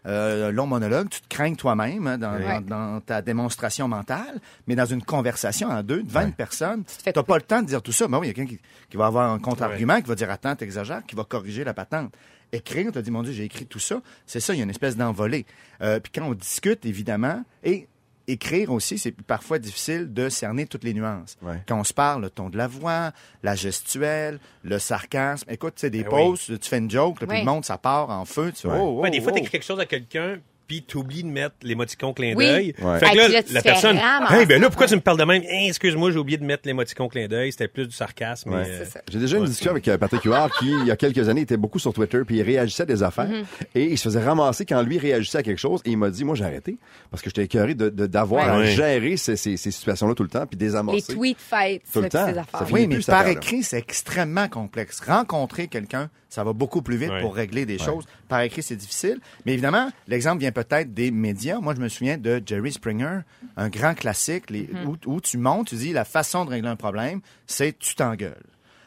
Euh, 0.06 0.50
long 0.50 0.66
monologue, 0.66 1.08
tu 1.10 1.20
te 1.20 1.28
crains 1.28 1.54
toi-même 1.54 2.06
hein, 2.06 2.16
dans, 2.18 2.32
Ouais. 2.34 2.60
dans- 2.62 2.94
dans 2.94 3.00
ta 3.00 3.20
démonstration 3.20 3.86
mentale, 3.86 4.40
mais 4.66 4.74
dans 4.74 4.86
une 4.86 5.02
conversation 5.02 5.68
en 5.68 5.82
deux, 5.82 6.02
devant 6.02 6.22
une 6.22 6.32
personne, 6.32 6.84
tu 6.84 7.10
n'as 7.14 7.22
pas 7.22 7.36
le 7.36 7.42
temps 7.42 7.60
de 7.60 7.66
dire 7.66 7.82
tout 7.82 7.92
ça. 7.92 8.08
Ben 8.08 8.18
oui, 8.18 8.26
il 8.26 8.28
y 8.28 8.30
a 8.30 8.34
quelqu'un 8.34 8.54
qui, 8.56 8.60
qui 8.88 8.96
va 8.96 9.06
avoir 9.06 9.30
un 9.30 9.38
contre-argument, 9.38 9.94
Ouais. 9.94 10.02
qui 10.02 10.08
va 10.08 10.14
dire 10.14 10.30
attends, 10.30 10.56
t'exagères, 10.56 11.02
qui 11.06 11.14
va 11.16 11.24
corriger 11.24 11.64
la 11.64 11.74
patente. 11.74 12.14
Écrire, 12.52 12.90
tu 12.90 12.98
as 12.98 13.02
dit 13.02 13.10
mon 13.10 13.22
Dieu, 13.22 13.32
j'ai 13.32 13.44
écrit 13.44 13.66
tout 13.66 13.78
ça. 13.78 14.00
C'est 14.26 14.40
ça, 14.40 14.54
il 14.54 14.56
y 14.56 14.60
a 14.60 14.64
une 14.64 14.70
espèce 14.70 14.96
d'envolée. 14.96 15.46
Euh, 15.82 16.00
puis 16.00 16.10
quand 16.14 16.26
on 16.26 16.34
discute, 16.34 16.84
évidemment, 16.86 17.44
et 17.62 17.86
écrire 18.30 18.70
aussi, 18.70 18.98
c'est 18.98 19.12
parfois 19.12 19.58
difficile 19.58 20.12
de 20.12 20.28
cerner 20.28 20.66
toutes 20.66 20.84
les 20.84 20.94
nuances. 20.94 21.36
Ouais. 21.42 21.62
Quand 21.66 21.78
on 21.78 21.84
se 21.84 21.94
parle, 21.94 22.22
le 22.22 22.30
ton 22.30 22.50
de 22.50 22.56
la 22.56 22.66
voix, 22.66 23.12
la 23.42 23.54
gestuelle, 23.54 24.38
le 24.62 24.78
sarcasme. 24.78 25.50
Écoute, 25.50 25.74
tu 25.76 25.80
sais, 25.82 25.90
des 25.90 26.02
Ben 26.02 26.10
pauses, 26.10 26.46
tu 26.46 26.68
fais 26.68 26.78
une 26.78 26.90
joke, 26.90 27.20
là, 27.20 27.26
puis 27.26 27.38
le 27.38 27.44
monde, 27.44 27.64
ça 27.64 27.78
part 27.78 28.10
en 28.10 28.24
feu. 28.24 28.52
Tu 28.52 28.66
Ouais. 28.66 28.74
oh, 28.76 28.96
oh, 28.98 29.00
Ouais, 29.00 29.10
des 29.10 29.20
fois, 29.20 29.32
oh. 29.32 29.34
t'écris 29.34 29.50
quelque 29.50 29.64
chose 29.64 29.80
à 29.80 29.86
quelqu'un, 29.86 30.38
puis 30.70 30.82
t'oublies 30.82 31.24
de 31.24 31.28
mettre 31.28 31.56
l'émoticon 31.64 32.12
clin 32.12 32.34
Oui. 32.36 32.46
d'œil. 32.46 32.74
Ouais. 32.80 33.00
Fait 33.00 33.10
que 33.10 33.16
là, 33.16 33.42
la 33.50 33.60
personne, 33.62 33.98
hey, 34.30 34.46
ben 34.46 34.62
là, 34.62 34.68
pourquoi 34.68 34.86
tu 34.86 34.94
me 34.94 35.00
parles 35.00 35.18
de 35.18 35.24
même? 35.24 35.42
Hey, 35.42 35.66
excuse-moi, 35.68 36.12
j'ai 36.12 36.18
oublié 36.18 36.38
de 36.38 36.44
mettre 36.44 36.62
l'émoticon 36.64 37.08
clin 37.08 37.26
d'œil. 37.26 37.50
C'était 37.50 37.66
plus 37.66 37.88
du 37.88 37.92
sarcasme. 37.92 38.54
Ouais. 38.54 38.62
euh. 38.68 38.84
J'ai 39.10 39.18
déjà 39.18 39.36
eu 39.36 39.40
une 39.40 39.46
discussion 39.46 39.72
avec 39.72 39.88
euh, 39.88 39.98
Patrick 39.98 40.22
Huard 40.22 40.48
qui, 40.60 40.70
il 40.70 40.86
y 40.86 40.92
a 40.92 40.96
quelques 40.96 41.28
années, 41.28 41.40
était 41.40 41.56
beaucoup 41.56 41.80
sur 41.80 41.92
Twitter 41.92 42.20
puis 42.24 42.36
il 42.36 42.42
réagissait 42.42 42.84
à 42.84 42.86
des 42.86 43.02
affaires 43.02 43.26
Mhm. 43.28 43.44
et 43.74 43.84
il 43.86 43.98
se 43.98 44.04
faisait 44.04 44.22
ramasser 44.22 44.64
quand 44.64 44.80
lui 44.82 44.96
réagissait 44.98 45.38
à 45.38 45.42
quelque 45.42 45.58
chose 45.58 45.80
et 45.84 45.90
il 45.90 45.98
m'a 45.98 46.08
dit, 46.10 46.22
moi 46.22 46.36
j'ai 46.36 46.44
arrêté 46.44 46.76
parce 47.10 47.20
que 47.20 47.30
j'étais 47.30 47.42
écœuré 47.44 47.74
de, 47.74 47.88
de- 47.88 48.06
d'avoir 48.06 48.44
Ouais. 48.46 48.50
à 48.52 48.58
Ouais. 48.58 48.66
gérer 48.70 49.16
ces, 49.16 49.34
ces, 49.36 49.56
ces 49.56 49.72
situations-là 49.72 50.14
tout 50.14 50.22
le 50.22 50.28
temps 50.28 50.46
puis 50.46 50.56
Les 50.56 50.66
désamorcer. 50.66 51.14
tweet 51.14 51.38
fights, 51.40 51.82
Tout 51.92 52.00
le 52.00 52.08
temps. 52.08 52.26
ces 52.28 52.34
Ça 52.34 52.40
affaires. 52.42 52.66
Oui, 52.70 52.86
mais 52.86 52.98
par 53.00 53.26
écrit, 53.26 53.64
c'est 53.64 53.78
extrêmement 53.78 54.46
complexe. 54.46 55.00
Rencontrer 55.00 55.66
quelqu'un, 55.66 56.10
ça 56.30 56.42
va 56.44 56.54
beaucoup 56.54 56.80
plus 56.80 56.96
vite 56.96 57.10
Ouais. 57.10 57.20
pour 57.20 57.34
régler 57.34 57.66
des 57.66 57.76
choses. 57.78 58.06
Par 58.28 58.40
écrit, 58.40 58.62
c'est 58.62 58.76
difficile. 58.76 59.18
Mais 59.44 59.52
évidemment, 59.52 59.90
l'exemple 60.08 60.38
vient 60.40 60.52
peut-être 60.52 60.94
des 60.94 61.10
médias. 61.10 61.58
Moi, 61.60 61.74
je 61.74 61.80
me 61.80 61.88
souviens 61.88 62.16
de 62.16 62.40
Jerry 62.46 62.72
Springer, 62.72 63.18
un 63.58 63.68
grand 63.68 63.94
classique 63.94 64.48
les- 64.48 64.62
Mm-hmm. 64.70 64.86
où, 65.06 65.14
où 65.16 65.20
tu 65.20 65.36
montes, 65.36 65.68
tu 65.68 65.74
dis 65.74 65.92
la 65.92 66.04
façon 66.06 66.44
de 66.46 66.50
régler 66.50 66.68
un 66.70 66.76
problème, 66.76 67.20
c'est 67.46 67.78
tu 67.78 67.94
t'engueules. 67.94 68.36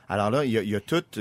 Alors 0.10 0.30
là, 0.30 0.44
il 0.46 0.52
y 0.52 0.58
a, 0.58 0.62
il 0.62 0.70
y 0.70 0.76
a 0.76 0.82
toute... 0.82 1.18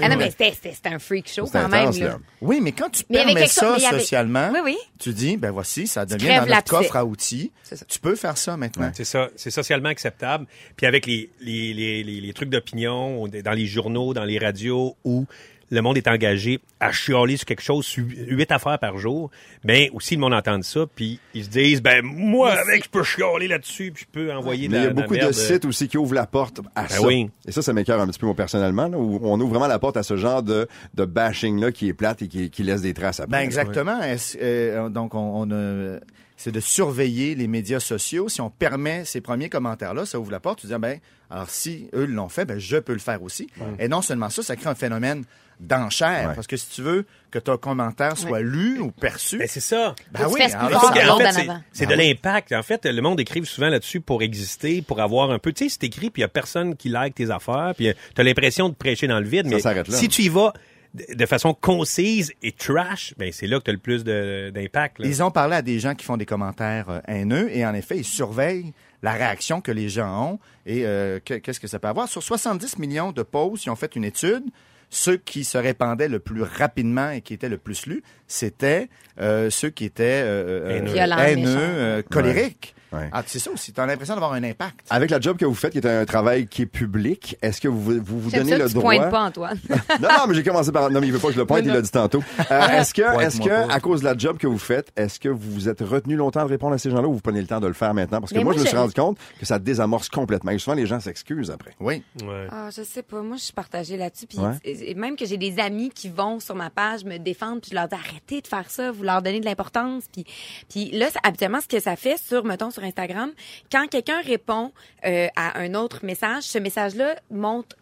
Ah 0.00 0.08
non, 0.08 0.16
mais 0.16 0.30
c'était- 0.30 0.52
c'était 0.54 0.72
c'était 0.72 0.88
un 0.88 0.98
freak 1.00 1.28
show 1.28 1.46
quand 1.52 1.68
même. 1.68 1.82
intense, 1.88 1.98
Là. 1.98 2.06
là. 2.08 2.18
Oui, 2.40 2.60
mais 2.62 2.72
quand 2.72 2.88
tu 2.88 3.02
Mais 3.10 3.24
permets 3.24 3.40
chose- 3.48 3.78
ça 3.82 3.88
avait- 3.88 3.98
socialement, 4.00 4.50
Oui, 4.54 4.60
oui. 4.64 4.78
tu 4.98 5.12
dis, 5.12 5.36
ben 5.36 5.50
voici, 5.50 5.86
ça 5.86 6.06
devient 6.06 6.36
dans 6.36 6.46
notre 6.46 6.70
coffre 6.70 6.96
à 6.96 7.04
outils. 7.04 7.52
Tu 7.88 7.98
peux 7.98 8.14
faire 8.14 8.38
ça 8.38 8.56
maintenant. 8.56 8.90
C'est 8.94 9.04
ça, 9.04 9.28
c'est 9.36 9.50
socialement 9.50 9.88
acceptable. 9.90 10.46
Puis 10.76 10.86
avec 10.86 11.06
les, 11.06 11.28
les, 11.40 11.74
les, 11.74 12.02
les, 12.04 12.20
les 12.20 12.32
trucs 12.32 12.48
d'opinion, 12.50 13.26
dans 13.28 13.52
les 13.52 13.66
journaux, 13.66 14.14
dans 14.14 14.24
les 14.24 14.38
radios, 14.38 14.96
où 15.04 15.26
le 15.70 15.82
monde 15.82 15.96
est 15.96 16.08
engagé 16.08 16.60
à 16.80 16.90
chialer 16.92 17.36
sur 17.36 17.46
quelque 17.46 17.62
chose, 17.62 17.84
sur 17.86 18.04
huit 18.06 18.50
affaires 18.50 18.78
par 18.78 18.98
jour, 18.98 19.30
ben 19.64 19.88
aussi 19.92 20.14
le 20.16 20.20
monde 20.20 20.34
entend 20.34 20.60
ça, 20.62 20.80
puis 20.94 21.20
ils 21.34 21.44
se 21.44 21.48
disent, 21.50 21.80
ben 21.82 22.02
moi, 22.04 22.52
avec, 22.52 22.84
je 22.84 22.90
peux 22.90 23.02
chialer 23.04 23.46
là-dessus, 23.48 23.92
puis 23.92 24.04
je 24.06 24.10
peux 24.20 24.32
envoyer 24.32 24.66
de 24.68 24.72
Mais 24.72 24.78
il 24.78 24.80
y 24.80 24.84
la, 24.84 24.90
a 24.90 24.94
la 24.94 25.00
beaucoup 25.02 25.14
de 25.14 25.20
merde. 25.20 25.32
sites 25.32 25.64
aussi 25.64 25.86
qui 25.88 25.96
ouvrent 25.98 26.14
la 26.14 26.26
porte 26.26 26.60
à 26.74 26.88
ça. 26.88 27.00
Ben 27.00 27.06
oui. 27.06 27.30
Et 27.46 27.52
ça, 27.52 27.62
ça 27.62 27.72
m'écœure 27.72 28.00
un 28.00 28.06
petit 28.08 28.18
peu 28.18 28.26
moi 28.26 28.34
personnellement, 28.34 28.88
là, 28.88 28.98
où 28.98 29.20
on 29.22 29.38
ouvre 29.40 29.50
vraiment 29.50 29.66
la 29.68 29.78
porte 29.78 29.96
à 29.96 30.02
ce 30.02 30.16
genre 30.16 30.42
de, 30.42 30.66
de 30.94 31.04
bashing-là 31.04 31.70
qui 31.72 31.88
est 31.88 31.92
plate 31.94 32.22
et 32.22 32.28
qui, 32.28 32.50
qui 32.50 32.62
laisse 32.62 32.82
des 32.82 32.94
traces 32.94 33.20
après. 33.20 33.38
Ben 33.38 33.44
exactement. 33.44 34.00
Est-ce- 34.02 34.38
euh, 34.40 34.88
donc 34.88 35.14
on, 35.14 35.18
on 35.48 35.50
a- 35.52 35.98
c'est 36.36 36.52
de 36.52 36.60
surveiller 36.60 37.34
les 37.34 37.46
médias 37.48 37.80
sociaux. 37.80 38.30
Si 38.30 38.40
on 38.40 38.48
permet 38.48 39.04
ces 39.04 39.20
premiers 39.20 39.50
commentaires-là, 39.50 40.06
ça 40.06 40.18
ouvre 40.18 40.30
la 40.32 40.40
porte. 40.40 40.60
Tu 40.60 40.68
dis 40.68 40.72
ah, 40.74 40.78
ben 40.78 40.98
alors 41.28 41.50
si 41.50 41.88
eux 41.94 42.06
l'ont 42.06 42.30
fait, 42.30 42.46
ben 42.46 42.58
je 42.58 42.78
peux 42.78 42.94
le 42.94 42.98
faire 42.98 43.22
aussi. 43.22 43.48
Et 43.78 43.88
non 43.88 44.00
seulement 44.00 44.30
ça, 44.30 44.42
ça 44.42 44.56
crée 44.56 44.70
un 44.70 44.74
phénomène 44.74 45.24
d'enchère 45.60 46.28
Ouais. 46.30 46.34
parce 46.34 46.46
que 46.46 46.56
si 46.56 46.68
tu 46.70 46.82
veux 46.82 47.06
que 47.30 47.38
ton 47.38 47.56
commentaire 47.58 48.16
soit 48.16 48.40
lu 48.40 48.80
ou 48.80 48.90
perçu, 48.90 49.38
Ben 49.38 49.46
c'est 49.48 49.60
ça. 49.60 49.94
ben 50.10 50.26
oui, 50.28 50.40
c'est- 50.48 50.56
Ben 50.56 51.86
de 51.88 51.94
l'impact. 51.94 52.52
En 52.52 52.62
fait, 52.62 52.84
le 52.86 53.00
monde 53.02 53.20
écrive 53.20 53.44
souvent 53.44 53.68
là-dessus 53.68 54.00
pour 54.00 54.22
exister, 54.22 54.82
pour 54.82 55.00
avoir 55.00 55.30
un 55.30 55.38
peu. 55.38 55.52
Tu 55.52 55.64
sais, 55.68 55.76
c'est 55.80 55.84
écrit, 55.84 56.10
puis 56.10 56.20
il 56.20 56.24
y 56.24 56.24
a 56.24 56.28
personne 56.28 56.74
qui 56.76 56.88
like 56.88 57.14
tes 57.14 57.30
affaires, 57.30 57.72
puis 57.76 57.92
tu 58.14 58.20
as 58.20 58.24
l'impression 58.24 58.68
de 58.68 58.74
prêcher 58.74 59.06
dans 59.06 59.20
le 59.20 59.26
vide. 59.28 59.44
Ça 59.48 59.54
mais 59.54 59.60
s'arrête 59.60 59.88
là. 59.88 59.96
si 59.96 60.08
tu 60.08 60.22
y 60.22 60.28
vas 60.28 60.52
de 60.94 61.26
façon 61.26 61.54
concise 61.54 62.32
et 62.42 62.50
trash, 62.50 63.14
ben 63.16 63.30
c'est 63.32 63.46
là 63.46 63.58
que 63.60 63.64
tu 63.64 63.70
as 63.70 63.74
le 63.74 63.78
plus 63.78 64.02
de- 64.02 64.50
d'impact. 64.52 64.98
là. 64.98 65.06
Ils 65.06 65.22
ont 65.22 65.30
parlé 65.30 65.54
à 65.56 65.62
des 65.62 65.78
gens 65.78 65.94
qui 65.94 66.04
font 66.04 66.16
des 66.16 66.26
commentaires 66.26 66.88
euh, 66.90 67.00
haineux 67.06 67.48
et 67.54 67.64
en 67.64 67.74
effet, 67.74 67.98
ils 67.98 68.04
surveillent 68.04 68.72
la 69.02 69.12
réaction 69.12 69.60
que 69.60 69.70
les 69.70 69.88
gens 69.88 70.32
ont 70.32 70.38
et 70.66 70.84
euh, 70.84 71.20
que- 71.24 71.34
qu'est-ce 71.34 71.60
que 71.60 71.68
ça 71.68 71.78
peut 71.78 71.86
avoir? 71.86 72.08
Sur 72.08 72.22
70 72.24 72.78
millions 72.78 73.12
de 73.12 73.22
posts, 73.22 73.66
ils 73.66 73.70
ont 73.70 73.76
fait 73.76 73.94
une 73.94 74.04
étude. 74.04 74.42
Ceux 74.90 75.16
qui 75.16 75.44
se 75.44 75.56
répandaient 75.56 76.08
le 76.08 76.18
plus 76.18 76.42
rapidement 76.42 77.10
et 77.10 77.20
qui 77.20 77.32
étaient 77.32 77.48
le 77.48 77.58
plus 77.58 77.86
lus, 77.86 78.02
c'était 78.26 78.88
euh, 79.20 79.48
ceux 79.48 79.70
qui 79.70 79.84
étaient 79.84 80.22
euh, 80.24 80.66
euh, 80.66 80.76
Haineux. 80.78 80.92
Violents, 80.92 81.18
haineux, 81.18 81.56
euh, 81.56 82.02
colériques. 82.02 82.74
Ouais. 82.92 83.08
Ah, 83.12 83.22
c'est 83.26 83.38
ça 83.38 83.50
aussi. 83.50 83.72
T'as 83.72 83.86
l'impression 83.86 84.14
d'avoir 84.14 84.32
un 84.32 84.42
impact. 84.42 84.80
Avec 84.90 85.10
la 85.10 85.20
job 85.20 85.36
que 85.36 85.44
vous 85.44 85.54
faites, 85.54 85.72
qui 85.72 85.78
est 85.78 85.86
un 85.86 86.04
travail 86.04 86.46
qui 86.46 86.62
est 86.62 86.66
public, 86.66 87.36
est-ce 87.40 87.60
que 87.60 87.68
vous 87.68 87.80
vous, 87.80 88.20
vous 88.20 88.30
donnez 88.30 88.50
ça 88.52 88.58
le 88.58 88.66
tu 88.68 88.74
droit? 88.74 88.94
pointes 88.94 89.10
pas, 89.10 89.22
Antoine. 89.24 89.58
Non, 90.00 90.08
non, 90.08 90.26
mais 90.28 90.34
j'ai 90.34 90.42
commencé 90.42 90.72
par. 90.72 90.90
Non, 90.90 91.00
mais 91.00 91.06
il 91.06 91.12
veut 91.12 91.18
pas 91.18 91.28
que 91.28 91.34
je 91.34 91.38
le 91.38 91.46
pointe, 91.46 91.62
il 91.64 91.72
l'a 91.72 91.82
dit 91.82 91.90
tantôt. 91.90 92.22
Euh, 92.50 92.66
est-ce 92.80 92.92
que, 92.94 93.02
est-ce 93.22 93.40
que, 93.40 93.70
à 93.70 93.78
cause 93.80 94.00
de 94.00 94.06
la 94.06 94.16
job 94.16 94.36
que 94.38 94.46
vous 94.48 94.58
faites, 94.58 94.90
est-ce 94.96 95.20
que 95.20 95.28
vous 95.28 95.52
vous 95.52 95.68
êtes 95.68 95.80
retenu 95.80 96.16
longtemps 96.16 96.42
de 96.44 96.48
répondre 96.48 96.74
à 96.74 96.78
ces 96.78 96.90
gens-là 96.90 97.06
ou 97.06 97.12
vous 97.14 97.20
prenez 97.20 97.40
le 97.40 97.46
temps 97.46 97.60
de 97.60 97.66
le 97.68 97.72
faire 97.74 97.94
maintenant? 97.94 98.18
Parce 98.20 98.32
que 98.32 98.36
moi, 98.38 98.44
moi, 98.44 98.54
je 98.54 98.60
me 98.60 98.66
suis 98.66 98.76
rendu 98.76 98.92
compte 98.94 99.18
que 99.38 99.46
ça 99.46 99.58
désamorce 99.60 100.08
complètement. 100.08 100.50
Et 100.50 100.58
souvent, 100.58 100.74
les 100.74 100.86
gens 100.86 100.98
s'excusent 100.98 101.50
après. 101.50 101.72
Oui. 101.78 102.02
Ouais. 102.24 102.46
Ah, 102.50 102.70
je 102.76 102.82
sais 102.82 103.02
pas. 103.02 103.22
Moi, 103.22 103.36
je 103.36 103.42
suis 103.44 103.52
partagée 103.52 103.96
là-dessus. 103.96 104.26
Puis 104.26 104.38
Ouais. 104.38 104.94
même 104.94 105.14
que 105.16 105.26
j'ai 105.26 105.36
des 105.36 105.58
amis 105.60 105.90
qui 105.90 106.08
vont 106.08 106.40
sur 106.40 106.56
ma 106.56 106.70
page 106.70 107.04
me 107.04 107.18
défendre, 107.18 107.60
puis 107.60 107.70
je 107.70 107.76
leur 107.76 107.86
dis 107.88 107.94
arrêtez 107.94 108.40
de 108.40 108.46
faire 108.48 108.68
ça, 108.68 108.90
vous 108.90 109.02
leur 109.04 109.22
donnez 109.22 109.38
de 109.40 109.44
l'importance. 109.44 110.04
Puis, 110.12 110.24
puis 110.68 110.90
là, 110.92 111.08
ça- 111.10 111.20
habituellement, 111.22 111.60
ce 111.60 111.68
que 111.68 111.78
ça 111.80 111.94
fait 111.94 112.16
sur, 112.18 112.44
mettons, 112.44 112.70
sur 112.70 112.79
Instagram, 112.82 113.32
quand 113.70 113.86
quelqu'un 113.88 114.20
répond 114.20 114.72
euh, 115.04 115.28
à 115.36 115.58
un 115.58 115.74
autre 115.74 116.04
message, 116.04 116.44
ce 116.44 116.58
message-là 116.58 117.16
monte 117.30 117.74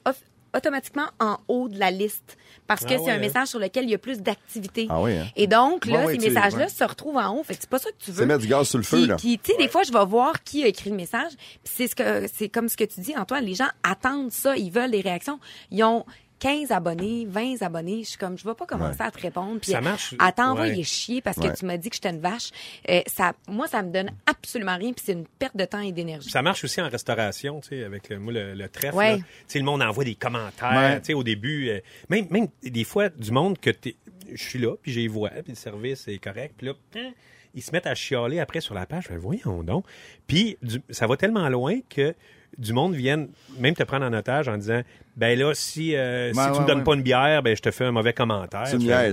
automatiquement 0.54 1.06
en 1.20 1.38
haut 1.48 1.68
de 1.68 1.78
la 1.78 1.90
liste 1.90 2.36
parce 2.66 2.84
que 2.84 2.94
Ah 2.94 2.98
c'est 3.02 3.10
un 3.10 3.14
hein? 3.14 3.18
message 3.18 3.48
sur 3.48 3.58
lequel 3.58 3.84
il 3.84 3.90
y 3.90 3.94
a 3.94 3.98
plus 3.98 4.20
d'activité. 4.20 4.86
Ah 4.90 4.98
hein? 5.06 5.26
Et 5.36 5.46
donc, 5.46 5.86
là, 5.86 6.04
ouais, 6.04 6.18
ces 6.18 6.28
messages-là 6.28 6.68
se 6.68 6.84
retrouvent 6.84 7.16
en 7.16 7.34
haut. 7.34 7.42
Fait 7.42 7.56
c'est 7.58 7.68
pas 7.68 7.78
ça 7.78 7.90
que 7.90 7.96
tu 7.98 8.10
veux. 8.10 8.22
C'est 8.22 8.26
mettre 8.26 8.40
du 8.40 8.46
gaz 8.46 8.68
sur 8.68 8.78
le 8.78 8.84
feu, 8.84 9.06
là. 9.06 9.16
puis, 9.16 9.38
tu 9.38 9.52
sais, 9.52 9.58
des 9.58 9.68
fois, 9.68 9.82
je 9.84 9.92
vais 9.92 10.04
voir 10.04 10.42
qui 10.44 10.62
a 10.64 10.66
écrit 10.66 10.90
le 10.90 10.96
message. 10.96 11.32
Puis 11.64 11.72
c'est 11.76 11.88
ce 11.88 11.96
que 11.96 12.26
c'est 12.32 12.50
comme 12.50 12.68
ce 12.68 12.76
que 12.76 12.84
tu 12.84 13.00
dis, 13.00 13.16
Antoine. 13.16 13.44
Les 13.44 13.54
gens 13.54 13.68
attendent 13.82 14.32
ça, 14.32 14.54
ils 14.56 14.70
veulent 14.70 14.90
des 14.90 15.00
réactions. 15.00 15.40
Ils 15.70 15.82
ont 15.82 16.04
15 16.38 16.70
abonnés, 16.70 17.26
20 17.28 17.62
abonnés. 17.62 18.02
Je 18.04 18.10
suis 18.10 18.18
comme, 18.18 18.38
je 18.38 18.44
vais 18.44 18.54
pas 18.54 18.66
commencer 18.66 19.00
à 19.02 19.10
te 19.10 19.20
répondre. 19.20 19.60
Puis 19.60 19.72
Ça 19.72 19.80
marche, 19.80 20.14
à 20.18 20.32
t'envoyer 20.32 20.76
ouais. 20.78 20.82
chier 20.84 21.20
parce 21.20 21.36
Ouais. 21.38 21.50
que 21.50 21.56
tu 21.56 21.64
m'as 21.66 21.76
dit 21.76 21.88
que 21.90 21.96
j'étais 21.96 22.10
une 22.10 22.20
vache. 22.20 22.50
Euh, 22.88 23.00
ça, 23.06 23.32
moi, 23.48 23.66
ça 23.66 23.82
me 23.82 23.90
donne 23.92 24.10
absolument 24.26 24.76
rien. 24.76 24.92
Puis 24.92 25.02
c'est 25.06 25.12
une 25.12 25.26
perte 25.26 25.56
de 25.56 25.64
temps 25.64 25.80
et 25.80 25.92
d'énergie. 25.92 26.30
Ça 26.30 26.42
marche 26.42 26.62
aussi 26.64 26.80
en 26.80 26.88
restauration, 26.88 27.60
tu 27.60 27.68
sais, 27.70 27.84
avec 27.84 28.08
le, 28.08 28.18
moi, 28.18 28.32
le, 28.32 28.54
le 28.54 28.68
trèfle. 28.68 28.96
Tu 29.18 29.24
sais, 29.48 29.58
le 29.58 29.64
monde 29.64 29.82
envoie 29.82 30.04
des 30.04 30.14
commentaires, 30.14 30.72
Ouais. 30.76 31.00
tu 31.00 31.06
sais, 31.06 31.14
au 31.14 31.22
début. 31.24 31.68
euh, 31.70 31.80
même, 32.08 32.26
même 32.30 32.48
des 32.62 32.84
fois, 32.84 33.08
du 33.08 33.30
monde 33.32 33.58
que 33.58 33.70
t'es- 33.70 33.96
je 34.32 34.42
suis 34.42 34.58
là, 34.58 34.74
puis 34.82 34.92
j'y 34.92 35.06
vois, 35.08 35.30
puis 35.30 35.52
le 35.52 35.54
service 35.54 36.06
est 36.08 36.18
correct, 36.18 36.54
puis 36.58 36.66
là, 36.66 36.74
hein, 36.96 37.12
ils 37.54 37.62
se 37.62 37.72
mettent 37.72 37.86
à 37.86 37.94
chialer 37.94 38.38
après 38.40 38.60
sur 38.60 38.74
la 38.74 38.84
page. 38.86 39.04
Fais, 39.08 39.16
voyons 39.16 39.62
donc. 39.62 39.86
Puis 40.26 40.56
du- 40.62 40.82
ça 40.90 41.06
va 41.06 41.16
tellement 41.16 41.48
loin 41.48 41.80
que 41.88 42.14
du 42.58 42.72
monde 42.72 42.94
vienne 42.94 43.28
même 43.58 43.74
te 43.74 43.82
prendre 43.82 44.04
en 44.06 44.12
otage 44.12 44.48
en 44.48 44.56
disant 44.56 44.82
ben 45.18 45.38
là 45.38 45.52
si 45.54 45.94
euh, 45.96 46.32
si 46.32 46.38
Ouais, 46.38 46.46
tu 46.54 46.60
me 46.62 46.66
donnes 46.66 46.78
ouais. 46.78 46.84
pas 46.84 46.94
une 46.94 47.02
bière 47.02 47.42
ben 47.42 47.54
je 47.56 47.60
te 47.60 47.70
fais 47.70 47.84
un 47.84 47.90
mauvais 47.92 48.12
commentaire 48.12 48.62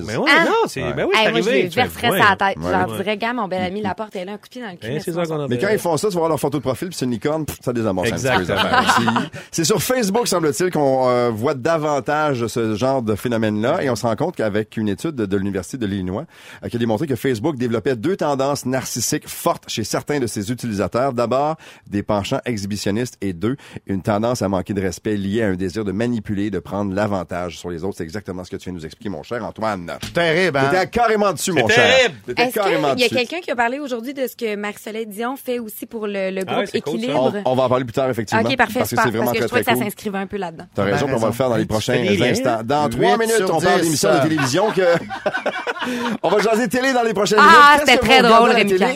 ben 0.07 0.17
ouais, 0.17 0.29
Ah! 0.31 0.45
non 0.45 0.51
c'est 0.67 0.83
Ouais. 0.83 0.93
ben 0.93 1.05
oui 1.05 1.13
Hey, 1.15 1.25
c'est 1.25 1.31
moi, 1.31 1.41
je 1.41 1.47
arrivé 1.49 1.63
les 1.63 1.69
verserais 1.69 2.09
ouais. 2.11 2.19
ça 2.19 2.25
à 2.25 2.29
la 2.29 2.35
tête. 2.35 2.57
Ouais. 2.57 2.63
Je 2.65 2.71
leur 2.71 2.97
dirais, 2.97 3.17
gars, 3.17 3.33
mon 3.33 3.47
bel 3.47 3.61
ami, 3.63 3.81
la 3.81 3.95
porte 3.95 4.15
est 4.15 4.23
là, 4.25 4.33
un 4.33 4.37
coup 4.37 4.43
de 4.45 4.49
pied 4.49 4.61
dans 4.61 4.69
le 4.69 4.75
cul. 4.77 4.87
Hein, 4.87 4.99
c'est 5.03 5.11
ça 5.13 5.25
qu'on 5.25 5.39
a 5.43 5.47
Mais 5.47 5.57
quand 5.57 5.69
ils 5.71 5.79
font 5.79 5.97
ça, 5.97 6.07
tu 6.09 6.13
vas 6.13 6.19
voir 6.19 6.29
leur 6.29 6.39
photo 6.39 6.57
de 6.59 6.63
profil, 6.63 6.89
puis 6.89 6.97
c'est 6.97 7.05
une 7.05 7.11
licorne, 7.11 7.45
pff, 7.45 7.57
ça 7.61 7.73
désamorce 7.73 8.11
un 8.11 8.15
petit 8.15 8.23
peu 8.23 8.29
les 8.29 8.39
Exactement. 8.41 8.81
C'est- 9.31 9.39
C'est 9.51 9.63
sur 9.63 9.81
Facebook, 9.81 10.27
semble-t-il, 10.27 10.69
qu'on 10.71 11.07
euh, 11.09 11.29
voit 11.31 11.53
davantage 11.53 12.47
ce 12.47 12.75
genre 12.75 13.01
de 13.01 13.15
phénomène-là, 13.15 13.83
et 13.83 13.89
on 13.89 13.95
se 13.95 14.05
rend 14.05 14.15
compte 14.15 14.35
qu'avec 14.35 14.77
une 14.77 14.89
étude 14.89 15.15
de, 15.15 15.25
de 15.25 15.37
l'Université 15.37 15.77
de 15.77 15.85
l'Illinois, 15.85 16.25
euh, 16.63 16.67
qui 16.69 16.75
a 16.75 16.79
démontré 16.79 17.07
que 17.07 17.15
Facebook 17.15 17.55
développait 17.57 17.95
deux 17.95 18.15
tendances 18.17 18.65
narcissiques 18.65 19.27
fortes 19.27 19.63
chez 19.67 19.83
certains 19.83 20.19
de 20.19 20.27
ses 20.27 20.51
utilisateurs. 20.51 21.13
D'abord, 21.13 21.55
des 21.87 22.03
penchants 22.03 22.41
exhibitionnistes, 22.45 23.17
et 23.21 23.33
deux, 23.33 23.55
une 23.87 24.01
tendance 24.01 24.41
à 24.41 24.49
manquer 24.49 24.73
de 24.73 24.81
respect 24.81 25.15
liée 25.17 25.41
à 25.43 25.47
un 25.47 25.55
désir 25.55 25.83
de 25.85 25.91
manipuler, 25.95 26.49
de 26.51 26.59
prendre 26.59 26.93
l'avantage 26.93 27.57
sur 27.57 27.69
les 27.69 27.83
autres. 27.83 27.95
C'est 27.97 28.03
exactement 28.03 28.43
ce 28.43 28.51
que 28.51 28.57
tu 28.57 28.65
viens 28.65 28.73
de 28.73 28.79
nous 28.79 28.85
expliquer, 28.85 29.09
mon 29.09 29.23
cher 29.23 29.43
Antoine. 29.43 29.91
Terrible, 30.13 30.57
hein? 30.57 30.69
T'étais 30.71 30.87
carrément 30.87 31.31
dessus, 31.33 31.51
mon 31.53 31.67
C'est 31.67 31.75
cher. 31.75 31.95
terrible. 31.97 32.15
T'étais 32.27 32.41
Est-ce 32.43 32.59
qu'il 32.93 32.99
y 33.01 33.03
a 33.05 33.09
quelqu'un 33.09 33.39
qui 33.41 33.51
a 33.51 33.55
parlé 33.55 33.79
aujourd'hui 33.79 34.13
de 34.13 34.27
ce 34.27 34.35
que 34.35 34.55
Marie-Soleil 34.55 35.07
Dion 35.07 35.35
fait 35.35 35.59
aussi 35.59 35.85
pour 35.85 36.07
le, 36.07 36.29
le 36.31 36.41
Ah 36.47 36.55
groupe 36.63 36.83
cool. 36.83 36.95
Équilibre? 36.95 37.33
On, 37.45 37.51
on 37.51 37.55
va 37.55 37.63
en 37.63 37.69
parler 37.69 37.85
plus 37.85 37.93
tard, 37.93 38.09
effectivement. 38.09 38.43
OK, 38.47 38.55
parfait, 38.57 38.79
Parce 38.79 38.89
que 38.91 38.95
c'est 39.01 39.09
vraiment 39.09 39.25
parce 39.25 39.37
que 39.37 39.43
je 39.43 39.47
très, 39.47 39.63
que 39.63 39.65
ça 39.71 39.75
s'inscrivait 39.75 40.17
un 40.17 40.27
peu 40.27 40.37
là-dedans. 40.37 40.65
T'as 40.75 40.83
Ben 40.85 40.93
raison, 40.93 41.07
on 41.11 41.17
va 41.17 41.27
le 41.27 41.33
faire 41.33 41.49
dans 41.49 41.55
les 41.55 41.63
Tu 41.63 41.67
prochains 41.67 41.93
instants. 42.21 42.59
Dans 42.63 42.89
trois 42.89 43.17
minutes, 43.17 43.41
on 43.51 43.59
parle 43.61 43.79
dix. 43.79 43.85
d'émissions 43.85 44.13
de 44.15 44.21
télévision 44.23 44.71
que... 44.71 44.81
on 46.23 46.29
va 46.29 46.39
jaser 46.39 46.67
télé 46.67 46.93
dans 46.93 47.03
les 47.03 47.13
prochaines 47.13 47.39
Ah, 47.41 47.77
minutes. 47.77 47.85
Qu'est-ce 47.85 47.91
c'était 47.91 48.07
très 48.07 48.21
drôle. 48.21 48.51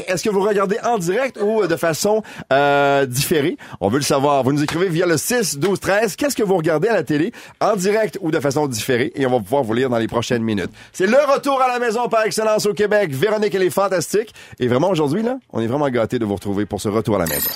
Est-ce 0.08 0.24
que 0.24 0.30
vous 0.30 0.42
regardez 0.42 0.78
en 0.84 0.98
direct 0.98 1.38
ou 1.42 1.66
de 1.68 1.76
façon 1.76 2.22
euh, 2.52 3.06
différée? 3.06 3.58
On 3.80 3.90
veut 3.90 3.98
le 4.00 4.04
savoir. 4.04 4.44
Vous 4.44 4.52
nous 4.54 4.64
écrivez 4.64 4.90
via 4.90 5.06
le 5.06 5.18
6 5.18 5.58
12 5.60 5.80
13. 5.80 6.16
Qu'est-ce 6.16 6.36
que 6.36 6.44
vous 6.44 6.58
regardez 6.58 6.89
à 6.90 6.94
la 6.94 7.04
télé 7.04 7.32
en 7.62 7.76
direct 7.76 8.18
ou 8.22 8.32
de 8.32 8.40
façon 8.40 8.68
différée? 8.68 9.12
Et 9.16 9.26
on 9.26 9.32
va 9.32 9.40
pouvoir 9.40 9.64
vous 9.64 9.74
lire 9.74 9.90
dans 9.90 9.98
les 9.98 10.08
prochaines 10.08 10.44
minutes. 10.44 10.72
C'est 10.92 11.08
le 11.08 11.18
retour 11.34 11.62
à 11.62 11.68
la 11.68 11.80
maison 11.80 12.08
par 12.10 12.24
excellence 12.24 12.66
au 12.66 12.74
Québec. 12.74 13.12
Véronique, 13.12 13.54
elle 13.56 13.64
est 13.64 13.70
fantastique. 13.70 14.34
Et 14.60 14.68
vraiment, 14.68 14.90
aujourd'hui, 14.90 15.24
là, 15.24 15.40
on 15.52 15.62
est 15.62 15.68
vraiment 15.68 15.90
gâtés 15.90 16.20
de 16.20 16.26
vous 16.26 16.36
retrouver 16.36 16.66
pour 16.66 16.82
ce 16.82 16.90
retour 16.90 17.16
à 17.16 17.20
la 17.20 17.26
maison. 17.26 17.50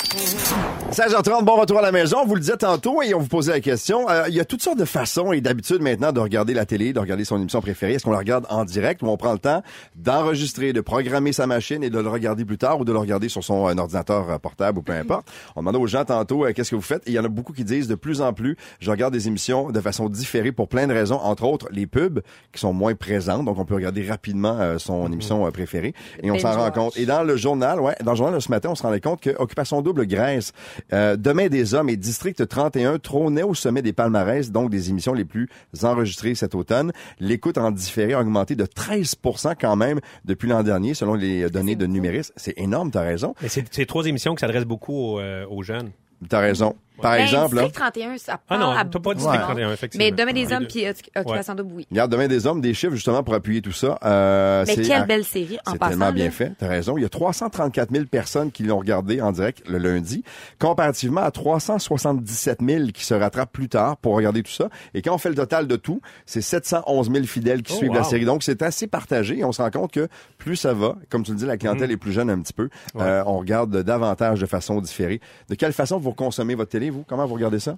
16h30, 0.92 1.44
bon 1.44 1.56
retour 1.56 1.80
à 1.80 1.82
la 1.82 1.92
maison. 1.92 2.18
On 2.24 2.26
vous 2.26 2.36
le 2.36 2.42
disait 2.42 2.58
tantôt 2.58 3.02
et 3.02 3.14
on 3.14 3.20
vous 3.20 3.28
posait 3.28 3.52
la 3.52 3.60
question. 3.60 4.10
Euh, 4.10 4.26
il 4.28 4.36
y 4.36 4.40
a 4.40 4.46
toutes 4.46 4.62
sortes 4.62 4.78
de 4.78 4.86
façons 4.86 5.32
et 5.32 5.42
d'habitudes 5.42 5.82
maintenant 5.82 6.12
de 6.12 6.20
regarder 6.20 6.54
la 6.54 6.66
télé, 6.66 6.94
de 6.94 7.00
regarder 7.00 7.26
son 7.26 7.38
émission 7.38 7.62
préférée. 7.62 7.94
Est-ce 7.94 8.04
qu'on 8.04 8.12
la 8.12 8.20
regarde 8.20 8.46
en 8.50 8.64
direct 8.64 9.02
ou 9.02 9.08
on 9.08 9.18
prend 9.18 9.34
le 9.34 9.40
temps 9.40 9.64
d'enregistrer, 9.96 10.74
de 10.74 10.82
programmer 10.82 11.34
sa 11.34 11.48
machine 11.48 11.84
et 11.84 11.90
de 11.90 12.00
le 12.00 12.10
regarder 12.10 12.46
plus 12.46 12.58
tard 12.58 12.80
ou 12.80 12.86
de 12.86 12.92
le 12.92 12.98
regarder 13.00 13.30
sur 13.30 13.44
son 13.44 13.68
euh, 13.68 13.76
ordinateur 13.76 14.30
euh, 14.30 14.38
portable 14.38 14.80
ou 14.80 14.82
peu 14.82 14.94
importe? 14.94 15.28
On 15.56 15.62
demandait 15.62 15.80
aux 15.80 15.88
gens 15.88 16.06
tantôt 16.06 16.46
euh, 16.46 16.54
qu'est-ce 16.54 16.72
que 16.72 16.76
vous 16.76 16.82
faites? 16.82 17.08
Et 17.08 17.12
il 17.12 17.14
y 17.14 17.20
en 17.20 17.26
a 17.26 17.30
beaucoup 17.30 17.54
qui 17.54 17.64
disent 17.64 17.88
de 17.88 17.96
plus 17.96 18.22
en 18.22 18.34
plus, 18.34 18.58
je 18.80 18.92
regarde 18.92 19.13
des 19.14 19.28
émissions 19.28 19.72
de 19.72 19.80
façon 19.80 20.10
différée 20.10 20.52
pour 20.52 20.68
plein 20.68 20.88
de 20.88 20.94
raisons, 20.94 21.16
entre 21.16 21.46
autres 21.46 21.68
les 21.72 21.88
pubs 21.88 22.22
qui 22.52 22.60
sont 22.60 22.74
moins 22.74 22.96
présentes, 22.96 23.46
donc 23.46 23.58
on 23.58 23.66
peut 23.66 23.76
regarder 23.76 24.06
rapidement 24.08 24.58
euh, 24.60 24.78
son 24.78 25.12
émission 25.12 25.48
euh, 25.48 25.52
préférée 25.52 25.94
et 26.22 26.32
on 26.32 26.40
s'en 26.40 26.52
rend 26.52 26.72
compte. 26.72 26.98
Et 26.98 27.06
dans 27.06 27.24
le 27.24 27.38
journal, 27.38 27.80
ouais, 27.80 27.96
dans 28.04 28.12
le 28.12 28.18
journal 28.18 28.36
de 28.36 28.40
ce 28.40 28.50
matin, 28.50 28.70
on 28.72 28.76
se 28.76 28.84
rendait 28.84 29.00
compte 29.00 29.22
que 29.22 29.30
Occupation 29.38 29.82
double 29.82 30.06
Grèce, 30.08 30.52
euh, 30.92 31.16
Demain 31.16 31.48
des 31.48 31.74
hommes 31.74 31.90
et 31.90 31.96
District 31.96 32.48
31 32.48 33.00
trônaient 33.00 33.44
au 33.44 33.54
sommet 33.54 33.82
des 33.82 33.94
palmarès, 33.94 34.52
donc 34.52 34.70
des 34.70 34.90
émissions 34.90 35.14
les 35.14 35.26
plus 35.26 35.48
enregistrées 35.84 36.36
cet 36.36 36.56
automne. 36.56 36.92
L'écoute 37.20 37.58
en 37.58 37.72
différé 37.72 38.14
a 38.14 38.20
augmenté 38.20 38.56
de 38.56 38.66
13 38.66 39.16
quand 39.60 39.76
même 39.76 40.00
depuis 40.26 40.50
l'an 40.50 40.64
dernier, 40.64 40.94
selon 40.94 41.14
les 41.14 41.50
données 41.50 41.76
de 41.76 41.86
Numéris. 41.86 42.32
C'est 42.36 42.58
énorme, 42.58 42.92
t'as 42.92 43.02
raison. 43.02 43.36
Mais 43.42 43.50
c'est 43.50 43.64
c'est 43.72 43.86
trois 43.86 44.06
émissions 44.06 44.36
qui 44.36 44.42
s'adressent 44.42 44.66
beaucoup 44.66 44.94
aux, 44.94 45.20
euh, 45.20 45.46
aux 45.50 45.64
jeunes. 45.64 45.92
T'as 46.30 46.40
raison. 46.40 46.76
Par 47.04 47.12
Ben, 47.18 47.24
exemple, 47.24 47.56
là, 47.58 47.62
District 47.64 47.80
31, 47.94 48.18
ça 48.18 48.40
Ah 48.50 48.58
non, 48.58 48.72
à 48.72 48.84
t'as 48.86 49.00
pas 49.00 49.14
District 49.14 49.34
de 49.34 49.38
monde. 49.38 49.46
31, 49.48 49.72
effectivement. 49.74 50.06
Mais 50.06 50.12
Demain 50.12 50.34
des 50.34 50.52
hommes 50.52 50.66
puis 50.68 50.86
Occupation 51.16 51.54
double, 51.54 51.74
oui. 51.76 51.88
regarde, 51.92 52.12
Demain 52.12 52.28
des 52.28 52.48
hommes, 52.48 52.62
des 52.62 52.74
chiffres 52.74 52.96
justement 52.96 53.22
pour 53.24 53.34
appuyer 53.36 53.62
tout 53.62 53.72
ça. 53.72 54.00
Euh, 54.04 54.64
Mais 54.68 54.74
c'est 54.76 54.82
quelle 54.84 55.02
à- 55.04 55.06
belle 55.06 55.24
série, 55.24 55.58
en 55.68 55.74
C'est 55.74 55.78
passant. 55.78 55.90
tellement 55.92 56.12
bien 56.12 56.26
là. 56.26 56.32
fait. 56.32 56.52
T'as 56.58 56.68
raison. 56.68 56.98
Il 56.98 57.02
y 57.02 57.06
a 57.06 57.10
334 57.10 57.92
000 57.92 58.06
personnes 58.06 58.52
qui 58.52 58.64
l'ont 58.64 58.80
regardé 58.80 59.22
en 59.22 59.32
direct 59.32 59.62
le 59.68 59.78
lundi, 59.78 60.24
comparativement 60.60 61.22
à 61.22 61.30
377 61.32 62.60
000 62.66 62.88
qui 62.94 63.04
se 63.06 63.14
rattrapent 63.14 63.52
plus 63.52 63.70
tard 63.70 63.98
pour 63.98 64.16
regarder 64.16 64.44
tout 64.44 64.52
ça. 64.52 64.70
Et 64.94 65.02
quand 65.02 65.14
on 65.14 65.18
fait 65.18 65.30
le 65.30 65.36
total 65.36 65.68
de 65.68 65.76
tout, 65.76 66.02
c'est 66.26 66.42
711 66.42 67.12
000 67.12 67.26
fidèles 67.26 67.62
qui 67.64 67.74
Oh, 67.74 67.78
suivent 67.78 67.94
la 67.94 68.04
série. 68.04 68.26
Donc, 68.26 68.44
c'est 68.44 68.62
assez 68.62 68.88
partagé 68.88 69.40
et 69.40 69.44
on 69.44 69.52
se 69.52 69.62
rend 69.62 69.72
compte 69.72 69.92
que 69.92 70.08
plus 70.38 70.56
ça 70.56 70.74
va, 70.74 70.96
comme 71.10 71.24
tu 71.24 71.32
le 71.32 71.38
dis, 71.38 71.46
la 71.46 71.58
clientèle 71.58 71.74
Mm-hmm. 71.90 71.92
est 71.94 71.98
plus 71.98 72.12
jeune 72.14 72.30
un 72.30 72.40
petit 72.40 72.54
peu. 72.54 72.70
Euh, 72.98 73.24
on 73.26 73.40
regarde 73.40 73.76
davantage 73.84 74.40
de 74.40 74.46
façon 74.46 74.80
différée. 74.80 75.20
De 75.50 75.56
quelle 75.56 75.74
façon 75.74 75.98
vous 75.98 76.14
consommez 76.14 76.56
votre 76.56 76.70
télé, 76.72 76.90
vous? 76.94 77.04
Comment 77.08 77.26
vous 77.26 77.34
regardez 77.36 77.60
ça? 77.60 77.76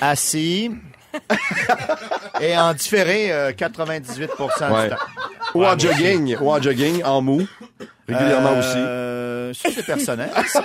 Assis. 0.00 0.70
Et 2.40 2.56
en 2.58 2.74
différé, 2.74 3.32
euh, 3.32 3.52
98 3.52 4.30
Ouais. 4.72 4.84
du 4.84 4.90
temps. 4.90 4.96
Ou 5.54 5.64
en 5.64 5.78
jogging, 5.78 6.36
ou 6.40 6.50
en 6.50 6.60
jogging, 6.60 7.02
en 7.04 7.22
mou, 7.22 7.46
régulièrement 8.06 8.58
aussi. 8.58 8.76
Euh, 8.76 9.54
ça, 9.54 9.70
c'est 9.74 9.86
personnel. 9.86 10.28
ça. 10.48 10.62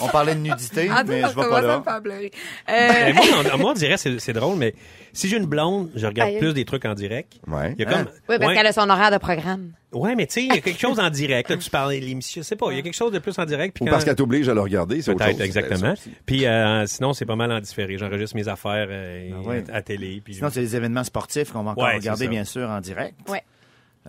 On 0.00 0.08
parlait 0.08 0.34
de 0.34 0.40
nudité, 0.40 0.90
Ah, 0.94 1.02
mais 1.04 1.22
je 1.22 1.26
vais 1.28 1.48
pas 1.48 1.62
là. 1.62 1.78
me 1.78 1.82
faire 1.84 2.02
pleurer. 2.02 2.30
Mais 2.68 3.12
Euh, 3.12 3.14
moi, 3.14 3.24
on, 3.54 3.58
moi, 3.58 3.70
on 3.70 3.74
dirait 3.74 3.96
c'est 3.96 4.32
drôle, 4.34 4.56
mais 4.56 4.74
si 5.12 5.28
j'ai 5.28 5.36
une 5.36 5.46
blonde, 5.46 5.90
je 5.94 6.06
regarde 6.06 6.30
Aïe. 6.30 6.38
plus 6.38 6.52
des 6.54 6.64
trucs 6.64 6.84
en 6.84 6.94
direct. 6.94 7.34
Ouais. 7.46 7.74
Il 7.78 7.82
y 7.82 7.84
a 7.84 7.88
Hein? 7.90 8.04
comme, 8.04 8.12
oui, 8.28 8.36
parce 8.38 8.48
ouais, 8.48 8.54
qu'elle 8.56 8.66
a 8.66 8.72
son 8.72 8.88
horaire 8.90 9.10
de 9.10 9.18
programme. 9.18 9.72
ouais, 9.92 10.14
mais 10.14 10.26
tu 10.26 10.34
sais, 10.34 10.42
il 10.44 10.48
y 10.54 10.58
a 10.58 10.60
quelque 10.60 10.78
chose 10.80 10.98
en 11.00 11.10
direct. 11.10 11.50
Là, 11.50 11.56
tu 11.58 11.70
parlais 11.70 12.00
de 12.00 12.04
l'émission, 12.06 12.42
je 12.42 12.46
sais 12.46 12.56
pas, 12.56 12.70
il 12.70 12.76
y 12.76 12.78
a 12.78 12.82
quelque 12.82 12.94
chose 12.96 13.12
de 13.12 13.18
plus 13.18 13.38
en 13.38 13.44
direct. 13.44 13.74
puis 13.74 13.82
Ou 13.82 13.86
quand- 13.86 13.92
parce 13.92 14.04
qu'elle 14.04 14.14
t'oblige 14.16 14.48
à 14.48 14.54
le 14.54 14.60
regarder, 14.60 15.02
c'est 15.02 15.10
autre 15.10 15.24
chose. 15.24 15.36
Peut-être, 15.36 15.44
exactement. 15.44 15.94
Puis 16.26 16.46
euh, 16.46 16.86
sinon, 16.86 17.12
c'est 17.12 17.26
pas 17.26 17.36
mal 17.36 17.50
en 17.52 17.60
différé. 17.60 17.98
J'enregistre 17.98 18.36
mes 18.36 18.48
affaires 18.48 18.86
euh, 18.90 19.30
Ah 19.34 19.48
ouais. 19.48 19.64
à 19.72 19.82
télé. 19.82 20.20
Puis, 20.24 20.34
Sinon, 20.34 20.48
c'est 20.50 20.60
des 20.60 20.76
événements 20.76 21.04
sportifs 21.04 21.52
qu'on 21.52 21.62
va 21.62 21.70
encore 21.72 21.84
Ouais, 21.84 21.94
regarder, 21.96 22.28
bien 22.28 22.44
sûr, 22.44 22.68
en 22.68 22.80
direct. 22.80 23.14
Ouais. 23.28 23.42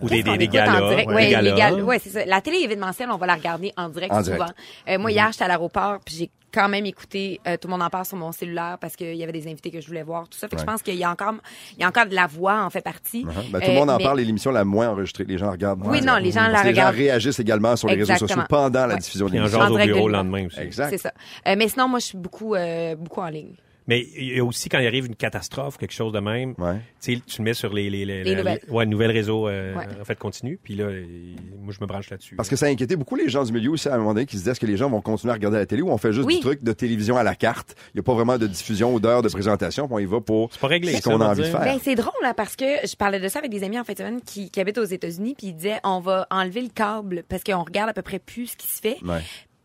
Ou 0.00 0.08
des, 0.08 0.22
des, 0.22 0.38
des 0.38 0.48
galas. 0.48 1.04
Ouais, 1.06 1.30
galas. 1.30 1.42
les 1.42 1.52
galas. 1.56 1.82
Ouais, 1.82 1.98
c'est 1.98 2.10
ça. 2.10 2.24
La 2.24 2.40
télé 2.40 2.58
événementielle, 2.58 3.10
on 3.10 3.16
va 3.18 3.26
la 3.26 3.34
regarder 3.34 3.72
en 3.76 3.88
direct 3.88 4.12
En 4.12 4.22
souvent. 4.24 4.36
direct. 4.36 4.54
Euh, 4.88 4.98
moi, 4.98 5.10
hier, 5.12 5.28
j'étais 5.32 5.44
à 5.44 5.48
l'aéroport, 5.48 5.98
puis 6.04 6.14
j'ai 6.16 6.30
quand 6.54 6.68
même 6.68 6.84
écouté 6.84 7.40
euh, 7.46 7.56
Tout 7.56 7.66
le 7.68 7.72
monde 7.72 7.82
en 7.82 7.88
parle 7.88 8.04
sur 8.04 8.16
mon 8.18 8.30
cellulaire 8.30 8.76
parce 8.78 8.94
qu'il 8.94 9.14
y 9.14 9.22
avait 9.22 9.32
des 9.32 9.46
invités 9.48 9.70
que 9.70 9.80
je 9.80 9.86
voulais 9.86 10.02
voir, 10.02 10.28
tout 10.28 10.36
ça. 10.38 10.48
Fait 10.48 10.56
que 10.56 10.60
Ouais. 10.60 10.66
je 10.66 10.70
pense 10.70 10.82
qu'il 10.82 10.96
y 10.96 11.04
a 11.04 11.10
encore, 11.10 11.32
il 11.76 11.80
y 11.80 11.84
a 11.84 11.88
encore 11.88 12.04
de 12.06 12.14
la 12.14 12.26
voix 12.26 12.62
en 12.62 12.68
fait 12.68 12.82
partie. 12.82 13.24
Uh-huh. 13.24 13.50
Ben, 13.50 13.60
tout 13.60 13.68
le 13.70 13.72
Euh, 13.76 13.78
monde 13.78 13.90
en 13.90 13.96
mais- 13.96 14.04
parle, 14.04 14.20
et 14.20 14.24
l'émission 14.26 14.50
la 14.50 14.62
moins 14.64 14.88
enregistrée. 14.90 15.24
Les 15.24 15.38
gens 15.38 15.50
regardent. 15.50 15.80
Oui, 15.86 16.02
moins. 16.02 16.14
non, 16.14 16.22
les 16.22 16.30
gens 16.30 16.40
Parce 16.40 16.52
la 16.52 16.62
que 16.62 16.68
les 16.68 16.74
gens 16.74 16.80
regardent. 16.82 16.96
réagissent 16.96 17.40
également 17.40 17.74
sur 17.76 17.88
les 17.88 17.94
réseaux 17.94 18.16
sociaux 18.16 18.42
pendant 18.50 18.86
la 18.86 18.94
Ouais. 18.94 19.00
diffusion 19.00 19.26
de 19.28 19.32
l'émission. 19.32 19.60
au 19.60 19.76
bureau 19.78 20.08
le 20.08 20.12
lendemain 20.14 20.46
aussi. 20.46 20.60
Exact. 20.60 20.90
C'est 20.90 20.98
ça. 20.98 21.12
Euh, 21.48 21.54
mais 21.56 21.68
sinon, 21.68 21.88
moi, 21.88 22.00
je 22.00 22.04
suis 22.06 22.18
beaucoup, 22.18 22.54
euh, 22.54 22.96
beaucoup 22.96 23.20
en 23.22 23.28
ligne. 23.28 23.54
Mais 23.88 24.06
il 24.16 24.36
y 24.36 24.38
a 24.38 24.44
aussi 24.44 24.68
quand 24.68 24.78
il 24.78 24.86
arrive 24.86 25.06
une 25.06 25.16
catastrophe, 25.16 25.76
quelque 25.76 25.92
chose 25.92 26.12
de 26.12 26.20
même, 26.20 26.54
Ouais. 26.58 26.76
tu 27.00 27.14
sais, 27.16 27.20
tu 27.26 27.38
le 27.38 27.44
mets 27.44 27.54
sur 27.54 27.72
les, 27.72 27.90
les, 27.90 28.04
les, 28.04 28.22
Les 28.22 28.36
nouvelles. 28.36 28.60
ouais, 28.68 28.86
nouvelles 28.86 29.10
réseaux 29.10 29.48
euh, 29.48 29.74
Ouais. 29.74 29.86
en 30.00 30.04
fait 30.04 30.16
continu. 30.18 30.58
Puis 30.62 30.74
là, 30.76 30.86
moi, 31.60 31.72
je 31.76 31.78
me 31.80 31.86
branche 31.86 32.08
là-dessus. 32.10 32.36
Parce 32.36 32.48
que 32.48 32.56
ça 32.56 32.66
a 32.66 32.68
inquiété 32.68 32.94
beaucoup 32.96 33.16
les 33.16 33.28
gens 33.28 33.42
du 33.44 33.52
milieu 33.52 33.70
aussi 33.70 33.88
à 33.88 33.94
un 33.94 33.98
moment 33.98 34.14
donné 34.14 34.26
qui 34.26 34.32
se 34.36 34.42
disaient 34.42 34.52
est-ce 34.52 34.60
que 34.60 34.66
les 34.66 34.76
gens 34.76 34.88
vont 34.88 35.00
continuer 35.00 35.32
à 35.32 35.34
regarder 35.34 35.56
la 35.58 35.66
télé 35.66 35.82
ou 35.82 35.90
on 35.90 35.98
fait 35.98 36.12
juste 36.12 36.26
Oui. 36.26 36.36
du 36.36 36.40
truc 36.42 36.62
de 36.62 36.72
télévision 36.72 37.16
à 37.16 37.22
la 37.22 37.34
carte? 37.34 37.74
Il 37.88 37.96
n'y 37.96 38.00
a 38.00 38.02
pas 38.04 38.14
vraiment 38.14 38.38
de 38.38 38.46
diffusion 38.46 38.94
ou 38.94 39.00
d'heure 39.00 39.22
de 39.22 39.28
présentation, 39.28 39.86
puis 39.86 39.94
on 39.96 39.98
y 39.98 40.04
va 40.06 40.20
pour 40.20 40.50
pas 40.50 40.66
réglé, 40.68 40.92
ce 40.94 41.02
qu'on 41.02 41.14
on 41.16 41.20
a 41.20 41.28
envie 41.30 41.42
de 41.42 41.46
faire. 41.46 41.60
Ben, 41.60 41.78
c'est 41.82 41.94
drôle, 41.96 42.12
là, 42.22 42.34
parce 42.34 42.54
que 42.56 42.64
je 42.86 42.94
parlais 42.96 43.18
de 43.20 43.28
ça 43.28 43.40
avec 43.40 43.50
des 43.50 43.64
amis 43.64 43.78
en 43.78 43.84
fin 43.84 43.94
de 43.94 43.98
semaine 43.98 44.20
qui, 44.24 44.50
qui 44.50 44.60
habitent 44.60 44.78
aux 44.78 44.84
États-Unis, 44.84 45.34
puis 45.36 45.48
ils 45.48 45.54
disaient, 45.54 45.80
on 45.84 46.00
va 46.00 46.26
enlever 46.30 46.62
le 46.62 46.68
câble 46.68 47.24
parce 47.28 47.42
qu'on 47.42 47.62
regarde 47.64 47.90
à 47.90 47.92
peu 47.92 48.02
près 48.02 48.18
plus 48.20 48.46
ce 48.48 48.56
qui 48.56 48.68
se 48.68 48.80
fait. 48.80 48.96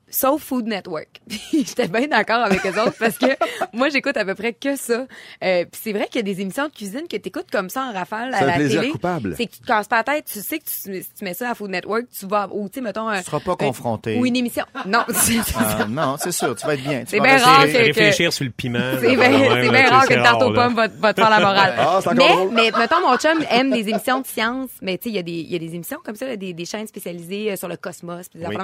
Sauf 0.10 0.41
Food 0.41 0.67
Network. 0.67 1.08
Puis 1.30 1.65
J'étais 1.67 1.88
bien 1.89 2.08
d'accord 2.08 2.38
avec 2.43 2.65
eux 2.65 2.80
autres 2.82 2.96
parce 2.98 3.17
que 3.17 3.26
moi, 3.74 3.89
j'écoute 3.89 4.15
à 4.15 4.24
peu 4.24 4.36
près 4.36 4.54
que 4.54 4.76
ça. 4.78 5.06
Euh, 5.43 5.65
puis 5.65 5.82
c'est 5.84 5.91
vrai 5.91 6.06
qu'il 6.08 6.15
y 6.15 6.20
a 6.20 6.34
des 6.34 6.41
émissions 6.41 6.67
de 6.67 6.72
cuisine 6.72 7.04
que 7.10 7.17
t'écoutes 7.17 7.52
comme 7.52 7.70
ça 7.70 7.84
en 7.84 7.93
rafale 7.93 8.34
à 8.34 8.38
un 8.38 8.46
la 8.46 8.54
plaisir 8.54 8.80
télé. 8.82 8.91
coupable. 8.93 9.34
C'est 9.36 9.46
que 9.48 9.52
tu 9.52 9.60
te 9.60 9.65
casses 9.67 9.88
pas 9.89 9.98
la 9.98 10.04
tête. 10.04 10.26
Tu 10.32 10.39
sais 10.39 10.60
que 10.60 10.63
tu, 10.63 10.72
si 11.04 11.10
tu 11.17 11.24
mets 11.26 11.34
ça 11.34 11.50
à 11.52 11.56
Food 11.56 11.72
Network, 11.72 12.06
tu 12.17 12.26
vas, 12.26 12.48
ou 12.52 12.70
tu 12.70 12.76
sais, 12.76 12.82
mettons... 12.82 13.08
Un, 13.10 13.17
Tu 13.20 13.26
seras 13.26 13.39
pas 13.41 13.52
un- 13.52 13.56
confronté. 13.56 14.17
Ou 14.17 14.26
une 14.26 14.36
émission. 14.38 14.63
Non, 14.86 15.04
c'est 15.13 15.38
Euh, 15.39 15.86
non, 15.89 16.15
c'est 16.17 16.32
sûr, 16.32 16.56
tu 16.56 16.65
vas 16.65 16.76
être 16.76 16.84
bien. 16.84 17.04
C'est 17.06 17.20
bien 17.20 17.38
rare 17.38 17.65
que- 17.65 17.78
réfléchir 17.78 18.32
sur 18.32 18.46
le 18.46 18.52
piment. 18.52 18.80
C'est 19.02 19.15
bien, 19.15 19.30
tu 19.30 19.38
sais, 19.70 19.86
rare 19.88 20.04
c'est 20.08 20.13
qu'une 20.13 20.24
tarte 20.24 20.41
aux 20.41 20.54
pommes 20.54 20.74
va, 20.76 20.88
va 20.88 21.13
te 21.13 21.20
faire 21.22 21.30
la 21.30 21.39
morale. 21.39 21.74
Ah, 21.78 22.00
mais, 22.08 22.15
drôle. 22.15 22.52
mais, 22.54 22.72
mettons, 22.78 23.02
mon 23.02 23.17
chum 23.17 23.43
aime 23.52 23.72
des 23.72 23.89
émissions 23.89 24.22
de 24.22 24.26
science. 24.28 24.70
Mais, 24.82 24.98
tu 24.98 25.06
sais, 25.06 25.10
il 25.10 25.15
y, 25.15 25.20
a 25.20 25.24
des- 25.24 25.32
il 25.32 25.52
y 25.52 25.56
a 25.56 25.60
des 25.60 25.76
émissions 25.76 26.00
comme 26.04 26.15
ça, 26.15 26.26
là, 26.28 26.38
des, 26.38 26.54
des 26.54 26.65
chaînes 26.65 26.88
spécialisées 26.88 27.52
euh, 27.52 27.56
sur 27.58 27.67
le 27.67 27.76
cosmos. 27.76 28.30
des 28.34 28.46
Oui. 28.46 28.56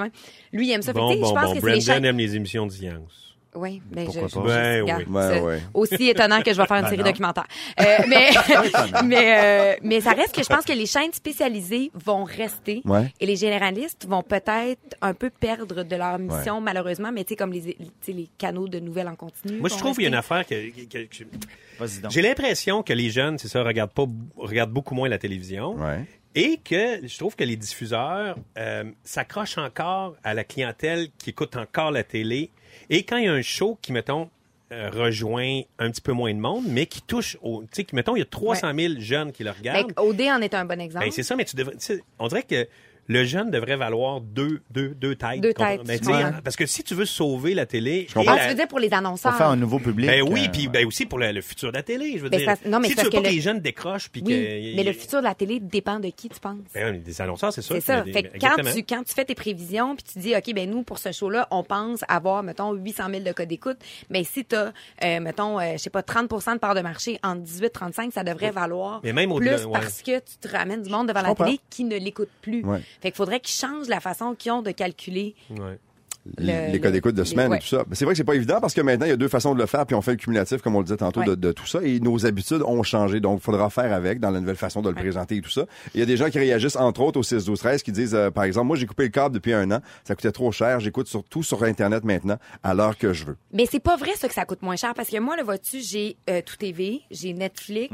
Lui, 0.52 0.68
il 0.68 0.72
aime 0.72 0.82
ça. 0.82 0.92
Fait 0.92 0.98
que, 0.98 1.04
Bon, 1.04 1.33
bon, 1.34 1.40
je 1.40 1.44
pense 1.46 1.54
bon. 1.54 1.60
que 1.60 1.66
les 1.66 1.72
Brandon 1.72 1.92
chaînes. 1.92 2.04
aime 2.04 2.18
les 2.18 2.36
émissions 2.36 2.66
de 2.66 2.72
science. 2.72 3.20
Oui, 3.56 3.80
ben, 3.88 4.06
Pourquoi 4.06 4.26
je, 4.26 4.34
je- 4.34 4.40
Ben 4.40 4.82
regarde, 4.82 5.02
oui. 5.06 5.12
Ben 5.12 5.42
oui. 5.44 5.54
Aussi 5.74 6.08
étonnant 6.08 6.42
que 6.42 6.52
je 6.52 6.56
vais 6.60 6.66
faire 6.66 6.76
une 6.78 6.82
Ben 6.86 6.88
série 6.90 7.02
non. 7.02 7.06
documentaire. 7.10 7.46
Euh, 7.80 7.84
mais, 8.08 8.30
mais, 9.04 9.38
euh, 9.38 9.76
mais 9.80 10.00
ça 10.00 10.10
reste 10.10 10.34
que 10.34 10.42
je 10.42 10.48
pense 10.48 10.64
que 10.64 10.72
les 10.72 10.86
chaînes 10.86 11.12
spécialisées 11.12 11.92
vont 11.94 12.24
rester 12.24 12.82
Ouais. 12.84 13.12
et 13.20 13.26
les 13.26 13.36
généralistes 13.36 14.06
vont 14.08 14.22
peut-être 14.24 14.80
un 15.00 15.14
peu 15.14 15.30
perdre 15.30 15.84
de 15.84 15.94
leur 15.96 16.18
mission, 16.18 16.60
malheureusement. 16.60 17.12
Mais 17.12 17.22
tu 17.22 17.28
sais, 17.28 17.36
comme 17.36 17.52
les, 17.52 17.76
les 18.08 18.28
canaux 18.38 18.66
de 18.66 18.80
nouvelles 18.80 19.06
en 19.06 19.14
continu. 19.14 19.58
Moi, 19.60 19.68
je 19.68 19.76
trouve 19.78 19.94
qu'il 19.94 20.02
y 20.02 20.06
a 20.06 20.08
une 20.08 20.16
affaire 20.16 20.44
que, 20.44 20.56
j'ai 22.10 22.22
l'impression 22.22 22.82
que 22.82 22.92
les 22.92 23.10
jeunes, 23.10 23.38
c'est 23.38 23.46
ça, 23.46 23.62
regardent 23.62 23.92
pas, 23.92 24.06
regardent 24.36 24.72
beaucoup 24.72 24.96
moins 24.96 25.08
la 25.08 25.18
télévision. 25.18 25.74
Ouais. 25.76 26.00
Et 26.34 26.58
que 26.58 27.06
je 27.06 27.18
trouve 27.18 27.36
que 27.36 27.44
les 27.44 27.56
diffuseurs 27.56 28.36
euh, 28.58 28.84
s'accrochent 29.04 29.58
encore 29.58 30.16
à 30.24 30.34
la 30.34 30.44
clientèle 30.44 31.08
qui 31.18 31.30
écoute 31.30 31.56
encore 31.56 31.90
la 31.90 32.02
télé. 32.02 32.50
Et 32.90 33.04
quand 33.04 33.18
il 33.18 33.26
y 33.26 33.28
a 33.28 33.32
un 33.32 33.42
show 33.42 33.78
qui, 33.80 33.92
mettons, 33.92 34.30
euh, 34.72 34.90
rejoint 34.90 35.60
un 35.78 35.90
petit 35.90 36.00
peu 36.00 36.12
moins 36.12 36.34
de 36.34 36.40
monde, 36.40 36.64
mais 36.66 36.86
qui 36.86 37.02
touche 37.02 37.36
au... 37.42 37.62
Tu 37.62 37.82
sais, 37.82 37.86
mettons, 37.92 38.16
il 38.16 38.20
y 38.20 38.22
a 38.22 38.26
300 38.26 38.72
000 38.76 38.94
jeunes 38.98 39.30
qui 39.30 39.44
le 39.44 39.50
regardent. 39.50 39.92
Ben, 39.94 40.02
OD 40.02 40.20
en 40.22 40.40
est 40.40 40.54
un 40.54 40.64
bon 40.64 40.80
exemple. 40.80 41.04
Ben, 41.04 41.12
c'est 41.12 41.22
ça, 41.22 41.36
mais 41.36 41.44
tu 41.44 41.54
devrais. 41.54 41.76
On 42.18 42.26
dirait 42.26 42.42
que 42.42 42.66
le 43.06 43.24
jeune 43.24 43.50
devrait 43.50 43.76
valoir 43.76 44.20
deux, 44.20 44.60
deux, 44.70 44.88
deux 44.88 45.14
têtes. 45.14 45.40
Deux 45.40 45.52
têtes, 45.52 45.82
Ben, 45.84 45.98
ouais. 46.06 46.24
Parce 46.42 46.56
que 46.56 46.66
si 46.66 46.82
tu 46.82 46.94
veux 46.94 47.04
sauver 47.04 47.54
la 47.54 47.66
télé. 47.66 48.06
et 48.08 48.12
comprends. 48.12 48.32
ah, 48.32 48.36
la- 48.36 48.42
tu 48.44 48.48
veux 48.50 48.54
dire 48.54 48.68
pour 48.68 48.78
les 48.78 48.88
Pour 48.88 48.98
annonceurs? 48.98 49.36
faire 49.36 49.48
un 49.48 49.56
nouveau 49.56 49.78
public. 49.78 50.06
ben 50.06 50.22
oui, 50.22 50.44
euh, 50.46 50.50
puis 50.52 50.68
ben 50.68 50.86
aussi 50.86 51.04
pour 51.06 51.18
le, 51.18 51.32
le 51.32 51.40
futur 51.40 51.70
de 51.70 51.76
la 51.76 51.82
télé, 51.82 52.14
je 52.16 52.22
veux 52.22 52.28
Ben, 52.30 52.38
dire. 52.38 52.54
non, 52.66 52.80
mais 52.80 52.88
si 52.88 52.94
tu 52.94 53.02
veux 53.02 53.10
parce 53.10 53.14
pas 53.14 53.16
que 53.18 53.22
que 53.24 53.28
le- 53.28 53.34
les 53.34 53.40
jeunes 53.40 53.60
décrochent, 53.60 54.08
puis 54.10 54.22
Oui, 54.24 54.32
que. 54.32 54.76
mais 54.76 54.84
le 54.84 54.92
futur 54.92 55.18
de 55.20 55.24
la 55.24 55.34
télé 55.34 55.60
dépend 55.60 56.00
de 56.00 56.08
qui 56.08 56.28
tu 56.28 56.40
penses? 56.40 56.58
Ben, 56.74 57.00
des 57.02 57.20
annonceurs, 57.20 57.52
c'est 57.52 57.62
ça. 57.62 57.74
C'est 57.74 57.80
ça. 57.80 58.00
Des- 58.02 58.12
Fait 58.12 58.22
que 58.24 58.38
quand 58.38 58.56
tu, 58.74 58.82
quand 58.84 59.02
tu 59.04 59.14
fais 59.14 59.24
tes 59.24 59.34
prévisions, 59.34 59.94
puis 59.96 60.04
tu 60.12 60.18
dis, 60.18 60.34
OK, 60.36 60.54
ben 60.54 60.70
nous, 60.70 60.82
pour 60.82 60.98
ce 60.98 61.12
show-là, 61.12 61.46
on 61.50 61.62
pense 61.62 62.00
avoir, 62.08 62.42
mettons, 62.42 62.72
800 62.72 63.04
000 63.10 63.22
de 63.24 63.32
codes 63.32 63.48
d'écoute. 63.48 63.78
Mais 64.10 64.24
si 64.24 64.44
tu 64.44 64.54
as, 64.56 64.72
mettons, 65.20 65.58
euh, 65.60 65.72
je 65.74 65.78
sais 65.78 65.90
pas, 65.90 66.02
30 66.02 66.54
de 66.54 66.58
part 66.58 66.74
de 66.74 66.80
marché 66.80 67.18
entre 67.22 67.42
18 67.42 67.70
35, 67.72 68.12
ça 68.12 68.24
devrait 68.24 68.50
valoir 68.50 69.00
Mais 69.04 69.12
même 69.12 69.34
plus 69.34 69.48
ouais. 69.48 69.72
parce 69.72 70.02
que 70.02 70.18
tu 70.18 70.36
te 70.40 70.48
ramènes 70.48 70.82
du 70.82 70.90
monde 70.90 71.08
devant 71.08 71.22
la 71.22 71.34
télé 71.34 71.60
qui 71.70 71.84
ne 71.84 71.96
l'écoute 71.98 72.28
plus. 72.40 72.62
Fait 73.00 73.10
qu'il 73.10 73.16
faudrait 73.16 73.40
qu'ils 73.40 73.54
changent 73.54 73.88
la 73.88 74.00
façon 74.00 74.34
qu'ils 74.34 74.52
ont 74.52 74.62
de 74.62 74.70
calculer. 74.70 75.34
Les 76.38 76.72
Le- 76.72 76.78
codes 76.78 76.92
d'écoute 76.92 77.14
de 77.14 77.22
les- 77.22 77.28
semaine 77.28 77.50
ouais. 77.50 77.58
et 77.58 77.60
tout 77.60 77.66
ça. 77.66 77.84
Mais 77.88 77.94
c'est 77.96 78.04
vrai 78.04 78.14
que 78.14 78.18
c'est 78.18 78.24
pas 78.24 78.34
évident 78.34 78.58
parce 78.60 78.72
que 78.74 78.80
maintenant, 78.80 79.06
il 79.06 79.10
y 79.10 79.12
a 79.12 79.16
deux 79.16 79.28
façons 79.28 79.54
de 79.54 79.60
le 79.60 79.66
faire, 79.66 79.84
puis 79.86 79.94
on 79.94 80.00
fait 80.02 80.12
le 80.12 80.16
cumulatif, 80.16 80.62
comme 80.62 80.74
on 80.74 80.78
le 80.80 80.84
disait 80.84 80.96
tantôt, 80.96 81.20
Ouais. 81.20 81.26
de, 81.26 81.34
de 81.34 81.52
tout 81.52 81.66
ça. 81.66 81.80
Et 81.82 82.00
nos 82.00 82.24
habitudes 82.26 82.62
ont 82.62 82.82
changé. 82.82 83.20
Donc, 83.20 83.40
il 83.40 83.44
faudra 83.44 83.68
faire 83.70 83.92
avec 83.92 84.20
dans 84.20 84.30
la 84.30 84.40
nouvelle 84.40 84.56
façon 84.56 84.80
de 84.82 84.88
le 84.88 84.94
présenter 84.94 85.36
et 85.36 85.40
tout 85.40 85.50
ça. 85.50 85.66
Il 85.94 86.00
y 86.00 86.02
a 86.02 86.06
des 86.06 86.16
gens 86.16 86.30
qui 86.30 86.38
réagissent, 86.38 86.76
entre 86.76 87.00
autres, 87.02 87.20
au 87.20 87.22
6 87.22 87.44
12 87.44 87.58
13 87.58 87.82
qui 87.82 87.92
disent, 87.92 88.14
euh, 88.14 88.30
par 88.30 88.44
exemple, 88.44 88.66
moi, 88.68 88.76
j'ai 88.76 88.86
coupé 88.86 89.02
le 89.04 89.08
câble 89.10 89.34
depuis 89.34 89.52
un 89.52 89.70
an. 89.70 89.80
Ça 90.04 90.14
coûtait 90.14 90.32
trop 90.32 90.50
cher. 90.52 90.80
J'écoute 90.80 91.08
surtout 91.08 91.42
sur 91.42 91.62
Internet 91.64 92.04
maintenant, 92.04 92.38
à 92.62 92.74
l'heure 92.74 92.96
que 92.96 93.12
je 93.12 93.24
veux. 93.26 93.36
Mais 93.52 93.66
c'est 93.70 93.80
pas 93.80 93.96
vrai 93.96 94.12
ça 94.16 94.26
que 94.28 94.34
ça 94.34 94.44
coûte 94.46 94.62
moins 94.62 94.76
cher 94.76 94.94
parce 94.94 95.10
que 95.10 95.18
moi, 95.18 95.36
le 95.36 95.42
vois-tu, 95.42 95.80
j'ai 95.80 96.16
euh, 96.30 96.40
Tout 96.44 96.56
TV, 96.56 97.02
j'ai 97.10 97.32
Netflix, 97.34 97.92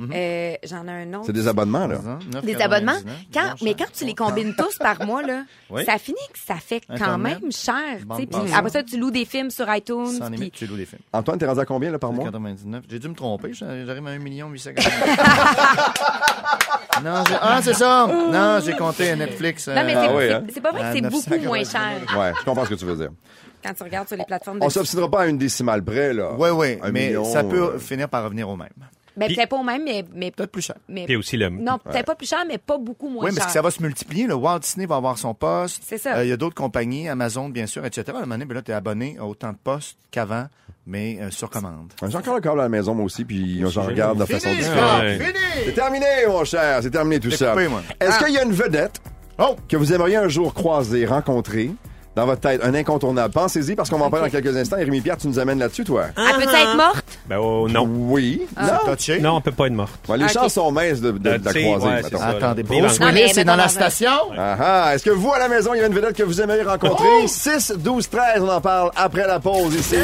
euh, 0.00 0.54
j'en 0.64 0.86
ai 0.86 0.90
un 0.90 1.14
autre. 1.14 1.26
C'est 1.26 1.32
des 1.32 1.46
abonnements, 1.48 1.86
là. 1.86 2.00
des 2.42 2.56
abonnements? 2.56 2.92
9,99, 2.92 3.04
Quand, 3.32 3.48
bon 3.50 3.54
mais 3.64 3.74
quand 3.74 3.92
tu 3.96 4.04
les 4.04 4.14
combines 4.14 4.54
tous 4.56 4.76
par 4.78 5.04
mois, 5.04 5.22
là, 5.22 5.44
Oui. 5.70 5.84
ça 5.84 5.98
finit 5.98 6.16
que 6.32 6.38
ça 6.38 6.56
fait 6.56 6.80
quand 6.86 6.94
Internet, 6.94 7.40
même 7.42 7.52
cher. 7.52 7.67
Après 8.54 8.70
ça, 8.70 8.82
tu 8.82 8.98
loues 8.98 9.10
des 9.10 9.24
films 9.24 9.50
sur 9.50 9.66
iTunes. 9.74 10.06
Sans 10.06 10.26
puis- 10.26 10.36
limite, 10.36 10.54
tu 10.54 10.66
loues 10.66 10.76
des 10.76 10.86
films. 10.86 11.02
Antoine, 11.12 11.38
t'es 11.38 11.46
rendu 11.46 11.60
à 11.60 11.64
combien, 11.64 11.90
là, 11.90 11.98
par 11.98 12.12
mois? 12.12 12.24
99. 12.24 12.84
J'ai 12.88 12.98
dû 12.98 13.08
me 13.08 13.14
tromper. 13.14 13.52
J'arrive 13.52 13.88
à 14.06 14.10
1 14.10 14.18
million 14.18 14.48
800 14.48 14.70
Non, 17.04 17.22
j'ai- 17.28 17.34
ah, 17.40 17.60
c'est 17.62 17.74
ça. 17.74 18.06
Non, 18.08 18.58
j'ai 18.64 18.74
compté 18.74 19.14
Netflix. 19.14 19.68
Non, 19.68 19.74
mais 19.84 19.94
euh, 19.96 20.00
c'est 20.02 20.08
Ah 20.08 20.16
oui, 20.16 20.32
hein? 20.32 20.42
c'est 20.52 20.60
pas 20.60 20.72
vrai 20.72 20.80
que 20.80 20.86
À 20.86 20.92
c'est 20.92 21.00
beaucoup 21.02 21.16
999. 21.30 21.46
moins 21.46 21.64
cher 21.64 22.18
Ouais, 22.18 22.32
je 22.38 22.44
comprends 22.44 22.64
ce 22.64 22.70
que 22.70 22.74
tu 22.74 22.84
veux 22.84 22.96
dire. 22.96 23.10
quand 23.64 23.72
tu 23.74 23.82
regardes 23.84 24.08
sur 24.08 24.16
les 24.16 24.24
plateformes 24.24 24.58
de 24.58 24.64
On 24.64 24.68
s'obstinera 24.70 25.08
pas 25.10 25.20
à 25.22 25.26
une 25.26 25.38
décimale 25.38 25.84
près, 25.84 26.12
là. 26.12 26.32
Oui, 26.36 26.48
oui, 26.50 26.78
mais 26.92 27.06
million, 27.08 27.24
ça 27.24 27.44
peut 27.44 27.74
euh, 27.74 27.78
finir 27.78 28.08
par 28.08 28.24
revenir 28.24 28.48
au 28.48 28.56
même. 28.56 28.68
Ben, 29.18 29.26
Puis- 29.26 29.34
peut-être 29.36 29.48
pas 29.50 29.56
au 29.56 29.64
même, 29.64 29.82
mais, 29.84 30.04
mais, 30.14 30.30
Peut-être 30.30 30.50
plus 30.52 30.62
cher. 30.62 30.76
mais 30.88 31.04
Puis 31.06 31.16
aussi 31.16 31.36
le. 31.36 31.48
non, 31.50 31.78
peut-être 31.78 32.06
pas 32.06 32.14
plus 32.14 32.28
cher, 32.28 32.44
mais 32.46 32.56
pas 32.58 32.78
beaucoup 32.78 33.08
moins 33.08 33.24
Oui, 33.24 33.30
mais 33.32 33.38
cher. 33.38 33.46
que 33.46 33.52
ça 33.52 33.62
va 33.62 33.70
se 33.70 33.82
multiplier. 33.82 34.26
Le 34.26 34.34
Walt 34.34 34.60
Disney 34.60 34.86
va 34.86 34.96
avoir 34.96 35.18
son 35.18 35.34
poste. 35.34 35.82
C'est 35.84 35.98
ça. 35.98 36.16
Euh, 36.16 36.24
Il 36.24 36.28
y 36.28 36.32
a 36.32 36.36
d'autres 36.36 36.54
compagnies, 36.54 37.08
Amazon, 37.08 37.48
bien 37.48 37.66
sûr, 37.66 37.84
etc. 37.84 38.04
À 38.08 38.10
un 38.10 38.20
moment 38.20 38.34
donné, 38.34 38.44
ben 38.44 38.54
là, 38.54 38.62
tu 38.62 38.70
es 38.70 38.74
abonné 38.74 39.16
à 39.18 39.24
autant 39.24 39.50
de 39.52 39.56
postes 39.62 39.96
qu'avant, 40.10 40.46
mais 40.86 41.18
euh, 41.20 41.30
sur 41.30 41.50
commande. 41.50 41.92
J'ai 42.06 42.16
encore 42.16 42.36
le 42.36 42.40
câble 42.40 42.60
à 42.60 42.64
la 42.64 42.68
maison, 42.68 42.94
moi 42.94 43.04
aussi, 43.06 43.24
puis 43.24 43.60
j'en 43.68 43.82
regarde 43.82 44.18
de 44.18 44.24
façon 44.24 44.48
Fini, 44.50 44.62
différente. 44.62 45.02
Ouais. 45.02 45.18
C'est 45.64 45.72
terminé, 45.74 46.06
mon 46.28 46.44
cher. 46.44 46.78
C'est 46.82 46.90
terminé 46.90 47.18
tout 47.20 47.30
J'ai 47.30 47.36
ça. 47.38 47.50
coupé, 47.52 47.68
moi. 47.68 47.82
Est-ce 48.00 48.18
Ah. 48.20 48.24
qu'il 48.24 48.34
y 48.34 48.38
a 48.38 48.44
une 48.44 48.52
vedette 48.52 49.00
Oh! 49.40 49.56
que 49.68 49.76
vous 49.76 49.92
aimeriez 49.92 50.16
un 50.16 50.28
jour 50.28 50.54
croiser, 50.54 51.06
rencontrer 51.06 51.70
dans 52.16 52.26
votre 52.26 52.40
tête? 52.40 52.60
Un 52.64 52.74
incontournable. 52.74 53.32
Pensez-y 53.32 53.76
parce 53.76 53.88
qu'on 53.90 53.98
va 53.98 54.06
en 54.06 54.10
parler 54.10 54.30
dans 54.30 54.32
quelques 54.40 54.56
instants. 54.56 54.76
Et 54.78 54.84
Rémi 54.84 55.00
Pierre, 55.00 55.16
tu 55.16 55.28
nous 55.28 55.38
amènes 55.38 55.58
là-dessus, 55.60 55.84
toi? 55.84 56.06
Elle 56.16 56.36
peut 56.44 56.50
être 56.52 56.76
morte? 56.76 57.04
Ben 57.28 57.36
oh, 57.38 57.68
non. 57.68 57.84
Oui. 57.86 58.46
C'est 58.56 58.62
Non. 58.62 58.94
touché. 58.96 59.20
Non, 59.20 59.34
on 59.36 59.40
peut 59.40 59.52
pas 59.52 59.66
être 59.66 59.72
morte. 59.74 59.92
Ouais, 60.08 60.16
les 60.16 60.28
chances 60.28 60.54
sont 60.54 60.72
minces 60.72 61.00
de, 61.00 61.10
de, 61.12 61.18
de 61.18 61.44
la 61.44 61.52
croiser, 61.52 61.86
ouais, 61.86 62.00
c'est. 62.08 62.14
Attendez, 62.20 62.62
Bruce 62.62 62.98
en- 63.00 63.04
Non, 63.04 63.12
mais 63.12 63.22
Willis 63.24 63.38
est 63.40 63.44
dans 63.44 63.56
la 63.56 63.68
station. 63.68 64.10
Ah 64.36 64.56
ah. 64.60 64.94
Est-ce 64.94 65.04
que 65.04 65.10
vous, 65.10 65.32
à 65.32 65.38
la 65.38 65.48
maison, 65.48 65.74
il 65.74 65.80
y 65.80 65.82
a 65.82 65.86
une 65.86 65.94
vedette 65.94 66.16
que 66.16 66.22
vous 66.22 66.40
aimeriez 66.40 66.62
rencontrer? 66.62 67.26
6, 67.26 67.74
12, 67.76 68.08
13, 68.08 68.42
on 68.42 68.48
en 68.48 68.60
parle 68.60 68.90
après 68.96 69.26
la 69.26 69.38
pause 69.40 69.74
ici. 69.74 69.96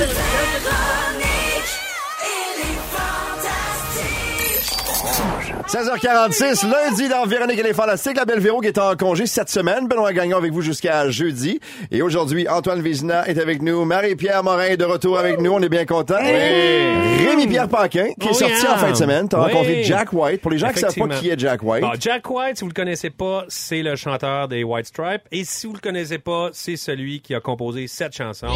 16h46, 5.74 6.70
lundi 6.70 7.08
dans 7.08 7.26
Véronique 7.26 7.58
et 7.58 7.62
les 7.64 7.74
Fantastiques. 7.74 8.16
La 8.16 8.24
belle 8.24 8.38
Véro 8.38 8.60
qui 8.60 8.68
est 8.68 8.78
en 8.78 8.94
congé 8.94 9.26
cette 9.26 9.48
semaine. 9.48 9.88
Benoît 9.88 10.12
Gagnon 10.12 10.36
avec 10.36 10.52
vous 10.52 10.62
jusqu'à 10.62 11.10
jeudi. 11.10 11.58
Et 11.90 12.00
aujourd'hui, 12.00 12.48
Antoine 12.48 12.80
Vézina 12.80 13.26
est 13.26 13.40
avec 13.40 13.60
nous. 13.60 13.84
Marie-Pierre 13.84 14.44
Morin 14.44 14.66
est 14.66 14.76
de 14.76 14.84
retour 14.84 15.18
avec 15.18 15.40
nous. 15.40 15.50
On 15.50 15.60
est 15.60 15.68
bien 15.68 15.84
contents. 15.84 16.14
Rémi-Pierre 16.22 17.68
Paquin 17.68 18.12
qui 18.20 18.28
est 18.28 18.34
sorti 18.34 18.62
yeah. 18.62 18.74
en 18.74 18.76
fin 18.76 18.92
de 18.92 18.96
semaine. 18.96 19.28
T'as 19.28 19.38
Oui. 19.38 19.52
rencontré 19.52 19.82
Jack 19.82 20.12
White. 20.12 20.42
Pour 20.42 20.52
les 20.52 20.58
gens 20.58 20.70
qui 20.70 20.78
savent 20.78 20.94
pas 20.94 21.08
qui 21.08 21.30
est 21.30 21.40
Jack 21.40 21.60
White. 21.64 21.82
Bon, 21.82 21.90
Jack 21.98 22.30
White, 22.30 22.56
si 22.58 22.62
vous 22.62 22.68
le 22.70 22.74
connaissez 22.74 23.10
pas, 23.10 23.44
c'est 23.48 23.82
le 23.82 23.96
chanteur 23.96 24.46
des 24.46 24.62
White 24.62 24.86
Stripes. 24.86 25.22
Et 25.32 25.42
si 25.42 25.66
vous 25.66 25.72
le 25.72 25.80
connaissez 25.80 26.18
pas, 26.18 26.50
c'est 26.52 26.76
celui 26.76 27.20
qui 27.20 27.34
a 27.34 27.40
composé 27.40 27.88
cette 27.88 28.12
chanson. 28.16 28.46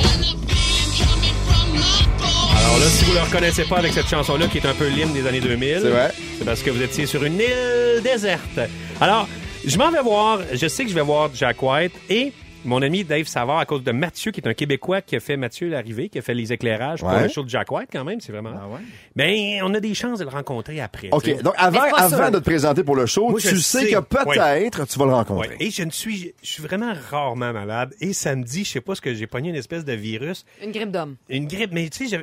Alors 2.68 2.80
là, 2.80 2.86
si 2.86 3.04
vous 3.06 3.12
le 3.14 3.20
reconnaissez 3.20 3.64
pas 3.64 3.78
avec 3.78 3.92
cette 3.94 4.08
chanson-là, 4.08 4.46
qui 4.46 4.58
est 4.58 4.66
un 4.66 4.74
peu 4.74 4.88
l'hymne 4.88 5.12
des 5.14 5.26
années 5.26 5.40
2000, 5.40 5.78
C'est 5.80 5.88
vrai. 5.88 6.12
c'est 6.38 6.44
parce 6.44 6.62
que 6.62 6.70
vous 6.70 6.82
étiez 6.82 7.06
sur 7.06 7.24
une 7.24 7.40
île 7.40 8.02
déserte. 8.02 8.60
Alors, 9.00 9.26
je 9.66 9.78
m'en 9.78 9.90
vais 9.90 10.02
voir, 10.02 10.40
je 10.52 10.68
sais 10.68 10.84
que 10.84 10.90
je 10.90 10.94
vais 10.94 11.00
voir 11.02 11.30
Jack 11.34 11.62
White 11.62 11.92
et 12.10 12.30
mon 12.64 12.82
ami 12.82 13.04
Dave 13.04 13.26
Savard, 13.26 13.58
à 13.58 13.66
cause 13.66 13.82
de 13.84 13.92
Mathieu, 13.92 14.30
qui 14.32 14.40
est 14.40 14.48
un 14.48 14.54
Québécois 14.54 15.00
qui 15.00 15.16
a 15.16 15.20
fait 15.20 15.36
Mathieu 15.36 15.68
l'arrivée, 15.68 16.08
qui 16.08 16.18
a 16.18 16.22
fait 16.22 16.34
les 16.34 16.52
éclairages 16.52 17.00
pour 17.00 17.10
le 17.10 17.28
show 17.28 17.42
de 17.44 17.48
Jack 17.48 17.70
White 17.70 17.88
quand 17.92 18.04
même, 18.04 18.20
c'est 18.20 18.32
vraiment. 18.32 18.52
Ah 18.54 18.68
ouais? 18.68 18.80
Ben, 19.16 19.62
on 19.62 19.72
a 19.74 19.80
des 19.80 19.94
chances 19.94 20.18
de 20.18 20.24
le 20.24 20.30
rencontrer 20.30 20.80
après. 20.80 21.08
OK. 21.12 21.42
Donc, 21.42 21.54
avant, 21.56 21.80
Mais 21.82 21.88
avant 21.96 22.30
de 22.30 22.38
te 22.38 22.44
présenter 22.44 22.82
pour 22.84 22.96
le 22.96 23.06
show, 23.06 23.28
Moi, 23.30 23.40
tu 23.40 23.56
sais 23.60 23.80
sais. 23.86 23.90
que 23.92 24.00
peut-être 24.00 24.86
tu 24.86 24.98
vas 24.98 25.04
le 25.06 25.12
rencontrer. 25.14 25.48
Ouais. 25.48 25.56
Et 25.60 25.70
je 25.70 25.82
ne 25.82 25.90
suis, 25.90 26.32
je 26.42 26.48
suis 26.48 26.62
vraiment 26.62 26.92
rarement 27.10 27.52
malade. 27.52 27.94
Et 28.00 28.12
samedi, 28.12 28.64
je 28.64 28.70
sais 28.72 28.80
pas 28.80 28.94
ce 28.94 29.00
que 29.00 29.14
j'ai 29.14 29.26
pogné 29.26 29.50
une 29.50 29.56
espèce 29.56 29.84
de 29.84 29.92
virus, 29.92 30.44
Une 30.62 30.72
grippe 30.72 30.90
d'homme. 30.90 31.16
une 31.28 31.46
grippe. 31.46 31.70
Mais 31.72 31.88
tu 31.88 32.08
sais, 32.08 32.20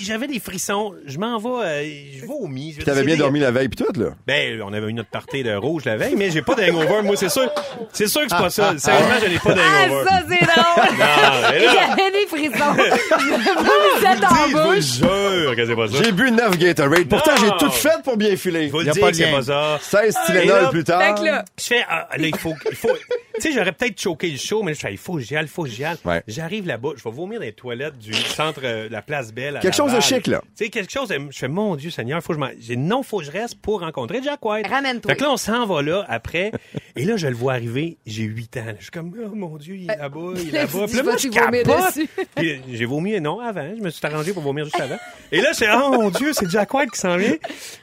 j'avais, 0.00 0.26
des 0.26 0.40
frissons. 0.40 0.94
Je 1.06 1.18
m'en 1.18 1.38
vais, 1.38 1.48
euh, 1.66 1.84
je 2.20 2.26
vomis. 2.26 2.72
Puis 2.74 2.84
t'avais 2.84 3.02
dire, 3.02 3.16
bien 3.16 3.16
dormi 3.16 3.40
la 3.40 3.50
veille 3.50 3.68
pis 3.68 3.76
tout, 3.76 4.00
là. 4.00 4.10
Ben, 4.26 4.60
on 4.62 4.72
avait 4.72 4.88
une 4.88 5.00
autre 5.00 5.10
partie 5.10 5.42
de 5.42 5.54
rouge 5.54 5.84
la 5.84 5.96
veille, 5.96 6.14
mais 6.16 6.30
j'ai 6.30 6.42
pas 6.42 6.54
d'hangover. 6.54 7.02
Moi, 7.02 7.16
c'est 7.16 7.28
sûr, 7.28 7.50
c'est 7.92 8.08
sûr 8.08 8.22
que 8.22 8.28
c'est 8.30 8.36
pas 8.36 8.50
ça. 8.50 8.74
Sérieusement, 8.78 9.14
je 9.22 9.26
n'ai 9.28 9.38
pas 9.38 9.54
Ah, 9.56 9.86
d'hangover. 9.88 10.08
ça, 10.08 10.22
c'est 10.28 10.46
drôle! 10.46 11.64
J'avais 11.74 12.10
des 12.12 12.26
frissons. 12.26 12.74
je 14.00 14.52
vous 14.56 14.80
jure 14.80 15.56
que 15.56 15.66
c'est 15.66 15.76
pas 15.76 15.88
ça. 15.88 16.02
J'ai 16.02 16.12
bu 16.12 16.30
9 16.30 16.58
Gatorade. 16.58 17.08
Pourtant, 17.08 17.32
j'ai 17.40 17.50
tout 17.58 17.70
fait 17.72 18.02
pour 18.02 18.16
bien 18.16 18.36
filer. 18.36 18.66
Y 18.66 18.70
le 18.72 18.88
a 18.88 18.92
dis 18.92 19.00
pas 19.00 19.06
que 19.12 19.16
de 19.16 19.24
c'est 19.24 19.30
pas 19.30 19.42
ça. 19.42 19.78
16 19.80 20.14
Et 20.16 20.26
Tylenol 20.32 20.62
là, 20.62 20.68
plus 20.70 20.84
tard. 20.84 21.02
Fait 21.02 21.14
que 21.14 21.24
là, 21.26 21.44
Je 21.58 21.64
fais, 21.64 21.84
ah, 21.88 22.08
là, 22.16 22.26
il 22.26 22.36
faut, 22.36 22.54
il 22.70 22.76
faut, 22.76 22.88
tu 22.88 23.06
sais, 23.40 23.52
j'aurais 23.52 23.72
peut-être 23.72 24.00
choqué 24.00 24.30
le 24.30 24.38
show, 24.38 24.62
mais 24.62 24.74
je 24.74 24.80
fais, 24.80 24.92
il 24.92 24.98
faut 24.98 25.14
que 25.14 25.20
j'y 25.20 25.36
aille, 25.36 25.44
il 25.44 25.48
faut 25.48 25.64
que 25.64 25.68
j'y 25.70 25.84
aille. 25.84 25.96
Ouais. 26.04 26.22
J'arrive 26.28 26.66
là-bas, 26.66 26.90
je 26.96 27.02
vais 27.04 27.10
vomir 27.10 27.38
dans 27.40 27.44
les 27.46 27.52
toilettes 27.52 27.98
du 27.98 28.12
centre, 28.12 28.60
euh, 28.64 28.88
la 28.90 29.02
place 29.02 29.32
Belle. 29.32 29.56
à 29.56 29.60
Quelque 29.60 29.74
chose 29.76 29.92
de 29.92 30.00
chic, 30.00 30.26
là. 30.26 30.40
Tu 30.56 30.64
sais, 30.64 30.70
quelque 30.70 30.92
chose, 30.92 31.08
de- 31.08 31.18
je 31.30 31.38
fais, 31.38 31.48
mon 31.48 31.76
Dieu 31.76 31.90
Seigneur, 31.90 32.22
faut 32.22 32.28
que 32.28 32.34
je 32.34 32.40
m'en, 32.40 32.50
j'ai, 32.60 32.76
non, 32.76 33.02
faut 33.02 33.18
que 33.18 33.24
je 33.24 33.30
reste 33.30 33.60
pour 33.60 33.80
rencontrer 33.80 34.22
Jack 34.22 34.44
White. 34.44 34.66
Ramène-toi. 34.66 35.10
Fait 35.12 35.16
que 35.16 35.22
là, 35.24 35.32
on 35.32 35.36
s'en 35.36 35.66
va 35.66 35.82
là, 35.82 36.04
après. 36.08 36.52
et 36.96 37.04
là, 37.04 37.16
je 37.16 37.26
le 37.26 37.34
vois 37.34 37.54
arriver, 37.54 37.98
j'ai 38.06 38.24
8 38.24 38.56
ans. 38.58 38.64
Je 38.78 38.82
suis 38.82 38.90
comme, 38.90 39.12
oh 39.24 39.34
mon 39.34 39.56
Dieu, 39.56 39.76
il 39.76 39.90
est 39.90 39.96
là-bas, 39.96 40.32
il 40.36 40.48
est 40.48 40.52
là, 40.52 40.60
là-bas. 40.62 40.80
tu 40.80 40.86
Puis 40.88 40.96
là, 40.96 41.02
moi, 41.02 41.16
je 41.16 41.28
vomir 41.28 41.62
capote. 41.64 41.86
dessus? 41.96 42.08
Puis, 42.36 42.60
j'ai 42.72 42.84
vomi, 42.84 43.20
non, 43.20 43.40
avant. 43.40 43.68
Je 43.76 43.82
me 43.82 43.90
suis 43.90 44.06
arrangé 44.06 44.32
pour 44.32 44.42
vomir 44.42 44.64
juste 44.64 44.80
avant. 44.80 44.98
Et 45.32 45.40
là, 45.40 45.50
je 45.52 45.58
fais, 45.58 45.68
oh 45.74 45.90
mon 45.92 46.10
Dieu, 46.10 46.32
c'est 46.32 46.48
Jack 46.50 46.72
White 46.72 46.90
qui 46.92 47.00
s'en 47.00 47.16
vient. 47.16 47.34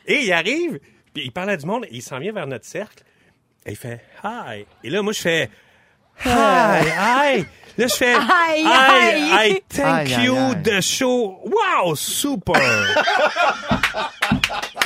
Et 0.07 0.21
il 0.23 0.31
arrive, 0.31 0.79
puis 1.13 1.23
il 1.25 1.31
parle 1.31 1.49
à 1.49 1.57
du 1.57 1.65
monde, 1.65 1.85
et 1.85 1.95
il 1.95 2.01
s'en 2.01 2.19
vient 2.19 2.31
vers 2.31 2.47
notre 2.47 2.65
cercle. 2.65 3.03
Et 3.65 3.71
il 3.71 3.77
fait, 3.77 4.01
hi. 4.23 4.65
Et 4.83 4.89
là, 4.89 5.01
moi, 5.01 5.13
je 5.13 5.21
fais, 5.21 5.49
hi, 6.25 6.29
hi. 6.29 7.45
Là, 7.77 7.87
je 7.87 7.93
fais, 7.93 8.15
Hi, 8.15 8.63
hi, 8.63 9.53
hi. 9.53 9.61
thank 9.69 10.09
you, 10.23 10.35
the 10.63 10.81
show. 10.81 11.39
Wow, 11.45 11.95
super. 11.95 12.55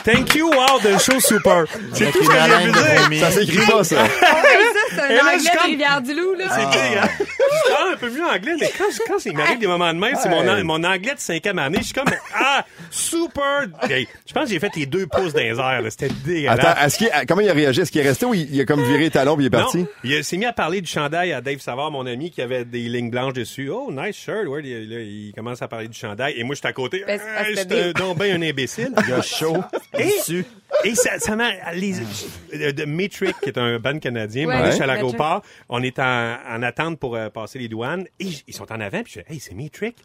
thank 0.05 0.35
you, 0.35 0.49
wow, 0.49 0.79
the 0.81 0.97
show, 0.99 1.19
super. 1.19 1.65
C'est 1.93 2.11
tout 2.11 2.23
ce 2.23 2.29
que 2.29 2.35
j'ai 2.35 3.09
dire. 3.09 3.19
Ça 3.19 3.31
s'écrit 3.31 3.65
pas, 3.65 3.83
ça. 3.83 4.03
Ouais, 4.03 4.09
ça, 4.09 4.95
c'est 4.95 5.01
un 5.01 5.19
anglais 5.25 5.39
je 5.39 5.57
de 5.57 5.63
Rivière-du-Loup, 5.65 6.33
là. 6.35 6.45
C'est 6.49 6.79
dégueulasse. 6.79 7.09
Je 7.19 7.71
parle 7.73 7.93
un 7.93 7.97
peu 7.97 8.09
mieux 8.09 8.23
anglais, 8.23 8.55
mais 8.59 8.71
quand, 8.77 8.85
quand 9.07 9.25
il 9.25 9.35
m'arrive 9.35 9.59
des 9.59 9.67
moments 9.67 9.93
de 9.93 9.99
même, 9.99 10.15
c'est 10.21 10.29
mon, 10.29 10.47
an- 10.47 10.63
mon 10.63 10.83
anglais 10.83 11.15
de 11.15 11.19
cinquième 11.19 11.59
année. 11.59 11.79
Je 11.79 11.85
suis 11.85 11.93
comme, 11.93 12.05
ah, 12.35 12.65
super. 12.91 13.67
Je 13.89 14.33
pense 14.33 14.43
que 14.45 14.49
j'ai 14.49 14.59
fait 14.59 14.75
les 14.75 14.85
deux 14.85 15.07
pouces 15.07 15.33
dans 15.33 15.39
les 15.41 15.57
airs. 15.59 15.81
là. 15.81 15.89
C'était 15.89 16.09
dégueulasse. 16.25 16.59
Attends, 16.59 16.81
est-ce 16.85 16.97
qu'il, 16.97 17.09
comment 17.27 17.41
il 17.41 17.49
a 17.49 17.53
réagi? 17.53 17.81
Est-ce 17.81 17.91
qu'il 17.91 18.01
est 18.01 18.07
resté 18.07 18.25
ou 18.25 18.33
il, 18.33 18.53
il 18.53 18.61
a 18.61 18.65
comme 18.65 18.83
viré 18.83 18.99
les 18.99 19.09
talons 19.09 19.35
puis 19.35 19.45
il 19.45 19.47
est 19.47 19.51
parti? 19.51 19.79
Non, 19.79 19.87
il 20.03 20.23
s'est 20.23 20.37
mis 20.37 20.45
à 20.45 20.53
parler 20.53 20.81
du 20.81 20.89
chandail 20.89 21.33
à 21.33 21.41
Dave 21.41 21.59
Savard, 21.59 21.91
mon 21.91 22.05
ami, 22.05 22.31
qui 22.31 22.41
avait 22.41 22.65
des 22.65 22.79
lignes 22.83 23.09
blanches 23.09 23.33
dessus. 23.33 23.69
Oh, 23.71 23.89
nice 23.91 24.15
shirt. 24.15 24.47
Ouais, 24.47 24.61
il, 24.63 24.89
là, 24.89 24.99
il 24.99 25.31
commence 25.35 25.61
à 25.61 25.67
parler 25.67 25.87
du 25.87 25.97
chandail. 25.97 26.33
Et 26.37 26.43
moi, 26.43 26.55
je 26.55 26.59
suis 26.59 26.67
à 26.67 26.73
côté. 26.73 27.03
Ben, 27.07 27.19
Hey, 27.37 27.55
J'étais 27.55 27.65
Dave- 27.65 27.93
donc 27.93 28.17
ben 28.17 28.31
un 28.41 28.41
imbécile. 28.47 28.91
Il 29.07 29.13
a 29.13 29.21
chaud. 29.21 29.57
Et, 30.83 30.95
ça, 30.95 31.19
ça 31.19 31.35
m'a. 31.35 31.71
Les, 31.73 31.99
euh, 32.53 32.71
de 32.71 32.85
Matrix, 32.85 33.33
qui 33.41 33.49
est 33.49 33.57
un 33.57 33.79
band 33.79 33.97
canadien, 33.99 34.47
Ouais, 34.47 34.65
je 34.67 34.71
suis 34.71 34.83
à 34.83 34.87
l'aéroport. 34.87 35.41
On 35.69 35.81
est 35.81 35.99
en, 35.99 36.37
en 36.47 36.63
attente 36.63 36.99
pour 36.99 37.15
euh, 37.15 37.29
passer 37.29 37.59
les 37.59 37.67
douanes. 37.67 38.05
Et 38.19 38.29
ils 38.47 38.53
sont 38.53 38.71
en 38.71 38.79
avant. 38.79 39.03
Puis 39.03 39.13
je 39.15 39.19
fais, 39.21 39.33
hey, 39.33 39.39
c'est 39.39 39.55
Matrix. 39.55 39.95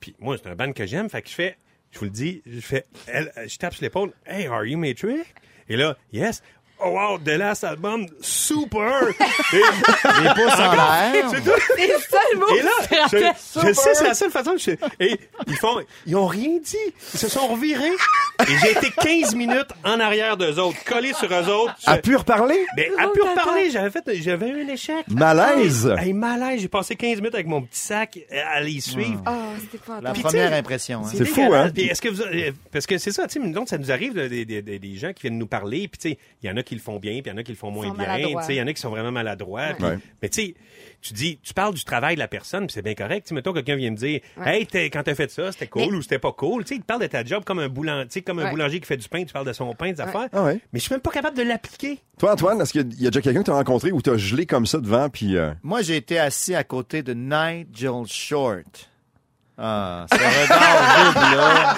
Puis 0.00 0.14
moi, 0.18 0.36
c'est 0.42 0.48
un 0.48 0.54
band 0.54 0.72
que 0.72 0.86
j'aime. 0.86 1.08
Fait 1.08 1.22
que 1.22 1.28
je 1.28 1.34
fais, 1.34 1.56
je 1.92 1.98
vous 1.98 2.04
le 2.06 2.10
dis, 2.10 2.42
je 2.46 2.60
fais, 2.60 2.84
elle, 3.06 3.32
je 3.46 3.56
tape 3.56 3.74
sur 3.74 3.82
l'épaule. 3.84 4.12
Hey, 4.26 4.46
are 4.46 4.64
you 4.64 4.78
Matrix? 4.78 5.22
Et 5.68 5.76
là, 5.76 5.96
yes. 6.12 6.42
Oh 6.80 6.90
wow, 6.90 7.18
the 7.18 7.30
last 7.38 7.64
album, 7.64 8.06
super! 8.20 9.02
Et- 9.52 9.56
Les 10.22 10.28
pouces 10.34 10.54
en 10.60 10.72
l'air. 10.74 11.28
c'est 11.30 11.42
tout. 11.42 11.50
C'est 11.76 11.86
le 11.88 11.94
seul 11.98 12.38
mot 12.38 12.46
Et 12.56 12.62
là, 12.62 12.70
je, 13.10 13.18
je 13.66 13.72
sais, 13.72 13.94
c'est 13.94 14.04
la 14.04 14.14
seule 14.14 14.30
façon 14.30 14.52
que 14.52 14.58
je 14.60 14.70
Et 15.00 15.18
ils 15.48 15.56
font, 15.56 15.80
ils 16.06 16.14
ont 16.16 16.26
rien 16.26 16.58
dit. 16.62 16.76
Ils 17.14 17.18
se 17.18 17.28
sont 17.28 17.48
revirés. 17.48 17.90
Et 18.48 18.52
j'ai 18.62 18.70
été 18.72 18.90
15 18.92 19.34
minutes 19.34 19.68
en 19.84 19.98
arrière 19.98 20.36
d'eux 20.36 20.56
autres, 20.60 20.78
collé 20.84 21.12
sur 21.14 21.28
eux 21.32 21.48
autres. 21.50 21.74
Je- 21.84 21.90
A 21.90 21.96
pu 21.98 22.14
reparler? 22.14 22.64
mais 22.76 22.90
à 22.98 23.08
pu 23.08 23.22
reparler, 23.22 23.70
j'avais 23.70 23.90
fait, 23.90 24.04
j'avais 24.22 24.48
eu 24.48 24.64
un 24.64 24.68
échec. 24.68 25.04
Malaise. 25.08 25.92
Hey, 25.98 26.12
malaise, 26.12 26.60
j'ai 26.60 26.68
passé 26.68 26.94
15 26.94 27.16
minutes 27.16 27.34
avec 27.34 27.46
mon 27.48 27.62
petit 27.62 27.80
sac 27.80 28.18
à 28.52 28.60
les 28.60 28.80
suivre. 28.80 29.20
Oh, 29.26 29.32
c'était 29.60 29.78
pas 29.84 30.00
La 30.00 30.12
Puis, 30.12 30.22
première 30.22 30.52
impression. 30.52 31.00
hein. 31.04 31.10
C'est 31.12 31.24
fou, 31.24 31.40
dégueulasse. 31.40 31.66
hein? 31.66 31.72
Puis 31.74 31.84
est-ce 31.86 32.00
que 32.02 32.08
vous, 32.08 32.22
euh, 32.22 32.52
parce 32.72 32.86
que 32.86 32.98
c'est 32.98 33.10
ça, 33.12 33.26
tu 33.26 33.40
sais, 33.42 33.52
ça 33.66 33.78
nous 33.78 33.90
arrive 33.90 34.14
des, 34.14 34.44
des, 34.44 34.62
des 34.62 34.96
gens 34.96 35.12
qui 35.12 35.22
viennent 35.22 35.38
nous 35.38 35.46
parler, 35.46 35.88
puis 35.88 35.98
tu 35.98 36.08
sais, 36.10 36.18
il 36.42 36.48
y 36.48 36.52
en 36.52 36.56
a 36.56 36.62
qui 36.68 36.74
le 36.74 36.80
font 36.80 36.98
bien, 36.98 37.12
puis 37.14 37.22
il 37.26 37.28
y 37.28 37.32
en 37.32 37.36
a 37.38 37.42
qui 37.42 37.52
le 37.52 37.56
font 37.58 37.70
moins 37.70 37.86
bien, 37.86 37.92
tu 37.94 37.98
maladroits. 38.10 38.42
sais, 38.42 38.54
il 38.54 38.58
y 38.58 38.62
en 38.62 38.66
a 38.66 38.72
qui 38.72 38.80
sont 38.80 38.90
vraiment 38.90 39.10
maladroits. 39.10 39.68
Mais 40.22 40.28
tu 40.28 40.42
sais, 40.42 40.54
tu 41.00 41.12
dis, 41.14 41.38
tu 41.42 41.54
parles 41.54 41.74
du 41.74 41.84
travail 41.84 42.14
de 42.14 42.20
la 42.20 42.28
personne, 42.28 42.66
puis 42.66 42.74
c'est 42.74 42.82
bien 42.82 42.94
correct. 42.94 43.26
Tu 43.26 43.34
mettons 43.34 43.52
quelqu'un 43.52 43.76
vient 43.76 43.90
me 43.90 43.96
dire, 43.96 44.20
hey, 44.44 44.66
t'es- 44.66 44.90
quand 44.90 45.02
t'as 45.02 45.14
fait 45.14 45.30
ça, 45.30 45.50
c'était 45.52 45.66
cool 45.68 45.90
Mais- 45.90 45.96
ou 45.98 46.02
c'était 46.02 46.18
pas 46.18 46.32
cool. 46.32 46.64
Tu 46.64 46.68
sais, 46.68 46.74
il 46.76 46.80
te 46.80 46.86
parle 46.86 47.02
de 47.02 47.06
ta 47.06 47.24
job 47.24 47.44
comme 47.44 47.58
un 47.60 47.68
boulanger, 47.68 48.06
tu 48.08 48.12
sais, 48.14 48.22
comme 48.22 48.38
un 48.40 48.44
Ouais. 48.44 48.50
boulanger 48.50 48.80
qui 48.80 48.86
fait 48.86 48.96
du 48.96 49.08
pain, 49.08 49.24
tu 49.24 49.32
parles 49.32 49.46
de 49.46 49.52
son 49.52 49.72
pain, 49.74 49.92
des 49.92 50.00
affaires. 50.00 50.28
Ah 50.32 50.42
ouais. 50.44 50.60
Mais 50.72 50.78
je 50.78 50.84
suis 50.84 50.92
même 50.92 51.00
pas 51.00 51.10
capable 51.10 51.36
de 51.36 51.42
l'appliquer. 51.42 51.98
Toi, 52.18 52.32
Antoine, 52.32 52.60
est-ce 52.60 52.72
qu'il 52.72 52.80
y 53.00 53.06
a 53.06 53.10
déjà 53.10 53.20
quelqu'un 53.20 53.40
que 53.40 53.44
tu 53.46 53.50
as 53.50 53.54
rencontré 53.54 53.92
ou 53.92 54.02
t'as 54.02 54.16
gelé 54.16 54.44
comme 54.46 54.66
ça 54.66 54.78
devant 54.78 55.08
puis 55.08 55.36
euh, 55.36 55.52
Moi, 55.62 55.82
j'ai 55.82 55.96
été 55.96 56.18
assis 56.18 56.54
à 56.54 56.64
côté 56.64 57.02
de 57.02 57.14
Nigel 57.14 58.04
Short. 58.06 58.90
Ah, 59.60 60.06
ce 60.12 60.16
regard 60.16 61.12
vide, 61.12 61.36
là. 61.36 61.76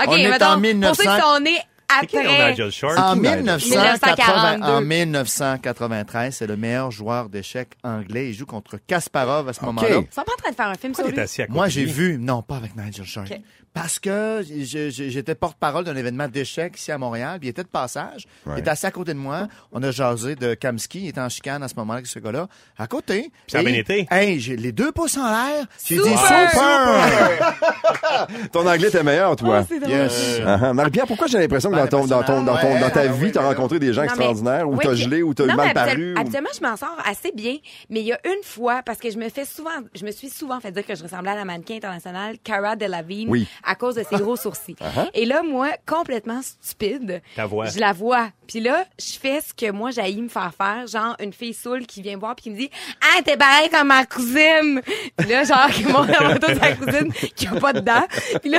OK, 0.00 0.06
On 0.08 0.16
est 0.16 0.28
mettons, 0.30 0.44
en 0.46 0.52
pour 0.54 0.60
1900. 0.60 0.94
ceux 1.04 1.08
qui 1.08 1.20
sont 1.20 1.40
nés 1.40 1.60
Après... 2.00 2.50
Nigel 2.50 2.70
Short? 2.70 2.98
En, 2.98 3.14
qui, 3.14 3.20
Nigel? 3.20 3.42
1980, 3.42 4.58
1942. 4.58 4.72
en 4.72 4.80
1993, 4.80 6.34
c'est 6.36 6.46
le 6.46 6.56
meilleur 6.56 6.90
joueur 6.90 7.28
d'échecs 7.28 7.72
anglais. 7.82 8.30
Il 8.30 8.34
joue 8.34 8.46
contre 8.46 8.78
Kasparov 8.86 9.48
à 9.48 9.52
ce 9.52 9.64
moment-là. 9.64 9.88
Ils 9.88 9.94
sont 10.14 10.22
pas 10.22 10.32
en 10.32 10.42
train 10.42 10.50
de 10.50 10.56
faire 10.56 10.68
un 10.68 10.74
film 10.74 10.94
sur 10.94 11.06
lui? 11.06 11.14
t'es 11.14 11.20
assis 11.20 11.42
à 11.42 11.46
côté 11.46 11.56
Moi, 11.56 11.68
j'ai 11.68 11.84
vu, 11.84 12.18
non, 12.18 12.42
pas 12.42 12.56
avec 12.56 12.76
Nigel 12.76 13.04
Short. 13.04 13.32
Parce 13.72 14.00
que 14.00 14.42
j'étais 14.44 15.34
porte-parole 15.36 15.84
d'un 15.84 15.94
événement 15.94 16.26
d'échecs 16.26 16.76
ici 16.76 16.90
à 16.90 16.98
Montréal. 16.98 17.38
puis 17.38 17.46
Il 17.48 17.50
était 17.50 17.62
de 17.62 17.68
passage. 17.68 18.26
Ouais. 18.44 18.54
Il 18.56 18.60
était 18.60 18.70
assis 18.70 18.86
à 18.86 18.90
côté 18.90 19.14
de 19.14 19.18
moi. 19.18 19.46
On 19.70 19.80
a 19.82 19.92
jasé 19.92 20.34
de 20.34 20.54
Kamski. 20.54 21.02
Il 21.02 21.08
était 21.08 21.20
en 21.20 21.28
chicane 21.28 21.62
à 21.62 21.68
ce 21.68 21.74
moment-là 21.76 21.98
avec 21.98 22.06
ce 22.08 22.18
gars-là. 22.18 22.48
À 22.76 22.86
côté. 22.88 23.30
ça 23.46 23.60
a 23.60 23.62
bien 23.62 23.74
été? 23.74 24.08
Hey, 24.10 24.40
j'ai 24.40 24.56
les 24.56 24.72
deux 24.72 24.90
pouces 24.90 25.16
en 25.16 25.28
l'air. 25.30 25.66
J'ai 25.86 25.96
dit 25.98 26.02
Super! 26.02 26.50
super! 26.50 28.48
ton 28.52 28.66
anglais 28.66 28.88
était 28.88 29.02
meilleur, 29.02 29.36
toi? 29.36 29.64
Oh. 29.70 29.74
Yes. 29.88 30.40
Ah, 30.44 30.58
ah. 30.62 30.72
Marie-Pierre, 30.74 31.06
pourquoi 31.06 31.26
j'ai 31.26 31.38
l'impression 31.38 31.70
que 31.70 31.76
dans, 31.76 31.86
ton, 31.86 32.06
dans, 32.06 32.22
ton, 32.22 32.42
dans, 32.42 32.56
ton, 32.56 32.72
Ouais, 32.74 32.80
dans 32.80 32.90
ta 32.90 33.02
ouais, 33.02 33.08
vie, 33.12 33.32
t'as 33.32 33.42
rencontré 33.46 33.78
des 33.78 33.92
gens 33.92 34.02
Non, 34.02 34.06
mais- 34.08 34.12
extraordinaires 34.14 34.68
ou 34.68 34.76
t'as 34.76 34.88
puis- 34.90 34.98
gelé 35.02 35.22
ou 35.22 35.32
t'as 35.34 35.46
mal 35.46 35.68
mais 35.68 35.74
paru? 35.74 36.14
ou- 36.14 36.18
Habituellement, 36.18 36.50
je 36.54 36.60
m'en 36.66 36.76
sors 36.76 36.96
assez 37.04 37.32
bien, 37.32 37.56
mais 37.88 38.00
il 38.00 38.06
y 38.06 38.12
a 38.12 38.18
une 38.26 38.42
fois, 38.42 38.82
parce 38.84 38.98
que 38.98 39.10
je 39.10 39.18
me 39.18 39.28
fais 39.28 39.44
souvent, 39.44 39.70
je 39.94 40.04
me 40.04 40.10
suis 40.10 40.28
souvent 40.28 40.60
fait 40.60 40.72
dire 40.72 40.84
que 40.84 40.94
je 40.94 41.02
ressemblais 41.02 41.30
à 41.30 41.36
la 41.36 41.44
mannequin 41.44 41.76
internationale 41.76 42.36
Cara 42.42 42.76
Delevingne 42.76 43.28
Oui. 43.28 43.48
À 43.64 43.74
cause 43.74 43.94
de 43.96 44.04
ses 44.08 44.16
gros 44.16 44.36
sourcils. 44.36 44.76
Et 45.14 45.24
là, 45.24 45.42
moi, 45.42 45.70
complètement 45.86 46.40
stupide, 46.42 47.22
Ta 47.36 47.46
voix. 47.46 47.66
je 47.66 47.78
la 47.78 47.92
vois. 47.92 48.28
Puis 48.46 48.60
là, 48.60 48.84
je 48.98 49.18
fais 49.18 49.40
ce 49.40 49.54
que 49.54 49.70
moi, 49.70 49.90
j'ai 49.90 50.14
me 50.16 50.28
faire 50.28 50.52
faire, 50.56 50.86
genre 50.86 51.16
une 51.20 51.32
fille 51.32 51.54
saoule 51.54 51.86
qui 51.86 52.02
vient 52.02 52.16
me 52.16 52.20
voir 52.20 52.34
puis 52.34 52.44
qui 52.44 52.50
me 52.50 52.56
dit 52.56 52.70
«Ah, 53.00 53.22
t'es 53.22 53.36
pareil 53.36 53.68
comme 53.70 53.88
ma 53.88 54.04
cousine!» 54.06 54.82
Puis 55.16 55.28
là, 55.28 55.44
genre, 55.44 55.68
qui 55.70 55.84
montre 55.84 56.08
la 56.10 56.30
photo 56.34 56.52
de 56.52 56.58
sa 56.58 56.72
cousine 56.74 57.12
qui 57.36 57.46
a 57.46 57.52
pas 57.52 57.72
de 57.72 57.80
dents. 57.80 58.06
Puis 58.40 58.50
là, 58.50 58.58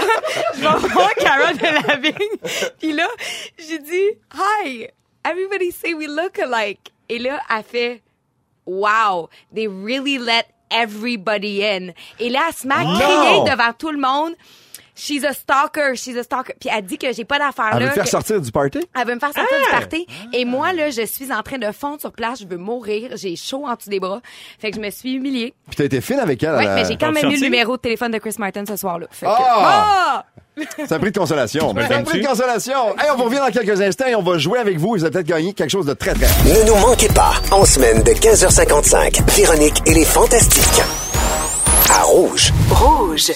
je 0.55 0.59
vais 0.61 0.87
voir 0.89 1.13
Cara 1.15 1.53
Delevingne. 1.53 2.71
Puis 2.79 2.93
là, 2.93 3.07
j'ai 3.57 3.79
dit 3.79 4.09
«Hi! 4.65 4.87
Everybody 5.25 5.71
say 5.71 5.93
we 5.93 6.07
look 6.07 6.39
alike.» 6.39 6.91
Et 7.09 7.19
là, 7.19 7.41
elle 7.53 7.63
fait 7.63 8.01
Wow, 8.65 9.29
they 9.53 9.67
really 9.67 10.17
let 10.17 10.45
everybody 10.71 11.63
in. 11.65 11.89
Et 12.19 12.29
là, 12.29 12.41
elle 12.47 12.53
se 12.53 12.67
met 12.67 12.75
à 12.75 12.83
crier 12.83 13.51
devant 13.51 13.73
tout 13.77 13.91
le 13.91 13.97
monde. 13.99 14.33
She's 15.03 15.23
a 15.25 15.33
stalker, 15.33 15.95
she's 15.95 16.15
a 16.15 16.21
stalker. 16.21 16.53
Puis 16.59 16.69
elle 16.71 16.85
dit 16.85 16.99
que 16.99 17.11
j'ai 17.11 17.25
pas 17.25 17.39
d'affaires 17.39 17.71
Elle 17.73 17.79
là. 17.79 17.85
veut 17.87 17.91
faire 17.93 18.03
que- 18.03 18.09
sortir 18.11 18.39
du 18.39 18.51
party? 18.51 18.79
elle 18.95 19.07
veut 19.07 19.15
me 19.15 19.19
faire 19.19 19.33
sortir 19.33 19.57
du 19.65 19.71
party. 19.71 20.05
Et 20.31 20.45
moi, 20.45 20.73
là, 20.73 20.91
je 20.91 21.03
suis 21.07 21.33
en 21.33 21.41
train 21.41 21.57
de 21.57 21.71
fondre 21.71 21.99
sur 21.99 22.11
place. 22.11 22.41
Je 22.41 22.45
veux 22.45 22.57
mourir. 22.57 23.09
J'ai 23.15 23.35
chaud 23.35 23.65
en 23.67 23.73
dessous 23.73 23.89
des 23.89 23.99
bras. 23.99 24.21
Fait 24.59 24.69
que 24.69 24.75
je 24.77 24.81
me 24.81 24.91
suis 24.91 25.13
humiliée. 25.13 25.55
Puis 25.67 25.75
t'as 25.77 25.85
été 25.85 26.01
fine 26.01 26.19
avec 26.19 26.43
elle. 26.43 26.51
Ouais, 26.51 26.67
à 26.67 26.69
la- 26.69 26.75
mais 26.75 26.85
j'ai 26.85 26.97
quand 26.97 27.11
même 27.11 27.25
eu 27.31 27.33
le 27.35 27.39
numéro 27.41 27.77
de 27.77 27.81
téléphone 27.81 28.11
de 28.11 28.19
Chris 28.19 28.35
Martin 28.37 28.63
ce 28.67 28.75
soir-là. 28.75 29.07
Fait 29.09 29.25
que- 29.25 29.31
Ah! 29.31 30.23
Ah! 30.23 30.25
C'est 30.77 30.91
un 30.91 30.99
prix 30.99 31.11
de 31.11 31.17
consolation. 31.17 31.73
me 31.73 31.81
C'est 31.81 31.93
un 31.95 32.03
prix 32.03 32.21
de 32.21 32.27
consolation. 32.27 32.89
Hey, 32.99 33.09
on 33.11 33.17
vous 33.17 33.23
revient 33.23 33.37
dans 33.39 33.49
quelques 33.51 33.81
instants 33.81 34.05
et 34.05 34.13
on 34.15 34.21
va 34.21 34.37
jouer 34.37 34.59
avec 34.59 34.77
vous. 34.77 34.89
Vous 34.89 35.03
allez 35.03 35.11
peut-être 35.11 35.25
gagner 35.25 35.53
quelque 35.53 35.71
chose 35.71 35.87
de 35.87 35.93
très, 35.93 36.13
très. 36.13 36.27
Ne 36.45 36.67
nous 36.67 36.75
manquez 36.75 37.07
pas, 37.07 37.33
en 37.51 37.65
semaine 37.65 38.03
de 38.03 38.11
15h55, 38.11 39.21
Véronique 39.31 39.81
et 39.87 39.93
les 39.95 40.05
Fantastiques. 40.05 40.83
À 41.89 42.03
Rouge. 42.03 42.51
Rouge. 42.69 43.31